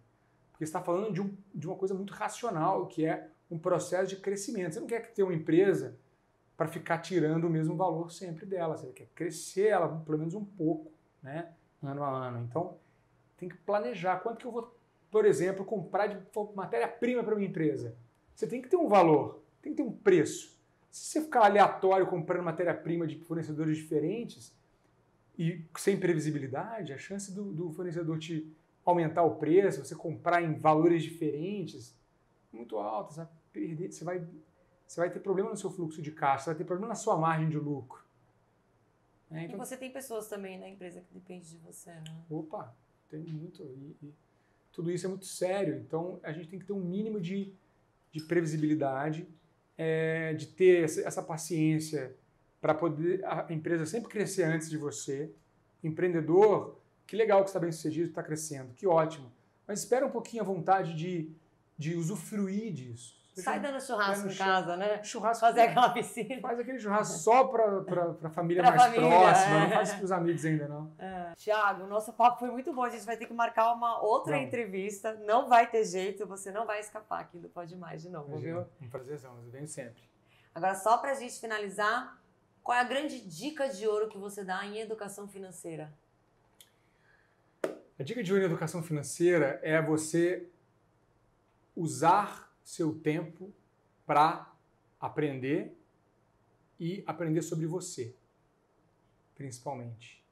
porque 0.52 0.64
está 0.64 0.82
falando 0.82 1.14
de, 1.14 1.22
um, 1.22 1.36
de 1.54 1.68
uma 1.68 1.76
coisa 1.76 1.94
muito 1.94 2.14
racional, 2.14 2.88
que 2.88 3.06
é 3.06 3.30
um 3.50 3.58
processo 3.58 4.10
de 4.10 4.18
crescimento. 4.18 4.74
Você 4.74 4.80
não 4.80 4.88
quer 4.88 5.14
ter 5.14 5.24
uma 5.24 5.34
empresa 5.34 5.98
para 6.56 6.68
ficar 6.68 7.00
tirando 7.00 7.46
o 7.46 7.50
mesmo 7.50 7.76
valor 7.76 8.12
sempre 8.12 8.46
dela. 8.46 8.78
Você 8.78 8.88
quer 8.88 9.08
crescer 9.14 9.68
ela 9.68 9.88
pelo 10.06 10.18
menos 10.18 10.34
um 10.34 10.44
pouco, 10.44 10.92
né? 11.22 11.52
ano 11.82 12.04
a 12.04 12.28
ano. 12.28 12.46
Então, 12.48 12.78
tem 13.38 13.50
que 13.50 13.58
planejar 13.58 14.18
quanto 14.20 14.38
que 14.38 14.46
eu 14.46 14.52
vou, 14.52 14.76
por 15.12 15.26
exemplo, 15.26 15.66
comprar 15.66 16.08
de 16.08 16.18
matéria-prima 16.56 17.24
para 17.24 17.36
minha 17.36 17.50
empresa. 17.50 17.96
Você 18.34 18.48
tem 18.48 18.62
que 18.62 18.70
ter 18.70 18.78
um 18.78 18.88
valor, 18.88 19.42
tem 19.62 19.74
que 19.74 19.82
ter 19.82 19.88
um 19.88 19.92
preço. 19.92 20.58
Se 20.94 21.06
você 21.06 21.22
ficar 21.22 21.46
aleatório 21.46 22.06
comprando 22.06 22.44
matéria-prima 22.44 23.08
de 23.08 23.18
fornecedores 23.18 23.78
diferentes 23.78 24.56
e 25.36 25.66
sem 25.76 26.00
previsibilidade, 26.00 26.94
a 26.94 27.00
chance 27.00 27.34
do, 27.34 27.52
do 27.52 27.72
fornecedor 27.72 28.20
te 28.20 28.56
aumentar 28.86 29.24
o 29.24 29.38
preço, 29.38 29.84
você 29.84 29.96
comprar 29.96 30.44
em 30.44 30.54
valores 30.54 31.02
diferentes, 31.02 31.98
muito 32.52 32.78
alta, 32.78 33.12
você 33.12 33.22
vai 33.22 33.30
perder, 33.52 33.92
você 33.92 34.04
vai 34.04 34.28
você 34.86 35.02
vai 35.02 35.10
ter 35.10 35.20
problema 35.20 35.50
no 35.50 35.58
seu 35.58 35.72
fluxo 35.72 36.00
de 36.00 36.12
caixa, 36.12 36.44
você 36.44 36.50
vai 36.52 36.58
ter 36.58 36.64
problema 36.66 36.90
na 36.90 36.96
sua 36.96 37.18
margem 37.18 37.50
de 37.50 37.58
lucro. 37.58 38.06
É, 39.32 39.46
então... 39.46 39.56
E 39.56 39.58
você 39.58 39.76
tem 39.76 39.92
pessoas 39.92 40.28
também 40.28 40.60
na 40.60 40.70
empresa 40.70 41.02
que 41.02 41.12
dependem 41.12 41.42
de 41.42 41.58
você, 41.58 41.90
né? 41.90 42.24
Opa, 42.30 42.72
tem 43.10 43.24
muito. 43.24 43.64
E, 43.64 43.98
e, 44.04 44.14
tudo 44.72 44.92
isso 44.92 45.08
é 45.08 45.10
muito 45.10 45.26
sério. 45.26 45.78
Então 45.78 46.20
a 46.22 46.32
gente 46.32 46.50
tem 46.50 46.60
que 46.60 46.66
ter 46.66 46.74
um 46.74 46.84
mínimo 46.84 47.20
de, 47.20 47.52
de 48.12 48.22
previsibilidade, 48.22 49.28
é, 49.78 50.34
de 50.34 50.48
ter 50.48 50.84
essa 50.84 51.22
paciência 51.22 52.16
para 52.62 52.74
poder 52.74 53.24
a 53.26 53.48
empresa 53.50 53.86
sempre 53.86 54.10
crescer 54.10 54.44
antes 54.44 54.70
de 54.70 54.78
você. 54.78 55.32
Empreendedor, 55.84 56.80
que 57.06 57.16
legal 57.16 57.42
que 57.44 57.50
está 57.50 57.60
bem 57.60 57.72
sucedido, 57.72 58.10
está 58.10 58.24
crescendo, 58.24 58.74
que 58.74 58.88
ótimo. 58.88 59.32
Mas 59.68 59.80
espera 59.80 60.06
um 60.06 60.12
pouquinho 60.12 60.44
a 60.44 60.46
vontade 60.46 60.96
de 60.96 61.36
de 61.78 61.96
usufruir 61.96 62.72
disso. 62.72 63.23
Sai 63.34 63.60
dando 63.60 63.82
churrasco 63.82 64.28
em 64.28 64.36
casa, 64.36 64.78
né? 64.78 65.04
Churrasco. 65.04 65.42
Fazer 65.46 65.62
aquela 65.62 65.90
piscina. 65.90 66.40
Faz 66.40 66.60
aquele 66.60 66.80
churrasco 66.80 67.18
só 67.18 67.46
para 67.46 68.16
a 68.24 68.30
família 68.30 68.62
Pra 68.62 68.72
mais 68.72 68.84
família, 68.84 69.10
próxima, 69.10 69.56
é. 69.56 69.60
não 69.62 69.70
faz 69.72 69.94
para 69.94 70.04
os 70.06 70.12
amigos 70.12 70.46
ainda 70.46 70.68
não. 70.68 70.92
É. 71.00 71.34
Tiago, 71.36 71.88
nosso 71.88 72.14
papo 72.14 72.40
foi 72.40 72.52
muito 72.52 72.72
bom. 72.72 72.84
A 72.84 72.90
gente 72.90 73.06
vai 73.06 73.18
ter 73.18 73.26
que 73.26 73.34
marcar 73.34 73.74
uma 73.74 74.02
outra 74.02 74.34
Vamos. 74.34 74.48
entrevista. 74.48 75.16
Não 75.26 75.50
vai 75.50 75.68
ter 75.70 75.84
jeito, 75.84 76.28
você 76.28 76.52
não 76.52 76.68
vai 76.68 76.80
escapar 76.80 77.22
aqui 77.22 77.40
do 77.40 77.50
Pode 77.50 77.76
Mais 77.76 78.04
de 78.04 78.10
novo, 78.10 78.30
Imagina, 78.34 78.62
viu? 78.62 78.88
um 78.88 78.90
prazerzão, 78.90 79.36
eu 79.44 79.50
venho 79.52 79.68
sempre. 79.68 80.04
Agora, 80.54 80.76
só 80.76 80.98
pra 80.98 81.16
gente 81.16 81.40
finalizar, 81.40 82.16
qual 82.62 82.78
é 82.78 82.82
a 82.82 82.84
grande 82.84 83.20
dica 83.20 83.68
de 83.68 83.88
ouro 83.88 84.10
que 84.10 84.18
você 84.18 84.44
dá 84.44 84.64
em 84.64 84.78
educação 84.80 85.28
financeira? 85.28 85.92
A 88.00 88.04
dica 88.04 88.24
de 88.24 88.32
ouro 88.32 88.44
em 88.44 88.46
educação 88.48 88.84
financeira 88.84 89.60
é 89.64 89.82
você 89.82 90.48
usar 91.76 92.53
seu 92.64 92.96
tempo 92.96 93.54
para 94.06 94.52
aprender 95.00 95.78
e 96.80 97.04
aprender 97.06 97.42
sobre 97.42 97.66
você, 97.66 98.16
principalmente. 99.36 100.24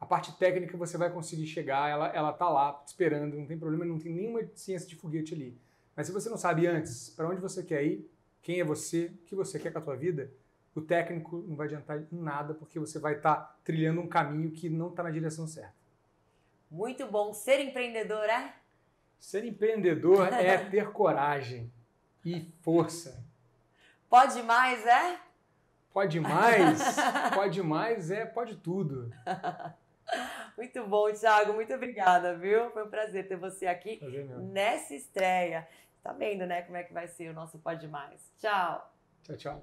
A 0.00 0.06
parte 0.06 0.36
técnica 0.36 0.76
você 0.76 0.98
vai 0.98 1.12
conseguir 1.12 1.46
chegar, 1.46 1.88
ela, 1.88 2.08
ela 2.08 2.32
tá 2.32 2.48
lá 2.48 2.82
esperando, 2.86 3.36
não 3.36 3.46
tem 3.46 3.58
problema, 3.58 3.84
não 3.84 3.98
tem 3.98 4.12
nenhuma 4.12 4.44
ciência 4.54 4.88
de 4.88 4.96
foguete 4.96 5.34
ali. 5.34 5.56
Mas 5.94 6.06
se 6.06 6.12
você 6.12 6.28
não 6.28 6.36
sabe 6.36 6.66
antes 6.66 7.10
para 7.10 7.28
onde 7.28 7.40
você 7.40 7.62
quer 7.62 7.84
ir, 7.84 8.10
quem 8.40 8.58
é 8.58 8.64
você, 8.64 9.06
o 9.06 9.26
que 9.26 9.34
você 9.34 9.58
quer 9.58 9.72
com 9.72 9.78
a 9.78 9.82
tua 9.82 9.96
vida, 9.96 10.32
o 10.74 10.80
técnico 10.80 11.44
não 11.46 11.54
vai 11.54 11.66
adiantar 11.66 12.00
em 12.00 12.16
nada 12.16 12.54
porque 12.54 12.78
você 12.78 12.98
vai 12.98 13.16
estar 13.16 13.60
trilhando 13.62 14.00
um 14.00 14.08
caminho 14.08 14.50
que 14.50 14.68
não 14.68 14.88
está 14.88 15.02
na 15.02 15.10
direção 15.10 15.46
certa. 15.46 15.74
Muito 16.70 17.06
bom. 17.06 17.34
Ser 17.34 17.60
empreendedor 17.60 18.24
é? 18.24 18.54
Ser 19.22 19.44
empreendedor 19.44 20.26
é 20.34 20.58
ter 20.58 20.90
coragem 20.90 21.72
e 22.24 22.40
força. 22.60 23.24
Pode 24.10 24.42
mais, 24.42 24.84
é? 24.84 25.20
Pode 25.92 26.18
mais, 26.18 26.96
pode 27.32 27.62
mais, 27.62 28.10
é, 28.10 28.26
pode 28.26 28.56
tudo. 28.56 29.12
Muito 30.58 30.84
bom, 30.88 31.12
Thiago. 31.12 31.52
Muito 31.52 31.72
obrigada, 31.72 32.36
viu? 32.36 32.68
Foi 32.72 32.84
um 32.84 32.90
prazer 32.90 33.28
ter 33.28 33.36
você 33.36 33.66
aqui 33.66 33.98
Prazer 33.98 34.26
nessa 34.26 34.92
estreia. 34.92 35.68
Tá 36.02 36.12
vendo, 36.12 36.44
né, 36.44 36.62
como 36.62 36.76
é 36.76 36.82
que 36.82 36.92
vai 36.92 37.06
ser 37.06 37.30
o 37.30 37.32
nosso 37.32 37.60
Pode 37.60 37.86
Mais. 37.86 38.28
Tchau. 38.38 38.92
Tchau, 39.22 39.36
tchau. 39.36 39.62